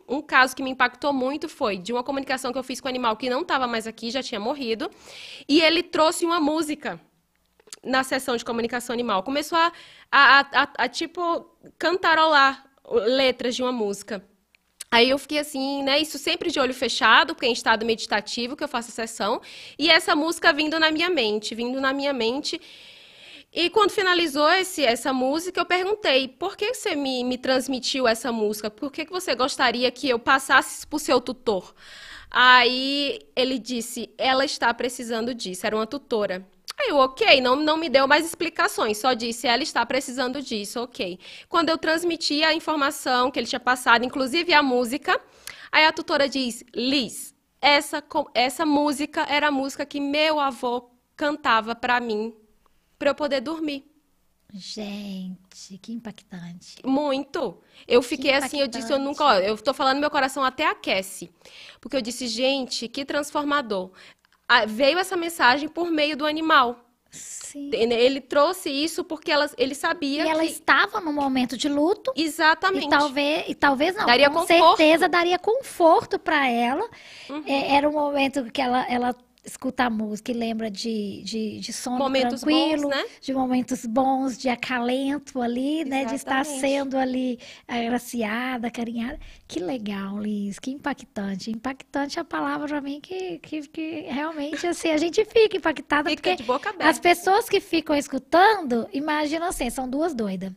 [0.09, 2.88] um, um caso que me impactou muito foi de uma comunicação que eu fiz com
[2.89, 4.90] animal que não estava mais aqui, já tinha morrido,
[5.48, 7.01] e ele trouxe uma música
[7.85, 9.23] na sessão de comunicação animal.
[9.23, 9.73] Começou a,
[10.10, 11.47] a, a, a- a, tipo,
[11.78, 14.24] cantarolar letras de uma música.
[14.90, 15.98] Aí eu fiquei assim, né?
[16.01, 19.40] Isso sempre de olho fechado, porque é em estado meditativo que eu faço a sessão.
[19.78, 22.60] E essa música vindo na minha mente, vindo na minha mente.
[23.52, 28.31] E quando finalizou esse, essa música, eu perguntei: por que você me, me transmitiu essa
[28.31, 28.70] música?
[28.70, 31.74] Por que, que você gostaria que eu passasse para o seu tutor?
[32.30, 35.66] Aí ele disse: ela está precisando disso.
[35.66, 36.46] Era uma tutora.
[36.78, 40.80] Aí eu, ok, não, não me deu mais explicações, só disse, ela está precisando disso,
[40.80, 41.18] ok.
[41.48, 45.20] Quando eu transmiti a informação que ele tinha passado, inclusive a música,
[45.72, 48.00] aí a tutora diz, Liz, essa,
[48.32, 52.32] essa música era a música que meu avô cantava para mim
[52.96, 53.88] para eu poder dormir.
[54.53, 56.77] Gente, que impactante.
[56.85, 57.59] Muito.
[57.87, 61.31] Eu fiquei assim, eu disse, eu nunca, ó, eu tô falando, meu coração até aquece.
[61.81, 63.91] Porque eu disse, gente, que transformador.
[64.49, 66.89] Ah, veio essa mensagem por meio do animal.
[67.11, 67.70] Sim.
[67.73, 70.31] Ele trouxe isso porque ela, ele sabia e que...
[70.31, 72.12] ela estava num momento de luto.
[72.16, 72.87] Exatamente.
[72.87, 74.77] E talvez, e talvez não, daria com conforto.
[74.77, 76.89] certeza daria conforto para ela.
[77.29, 77.43] Uhum.
[77.47, 79.15] É, era um momento que ela, ela
[79.49, 83.05] escuta a música e lembra de, de, de sono momentos tranquilo, bons, né?
[83.20, 86.05] de momentos bons, de acalento ali, né?
[86.05, 86.61] De estar Exatamente.
[86.61, 89.19] sendo ali agraciada, carinhada.
[89.47, 91.51] Que legal, Liz, que impactante.
[91.51, 96.11] Impactante é a palavra para mim que, que, que realmente, assim, a gente fica impactada
[96.11, 96.89] Fica porque de boca aberta.
[96.91, 100.53] as pessoas que ficam escutando, imaginam assim, são duas doidas.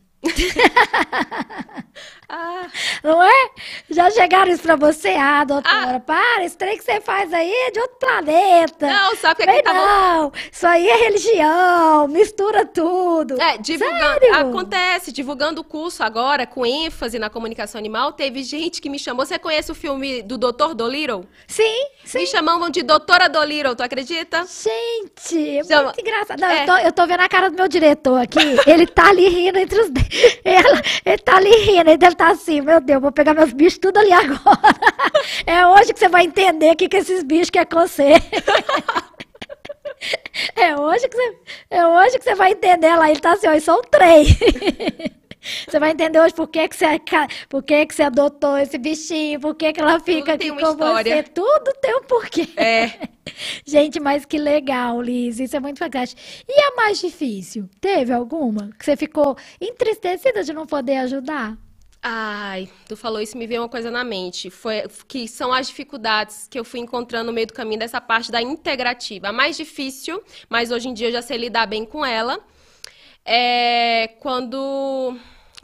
[2.28, 2.66] Ah,
[3.04, 3.50] Não é?
[3.90, 5.10] Já chegaram isso pra você?
[5.10, 8.86] Ah, doutora, para, esse trem que você faz aí é de outro planeta.
[8.86, 9.78] não, sabe o que, Vem que tava...
[9.78, 13.40] não, isso aí é religião, mistura tudo.
[13.40, 14.20] É, divulgando.
[14.34, 19.26] Acontece, divulgando o curso agora, com ênfase na comunicação animal, teve gente que me chamou.
[19.26, 20.72] Você conhece o filme do Dr.
[20.74, 21.26] Dolittle?
[21.46, 22.18] Sim, sim.
[22.20, 24.46] Me chamavam de Doutora Dolittle, tu acredita?
[24.46, 26.40] Gente, é Chama- muito engraçado.
[26.40, 26.62] Não, É.
[26.62, 28.38] eu, tô, eu tô vendo a cara do meu diretor aqui.
[28.66, 30.11] Ele tá ali rindo entre os dedos.
[30.44, 33.78] Ela, ele tá ali rindo, ele deve estar assim, meu Deus, vou pegar meus bichos
[33.78, 34.42] tudo ali agora.
[35.46, 38.14] É hoje que você vai entender o que, que esses bichos querem com você.
[40.56, 41.36] É hoje que você,
[41.70, 43.08] é hoje que você vai entender lá.
[43.08, 44.28] Ele tá assim, ó, são três.
[45.68, 48.78] Você vai entender hoje por que, que, você, aca- por que, que você adotou esse
[48.78, 51.16] bichinho, por que, que ela fica aqui com história.
[51.16, 51.22] você.
[51.24, 52.48] Tudo tem um porquê.
[52.56, 53.08] É.
[53.66, 55.40] Gente, mas que legal, Liz.
[55.40, 56.20] Isso é muito fantástico.
[56.48, 57.68] E a mais difícil?
[57.80, 58.70] Teve alguma?
[58.78, 61.56] Que você ficou entristecida de não poder ajudar?
[62.04, 64.50] Ai, tu falou isso, me veio uma coisa na mente.
[64.50, 68.30] Foi que são as dificuldades que eu fui encontrando no meio do caminho dessa parte
[68.32, 69.28] da integrativa.
[69.28, 72.40] A mais difícil, mas hoje em dia eu já sei lidar bem com ela,
[73.24, 75.16] é quando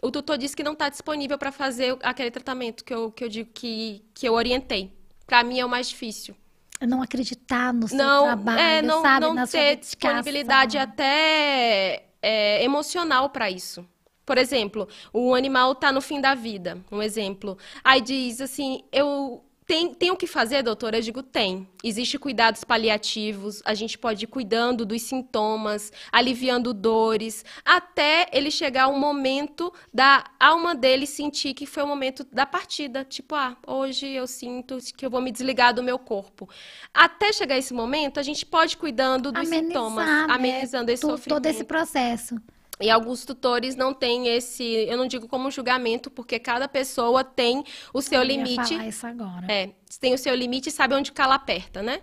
[0.02, 3.28] o tutor disse que não está disponível para fazer aquele tratamento que eu, que eu
[3.28, 4.92] digo que, que eu orientei.
[5.26, 6.34] Para mim é o mais difícil.
[6.80, 9.26] Não acreditar no seu Não, trabalho, é, não, sabe?
[9.26, 13.84] não na ter disponibilidade até é, emocional para isso.
[14.24, 17.58] Por exemplo, o animal está no fim da vida, um exemplo.
[17.82, 20.96] Aí diz assim, eu tem, tem o que fazer, doutora?
[20.96, 21.68] Eu digo, tem.
[21.84, 28.84] Existem cuidados paliativos, a gente pode ir cuidando dos sintomas, aliviando dores, até ele chegar
[28.84, 33.04] ao momento da alma dele sentir que foi o momento da partida.
[33.04, 36.48] Tipo, ah, hoje eu sinto que eu vou me desligar do meu corpo.
[36.92, 40.26] Até chegar esse momento, a gente pode ir cuidando dos Amenizar, sintomas, né?
[40.30, 41.42] amenizando esse Tu- sofrimento.
[41.42, 42.36] Todo esse processo.
[42.80, 47.64] E alguns tutores não têm esse, eu não digo como julgamento, porque cada pessoa tem
[47.92, 48.74] o seu Eu ia limite.
[48.74, 49.46] falar isso agora.
[49.50, 52.00] É, tem o seu limite e sabe onde cala aperta, né?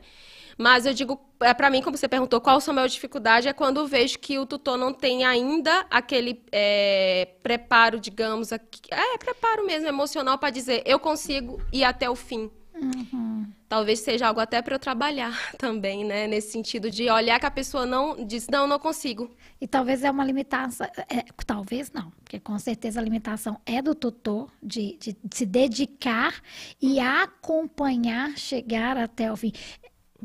[0.58, 3.82] Mas eu digo, é, para mim, como você perguntou, qual a maior dificuldade é quando
[3.82, 9.66] eu vejo que o tutor não tem ainda aquele é, preparo, digamos, aqui- é preparo
[9.66, 12.50] mesmo emocional para dizer eu consigo ir até o fim.
[12.74, 13.46] Uhum.
[13.76, 16.28] Talvez seja algo até para eu trabalhar também, né?
[16.28, 19.30] Nesse sentido de olhar que a pessoa não diz não, não consigo.
[19.60, 23.94] E talvez é uma limitação, é, talvez não, porque com certeza a limitação é do
[23.94, 26.42] tutor de, de se dedicar
[26.82, 29.52] e acompanhar, chegar até o fim.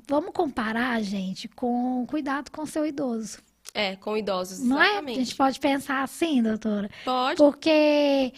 [0.06, 3.38] Vamos comparar, gente, com cuidado com o seu idoso.
[3.74, 4.84] É, com idosos, Não é?
[4.84, 5.18] A exatamente.
[5.18, 6.88] gente pode pensar assim, doutora.
[7.04, 7.36] Pode.
[7.36, 8.32] Porque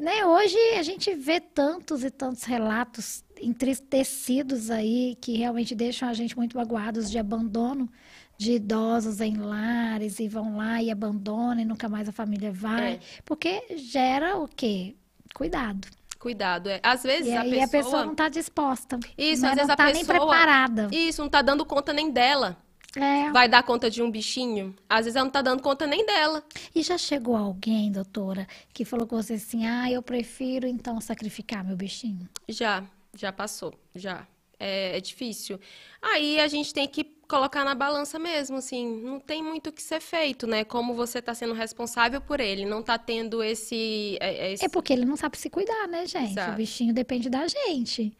[0.00, 6.12] né, hoje a gente vê tantos e tantos relatos entristecidos aí que realmente deixam a
[6.14, 7.88] gente muito magoados de abandono
[8.36, 12.94] de idosos em lares e vão lá e abandonam e nunca mais a família vai.
[12.94, 13.00] É.
[13.24, 14.96] Porque gera o quê?
[15.34, 15.86] Cuidado.
[16.18, 16.80] Cuidado, é.
[16.82, 17.64] Às vezes E a pessoa...
[17.64, 18.98] a pessoa não está disposta.
[19.16, 19.48] Isso, né?
[19.50, 20.88] às vezes não a tá nem pessoa- preparada.
[20.90, 22.56] Isso, não tá dando conta nem dela.
[22.96, 23.30] É.
[23.30, 24.74] Vai dar conta de um bichinho?
[24.88, 26.44] Às vezes ela não tá dando conta nem dela.
[26.74, 31.64] E já chegou alguém, doutora, que falou com você assim: ah, eu prefiro então sacrificar
[31.64, 32.28] meu bichinho?
[32.48, 32.84] Já,
[33.16, 34.26] já passou, já.
[34.58, 35.58] É, é difícil.
[36.00, 39.82] Aí a gente tem que colocar na balança mesmo, assim, não tem muito o que
[39.82, 40.62] ser feito, né?
[40.62, 44.92] Como você está sendo responsável por ele, não está tendo esse, é, esse, É porque
[44.92, 46.32] ele não sabe se cuidar, né, gente?
[46.32, 46.52] Exato.
[46.52, 48.16] O bichinho depende da gente.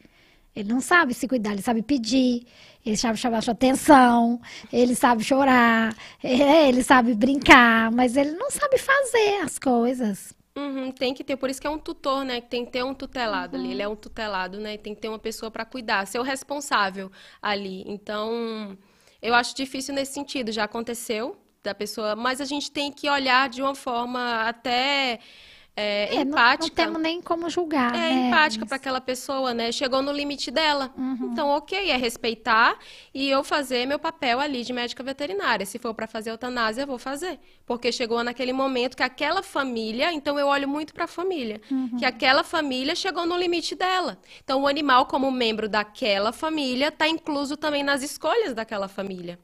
[0.55, 2.45] Ele não sabe se cuidar, ele sabe pedir,
[2.85, 4.39] ele sabe chamar sua atenção,
[4.71, 10.33] ele sabe chorar, é, ele sabe brincar, mas ele não sabe fazer as coisas.
[10.57, 12.39] Uhum, tem que ter, por isso que é um tutor, né?
[12.39, 13.63] Tem que ter um tutelado uhum.
[13.63, 13.73] ali.
[13.73, 14.77] Ele é um tutelado, né?
[14.77, 17.11] Tem que ter uma pessoa para cuidar, ser o responsável
[17.41, 17.83] ali.
[17.85, 18.77] Então,
[19.21, 20.53] eu acho difícil nesse sentido.
[20.53, 25.19] Já aconteceu da pessoa, mas a gente tem que olhar de uma forma até
[25.77, 26.85] é, é, empática.
[26.85, 27.93] Não, não, temos nem como julgar.
[27.93, 28.27] É né?
[28.27, 29.73] empática para aquela pessoa, né?
[29.73, 30.93] Chegou no limite dela.
[30.97, 31.29] Uhum.
[31.31, 32.77] Então, ok, é respeitar
[33.13, 35.65] e eu fazer meu papel ali de médica veterinária.
[35.65, 37.39] Se for para fazer eutanásia, eu vou fazer.
[37.65, 41.97] Porque chegou naquele momento que aquela família, então eu olho muito para a família, uhum.
[41.97, 44.17] que aquela família chegou no limite dela.
[44.43, 49.37] Então, o animal, como membro daquela família, está incluso também nas escolhas daquela família.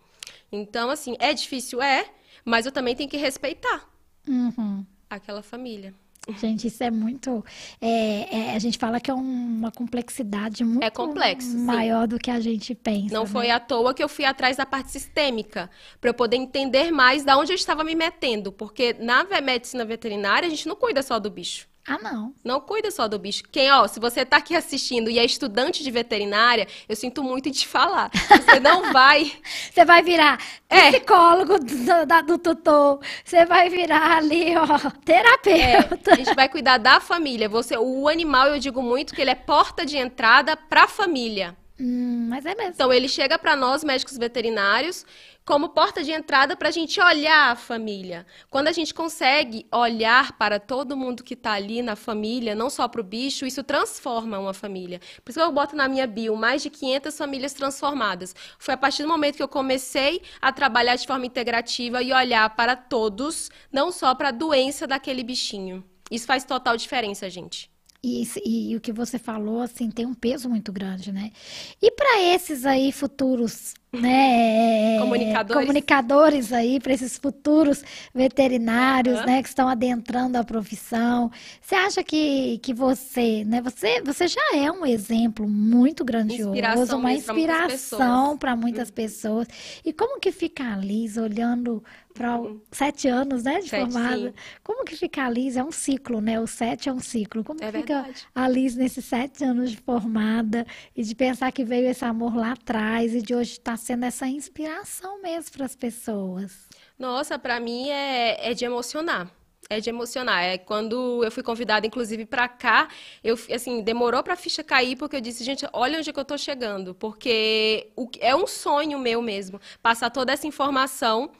[0.49, 1.81] Então, assim, é difícil?
[1.81, 2.05] É,
[2.45, 3.85] mas eu também tenho que respeitar
[4.25, 4.85] uhum.
[5.09, 5.93] aquela família.
[6.38, 7.43] Gente, isso é muito.
[7.81, 12.10] É, é, a gente fala que é uma complexidade muito é complexo, maior sim.
[12.10, 13.14] do que a gente pensa.
[13.14, 13.30] Não né?
[13.30, 15.69] foi à toa que eu fui atrás da parte sistêmica,
[15.99, 18.52] para eu poder entender mais da onde eu estava me metendo.
[18.52, 21.70] Porque na medicina veterinária, a gente não cuida só do bicho.
[21.87, 22.33] Ah, não.
[22.43, 23.43] Não cuida só do bicho.
[23.51, 27.49] Quem, ó, se você tá aqui assistindo e é estudante de veterinária, eu sinto muito
[27.49, 28.11] em te falar.
[28.13, 29.31] Você não vai.
[29.71, 30.39] você vai virar
[30.69, 30.91] é.
[30.91, 32.99] psicólogo do, da, do tutor.
[33.25, 36.11] Você vai virar ali, ó, terapeuta.
[36.11, 37.49] É, a gente vai cuidar da família.
[37.49, 41.57] Você, o animal, eu digo muito que ele é porta de entrada para a família.
[41.79, 42.73] Hum, mas é mesmo.
[42.73, 45.03] Então ele chega para nós, médicos veterinários,
[45.45, 48.26] como porta de entrada para a gente olhar a família.
[48.49, 52.88] Quando a gente consegue olhar para todo mundo que está ali na família, não só
[52.88, 54.99] para o bicho, isso transforma uma família.
[55.23, 58.35] Por isso que eu boto na minha bio mais de 500 famílias transformadas.
[58.59, 62.55] Foi a partir do momento que eu comecei a trabalhar de forma integrativa e olhar
[62.55, 65.84] para todos, não só para a doença daquele bichinho.
[66.09, 67.72] Isso faz total diferença, gente.
[68.03, 71.31] E, e, o que você falou, assim, tem um peso muito grande, né?
[71.80, 75.61] E para esses aí futuros né, comunicadores.
[75.61, 79.26] comunicadores aí para esses futuros veterinários, uhum.
[79.26, 81.30] né, que estão adentrando a profissão.
[81.61, 86.99] Você acha que, que você, né, você, você já é um exemplo muito grandioso, inspiração
[86.99, 88.95] uma inspiração para muitas, uhum.
[88.95, 89.47] pessoas.
[89.84, 92.59] E como que fica a Liz olhando para uhum.
[92.72, 94.30] sete anos, né, de sete, formada?
[94.30, 94.34] Sim.
[94.63, 95.57] Como que fica a Liz?
[95.57, 96.39] É um ciclo, né?
[96.39, 97.43] O sete é um ciclo.
[97.43, 98.27] Como é fica verdade.
[98.34, 100.65] a Liz nesses sete anos de formada
[100.95, 104.05] e de pensar que veio esse amor lá atrás e de hoje estar tá sendo
[104.05, 106.69] essa inspiração mesmo para as pessoas.
[106.97, 109.31] Nossa, para mim é, é de emocionar
[109.71, 110.43] é de emocionar.
[110.43, 112.89] É quando eu fui convidada, inclusive, para cá,
[113.23, 116.19] eu assim demorou para a ficha cair porque eu disse, gente, olha onde é que
[116.19, 117.89] eu estou chegando, porque
[118.19, 121.31] é um sonho meu mesmo passar toda essa informação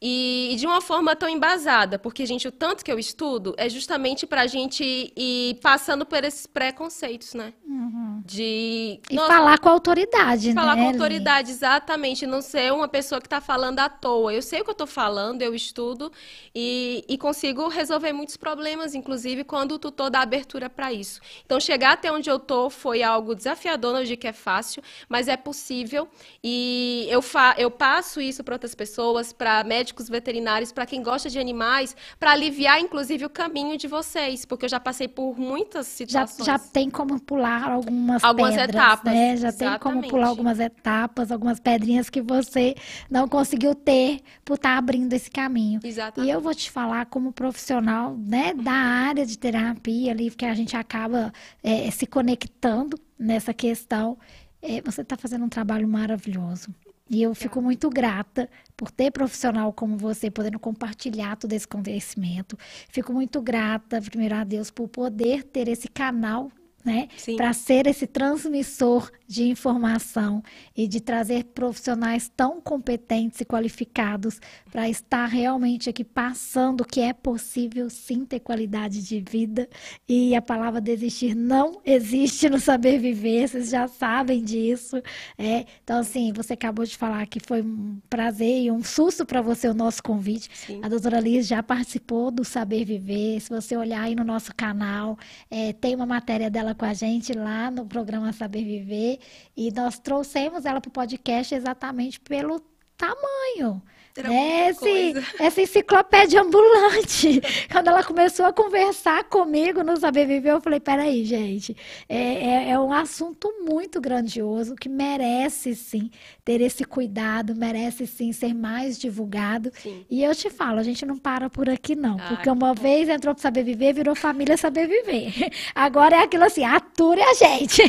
[0.00, 3.68] e, e, de uma forma tão embasada, porque, gente, o tanto que eu estudo é
[3.68, 7.52] justamente para a gente ir passando por esses preconceitos, né?
[7.66, 8.22] Uhum.
[8.24, 9.00] De.
[9.10, 10.54] E nossa, falar com a autoridade, falar né?
[10.54, 12.26] Falar com a autoridade, exatamente.
[12.28, 14.32] Não ser uma pessoa que está falando à toa.
[14.32, 16.12] Eu sei o que eu estou falando, eu estudo
[16.54, 21.20] e, e consigo resolver muitos problemas, inclusive quando o tutor dá abertura para isso.
[21.44, 25.26] Então, chegar até onde eu estou foi algo desafiador, não digo que é fácil, mas
[25.26, 26.06] é possível.
[26.42, 31.02] E eu, fa eu passo isso para outras pessoas, para médicos médicos veterinários, para quem
[31.02, 35.38] gosta de animais, para aliviar, inclusive, o caminho de vocês, porque eu já passei por
[35.38, 36.46] muitas situações.
[36.46, 39.36] Já, já tem como pular algumas, algumas pedras, etapas, né?
[39.36, 39.80] Já exatamente.
[39.80, 42.74] tem como pular algumas etapas, algumas pedrinhas que você
[43.10, 45.80] não conseguiu ter por estar tá abrindo esse caminho.
[45.82, 46.28] Exatamente.
[46.28, 50.54] E eu vou te falar como profissional, né, da área de terapia ali, porque a
[50.54, 51.32] gente acaba
[51.62, 54.18] é, se conectando nessa questão.
[54.60, 56.74] É, você está fazendo um trabalho maravilhoso.
[57.10, 62.58] E eu fico muito grata por ter profissional como você, podendo compartilhar todo esse conhecimento.
[62.90, 66.50] Fico muito grata, primeiro a Deus, por poder ter esse canal
[66.88, 67.08] né?
[67.36, 70.42] Para ser esse transmissor de informação
[70.74, 74.40] e de trazer profissionais tão competentes e qualificados
[74.72, 79.68] para estar realmente aqui passando que é possível sim ter qualidade de vida
[80.08, 85.02] e a palavra desistir não existe no saber viver, vocês já sabem disso.
[85.36, 85.66] É.
[85.84, 89.68] Então, assim, você acabou de falar que foi um prazer e um susto para você
[89.68, 90.48] o nosso convite.
[90.54, 90.80] Sim.
[90.82, 93.40] A doutora Liz já participou do Saber Viver.
[93.40, 95.18] Se você olhar aí no nosso canal,
[95.50, 99.18] é, tem uma matéria dela com a gente lá no programa Saber Viver
[99.56, 102.62] e nós trouxemos ela para o podcast exatamente pelo
[102.96, 103.82] tamanho.
[104.16, 107.40] Esse, essa enciclopédia ambulante.
[107.70, 111.76] Quando ela começou a conversar comigo no Saber Viver, eu falei: peraí, gente,
[112.08, 116.10] é, é, é um assunto muito grandioso que merece sim
[116.48, 119.70] ter esse cuidado, merece sim ser mais divulgado.
[119.82, 120.06] Sim.
[120.08, 122.74] E eu te falo, a gente não para por aqui não, Ah, porque que uma
[122.74, 122.82] bom.
[122.82, 125.30] vez entrou para saber viver, virou família saber viver.
[125.74, 127.82] Agora é aquilo assim, ature a gente.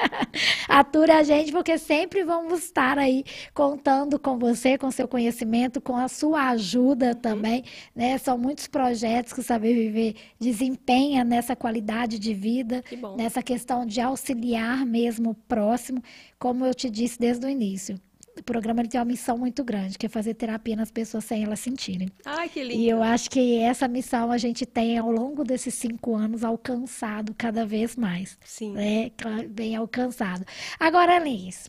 [0.66, 3.22] ature a gente, porque sempre vamos estar aí
[3.52, 7.64] contando com você, com seu conhecimento, com a sua ajuda também,
[7.94, 8.16] né?
[8.16, 12.82] São muitos projetos que o Saber Viver desempenha nessa qualidade de vida,
[13.18, 16.02] nessa questão de auxiliar mesmo o próximo,
[16.40, 18.00] como eu te disse desde o início.
[18.38, 21.44] O programa ele tem uma missão muito grande, que é fazer terapia nas pessoas sem
[21.44, 22.08] elas sentirem.
[22.24, 22.84] Ai, que E lindo.
[22.88, 27.66] eu acho que essa missão a gente tem ao longo desses cinco anos alcançado cada
[27.66, 28.72] vez mais, Sim.
[28.72, 29.10] né?
[29.50, 30.44] Bem alcançado.
[30.78, 31.68] Agora, Liz,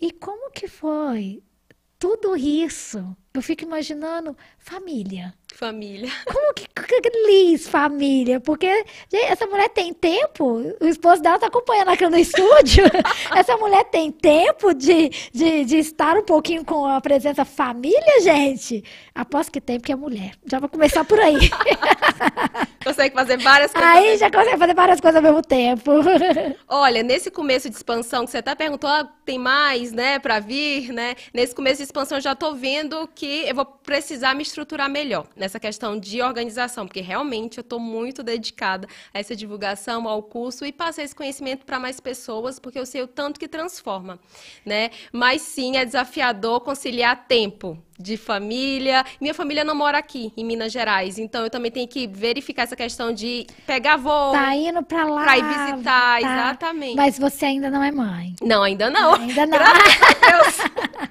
[0.00, 1.42] e como que foi
[1.98, 3.16] tudo isso?
[3.34, 5.34] Eu fico imaginando família.
[5.54, 6.10] Família.
[6.26, 8.40] Como que, que- Liz, família?
[8.40, 8.66] Porque
[9.12, 12.84] gente, essa mulher tem tempo, o esposo dela tá acompanhando aqui no estúdio.
[13.34, 18.82] essa mulher tem tempo de, de, de estar um pouquinho com a presença família, gente?
[19.14, 20.32] Aposto que tem, porque é mulher.
[20.46, 21.36] Já vou começar por aí.
[22.84, 23.90] Consegue fazer várias coisas.
[23.90, 25.90] aí já consegue fazer várias coisas ao mesmo tempo.
[26.66, 30.90] Olha, nesse começo de expansão, que você até perguntou, ah, tem mais, né, pra vir,
[30.92, 31.14] né?
[31.34, 35.26] Nesse começo de expansão, eu já tô vendo que eu vou precisar me estruturar melhor
[35.38, 40.64] nessa questão de organização, porque realmente eu tô muito dedicada a essa divulgação, ao curso
[40.64, 44.18] e passar esse conhecimento para mais pessoas, porque eu sei o tanto que transforma,
[44.64, 44.90] né?
[45.12, 49.04] Mas sim, é desafiador conciliar tempo de família.
[49.20, 52.76] Minha família não mora aqui, em Minas Gerais, então eu também tenho que verificar essa
[52.76, 55.24] questão de pegar voo, tá indo pra lá.
[55.24, 56.20] pra ir visitar, tá.
[56.20, 56.96] exatamente.
[56.96, 58.34] Mas você ainda não é mãe.
[58.42, 59.14] Não, ainda não.
[59.14, 59.58] Ainda não.
[59.58, 60.58] Deus.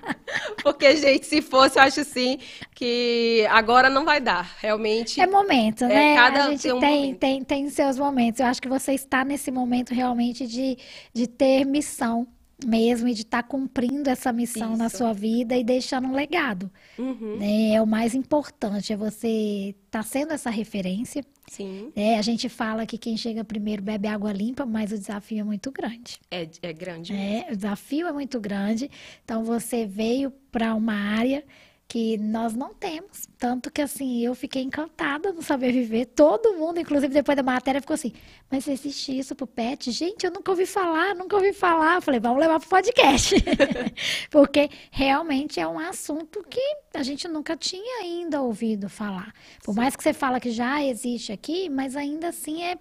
[0.64, 2.38] Porque, gente, se fosse, eu acho sim
[2.76, 4.56] que agora não vai dar.
[4.60, 5.20] Realmente.
[5.22, 6.16] É momento, É, né?
[6.16, 8.40] cada a gente tem um tem, tem, tem seus momentos.
[8.40, 10.78] Eu acho que você está nesse momento realmente de,
[11.14, 12.28] de ter missão
[12.66, 14.98] mesmo e de estar cumprindo essa missão na Isso.
[14.98, 16.72] sua vida e deixando um legado.
[16.98, 17.74] Uhum, né?
[17.74, 21.24] É o mais importante, é você estar sendo essa referência.
[21.48, 22.18] sim, né?
[22.18, 25.72] A gente fala que quem chega primeiro bebe água limpa, mas o desafio é muito
[25.72, 26.20] grande.
[26.32, 27.14] é, é grande.
[27.14, 28.90] É, o desafio é muito grande.
[29.24, 31.44] Então você veio para uma área
[31.88, 33.28] que nós não temos.
[33.38, 36.06] Tanto que assim, eu fiquei encantada no saber viver.
[36.06, 38.14] Todo mundo, inclusive depois da matéria, ficou assim:
[38.50, 39.92] mas existe isso pro pet?
[39.92, 41.96] Gente, eu nunca ouvi falar, nunca ouvi falar.
[41.96, 43.36] Eu falei, vamos levar pro podcast.
[44.30, 46.62] Porque realmente é um assunto que
[46.94, 49.34] a gente nunca tinha ainda ouvido falar.
[49.64, 52.78] Por mais que você fala que já existe aqui, mas ainda assim é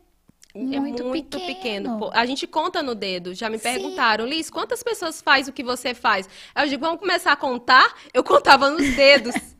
[0.57, 1.99] É muito, muito pequeno.
[1.99, 2.11] pequeno.
[2.15, 3.35] A gente conta no dedo.
[3.35, 3.65] Já me Sim.
[3.65, 6.29] perguntaram, Liz, quantas pessoas faz o que você faz?
[6.55, 7.95] Eu digo, vamos começar a contar?
[8.15, 9.35] Eu contava nos dedos.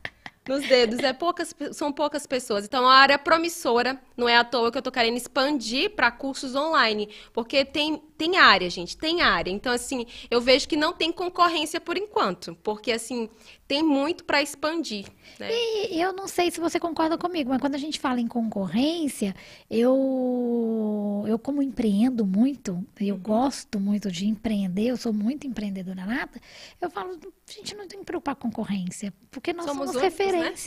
[0.47, 2.63] Nos dedos, é poucas, são poucas pessoas.
[2.63, 6.55] Então, a área promissora, não é à toa que eu tô querendo expandir para cursos
[6.55, 9.51] online, porque tem, tem área, gente, tem área.
[9.51, 13.29] Então, assim, eu vejo que não tem concorrência por enquanto, porque, assim,
[13.67, 15.05] tem muito para expandir,
[15.39, 15.61] né?
[15.91, 19.35] E eu não sei se você concorda comigo, mas quando a gente fala em concorrência,
[19.69, 23.21] eu, eu como empreendo muito, eu Uhum.
[23.21, 26.39] gosto muito de empreender, eu sou muito empreendedora nata,
[26.81, 27.17] eu falo,
[27.47, 30.57] a gente não tem que preocupar com concorrência, porque nós Somos somos, únicos, né?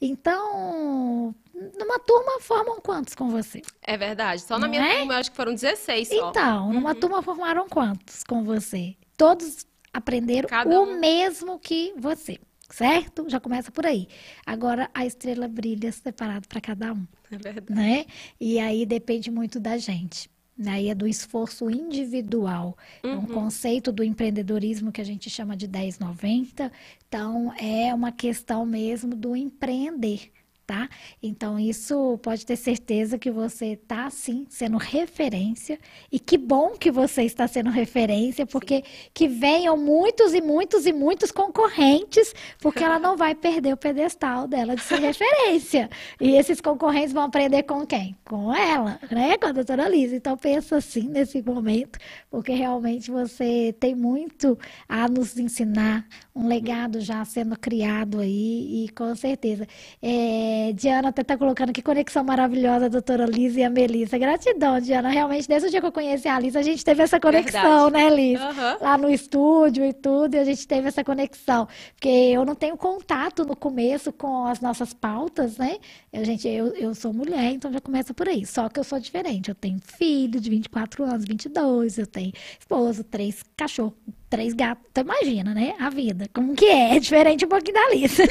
[0.00, 1.34] Então,
[1.78, 3.62] numa turma formam quantos com você?
[3.82, 4.42] É verdade.
[4.42, 4.96] Só na Não minha é?
[4.98, 6.30] turma, eu acho que foram 16 só.
[6.30, 7.00] Então, numa Uhum.
[7.00, 8.96] turma formaram quantos com você?
[9.16, 11.00] Todos aprenderam Cada o um.
[11.00, 12.38] mesmo que você,
[12.70, 13.24] certo?
[13.28, 14.06] Já começa por aí.
[14.44, 17.72] Agora a estrela brilha separado para cada um, É verdade.
[17.80, 18.04] né?
[18.40, 20.28] E aí depende muito da gente.
[20.66, 22.76] Aí é do esforço individual.
[23.10, 23.26] É um Uhum.
[23.26, 26.72] conceito do empreendedorismo que a gente chama de 1090.
[27.08, 30.30] Então, é uma questão mesmo do empreender,
[30.66, 30.88] tá?
[31.22, 35.78] Então, isso pode ter certeza que você está, sim, sendo referência.
[36.10, 38.82] E que bom que você está sendo referência, porque
[39.14, 44.48] que venham muitos e muitos e muitos concorrentes, porque ela não vai perder o pedestal
[44.48, 45.88] dela de ser referência.
[46.20, 48.16] E esses concorrentes vão aprender com quem?
[48.24, 49.38] Com ela, né?
[49.38, 50.16] Com a doutora Lisa.
[50.16, 51.96] Então, pensa assim nesse momento,
[52.28, 58.88] porque realmente você tem muito a nos ensinar, um legado já sendo criado aí, e
[58.88, 59.66] com certeza.
[60.02, 64.18] É, Diana até está colocando que conexão maravilhosa, a doutora Lisa e a Melissa.
[64.18, 65.08] Gratidão, Diana.
[65.08, 68.08] Realmente, desde o dia que eu conheci a Lisa, a gente teve essa conexão, né,
[68.10, 68.44] Lisa?
[68.44, 68.78] Aham.
[68.80, 71.68] Lá no estúdio e tudo, e a gente teve essa conexão.
[71.94, 75.76] Porque eu não tenho contato no começo com as nossas pautas, né?
[76.12, 78.44] Eu, gente, eu, eu sou mulher, então já começa por aí.
[78.46, 79.48] Só que eu sou diferente.
[79.48, 83.94] Eu tenho filho de 24 anos, 22, eu tenho esposo, três cachorros,
[84.36, 84.84] três gatos.
[84.92, 85.74] Então imagina, né?
[85.80, 86.96] A vida, como que é?
[86.96, 88.22] É diferente um pouquinho da Alice.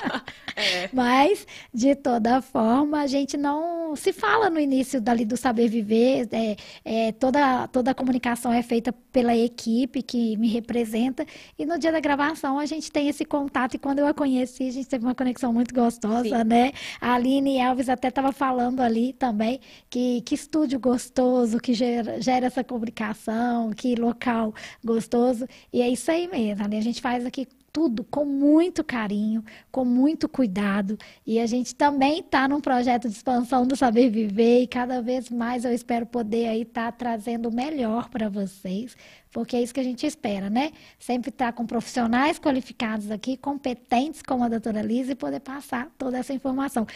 [0.56, 0.88] é.
[0.90, 6.26] Mas, de toda forma, a gente não se fala no início dali do saber viver.
[6.32, 11.26] É, é, toda, toda a comunicação é feita pela equipe que me representa.
[11.58, 13.74] E no dia da gravação a gente tem esse contato.
[13.74, 16.44] E quando eu a conheci, a gente teve uma conexão muito gostosa, Sim.
[16.44, 16.72] né?
[17.00, 19.60] A Aline Elvis até estava falando ali também
[19.90, 25.46] que, que estúdio gostoso, que gera, gera essa comunicação, que local gostoso.
[25.72, 26.64] E é isso aí mesmo.
[26.64, 30.98] Ali a gente faz aqui tudo com muito carinho, com muito cuidado.
[31.26, 35.30] E a gente também está num projeto de expansão do Saber Viver e cada vez
[35.30, 38.94] mais eu espero poder aí estar tá trazendo o melhor para vocês,
[39.32, 40.72] porque é isso que a gente espera, né?
[40.98, 45.90] Sempre estar tá com profissionais qualificados aqui, competentes como a doutora Lisa e poder passar
[45.96, 46.86] toda essa informação.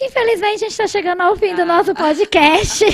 [0.00, 2.84] Infelizmente, a gente está chegando ao fim do nosso podcast.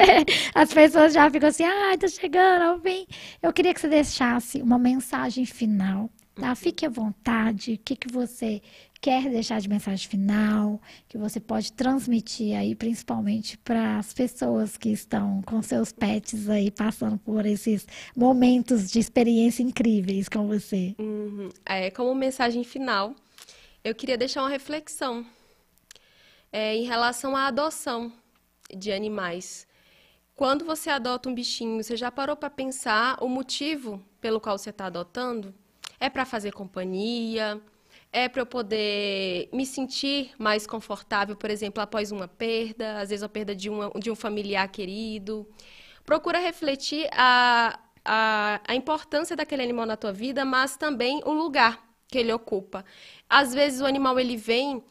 [0.54, 3.06] As pessoas já ficam assim, ah, está chegando ao fim.
[3.42, 6.54] Eu queria que você deixasse uma mensagem final Tá?
[6.54, 7.74] Fique à vontade.
[7.74, 8.62] O que, que você
[9.00, 14.90] quer deixar de mensagem final, que você pode transmitir aí, principalmente para as pessoas que
[14.90, 20.94] estão com seus pets aí, passando por esses momentos de experiência incríveis com você.
[20.98, 21.48] Uhum.
[21.64, 23.14] É, como mensagem final,
[23.82, 25.24] eu queria deixar uma reflexão
[26.52, 28.12] é, em relação à adoção
[28.76, 29.66] de animais.
[30.36, 34.70] Quando você adota um bichinho, você já parou para pensar o motivo pelo qual você
[34.70, 35.54] está adotando?
[36.00, 37.60] É para fazer companhia,
[38.12, 43.22] é para eu poder me sentir mais confortável, por exemplo, após uma perda, às vezes
[43.22, 45.46] a perda de, uma, de um familiar querido.
[46.04, 51.86] Procura refletir a, a, a importância daquele animal na tua vida, mas também o lugar
[52.08, 52.84] que ele ocupa.
[53.28, 54.82] Às vezes o animal ele vem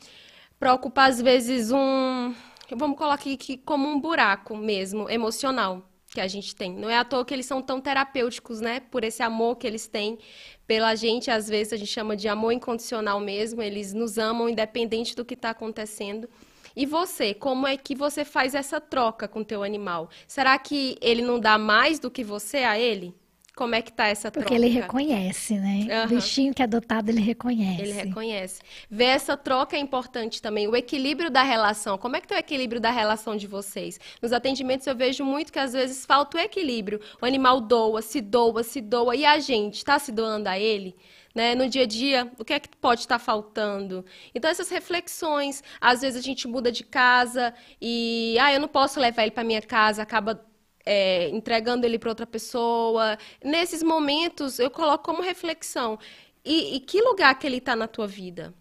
[0.60, 2.34] para ocupar, às vezes, um.
[2.72, 6.74] Vamos colocar aqui como um buraco mesmo, emocional que a gente tem.
[6.74, 8.80] Não é à toa que eles são tão terapêuticos, né?
[8.80, 10.18] Por esse amor que eles têm
[10.66, 15.16] pela gente, às vezes a gente chama de amor incondicional mesmo, eles nos amam independente
[15.16, 16.30] do que está acontecendo.
[16.76, 20.10] E você, como é que você faz essa troca com o teu animal?
[20.28, 23.16] Será que ele não dá mais do que você a ele?
[23.60, 24.48] Como é que tá essa troca?
[24.48, 25.86] Porque ele reconhece, né?
[25.90, 26.06] Uhum.
[26.06, 27.82] O bichinho que é adotado, ele reconhece.
[27.82, 28.62] Ele reconhece.
[28.90, 30.66] Ver essa troca é importante também.
[30.66, 31.98] O equilíbrio da relação.
[31.98, 34.00] Como é que tá o equilíbrio da relação de vocês?
[34.22, 37.02] Nos atendimentos eu vejo muito que às vezes falta o equilíbrio.
[37.22, 39.14] O animal doa, se doa, se doa.
[39.14, 40.96] E a gente está se doando a ele?
[41.36, 41.54] Né?
[41.54, 44.06] No dia a dia, o que é que pode estar faltando?
[44.34, 49.02] Então, essas reflexões, às vezes a gente muda de casa e, ah, eu não posso
[49.02, 50.49] levar ele para minha casa, acaba
[50.92, 53.16] é, entregando ele para outra pessoa.
[53.44, 56.00] Nesses momentos, eu coloco como reflexão.
[56.44, 58.52] E, e que lugar que ele está na tua vida?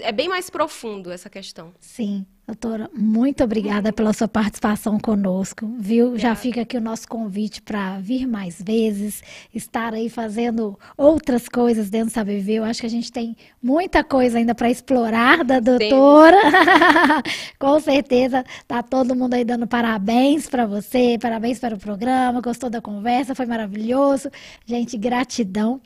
[0.00, 1.74] É bem mais profundo essa questão.
[1.78, 2.24] Sim.
[2.46, 6.18] Doutora, muito obrigada pela sua participação conosco, viu?
[6.18, 9.22] Já fica aqui o nosso convite para vir mais vezes,
[9.54, 12.56] estar aí fazendo outras coisas dentro do Saber Viver.
[12.56, 16.36] Eu acho que a gente tem muita coisa ainda para explorar da doutora.
[17.58, 22.68] Com certeza, tá todo mundo aí dando parabéns para você, parabéns para o programa, gostou
[22.68, 24.28] da conversa, foi maravilhoso.
[24.66, 25.80] Gente, gratidão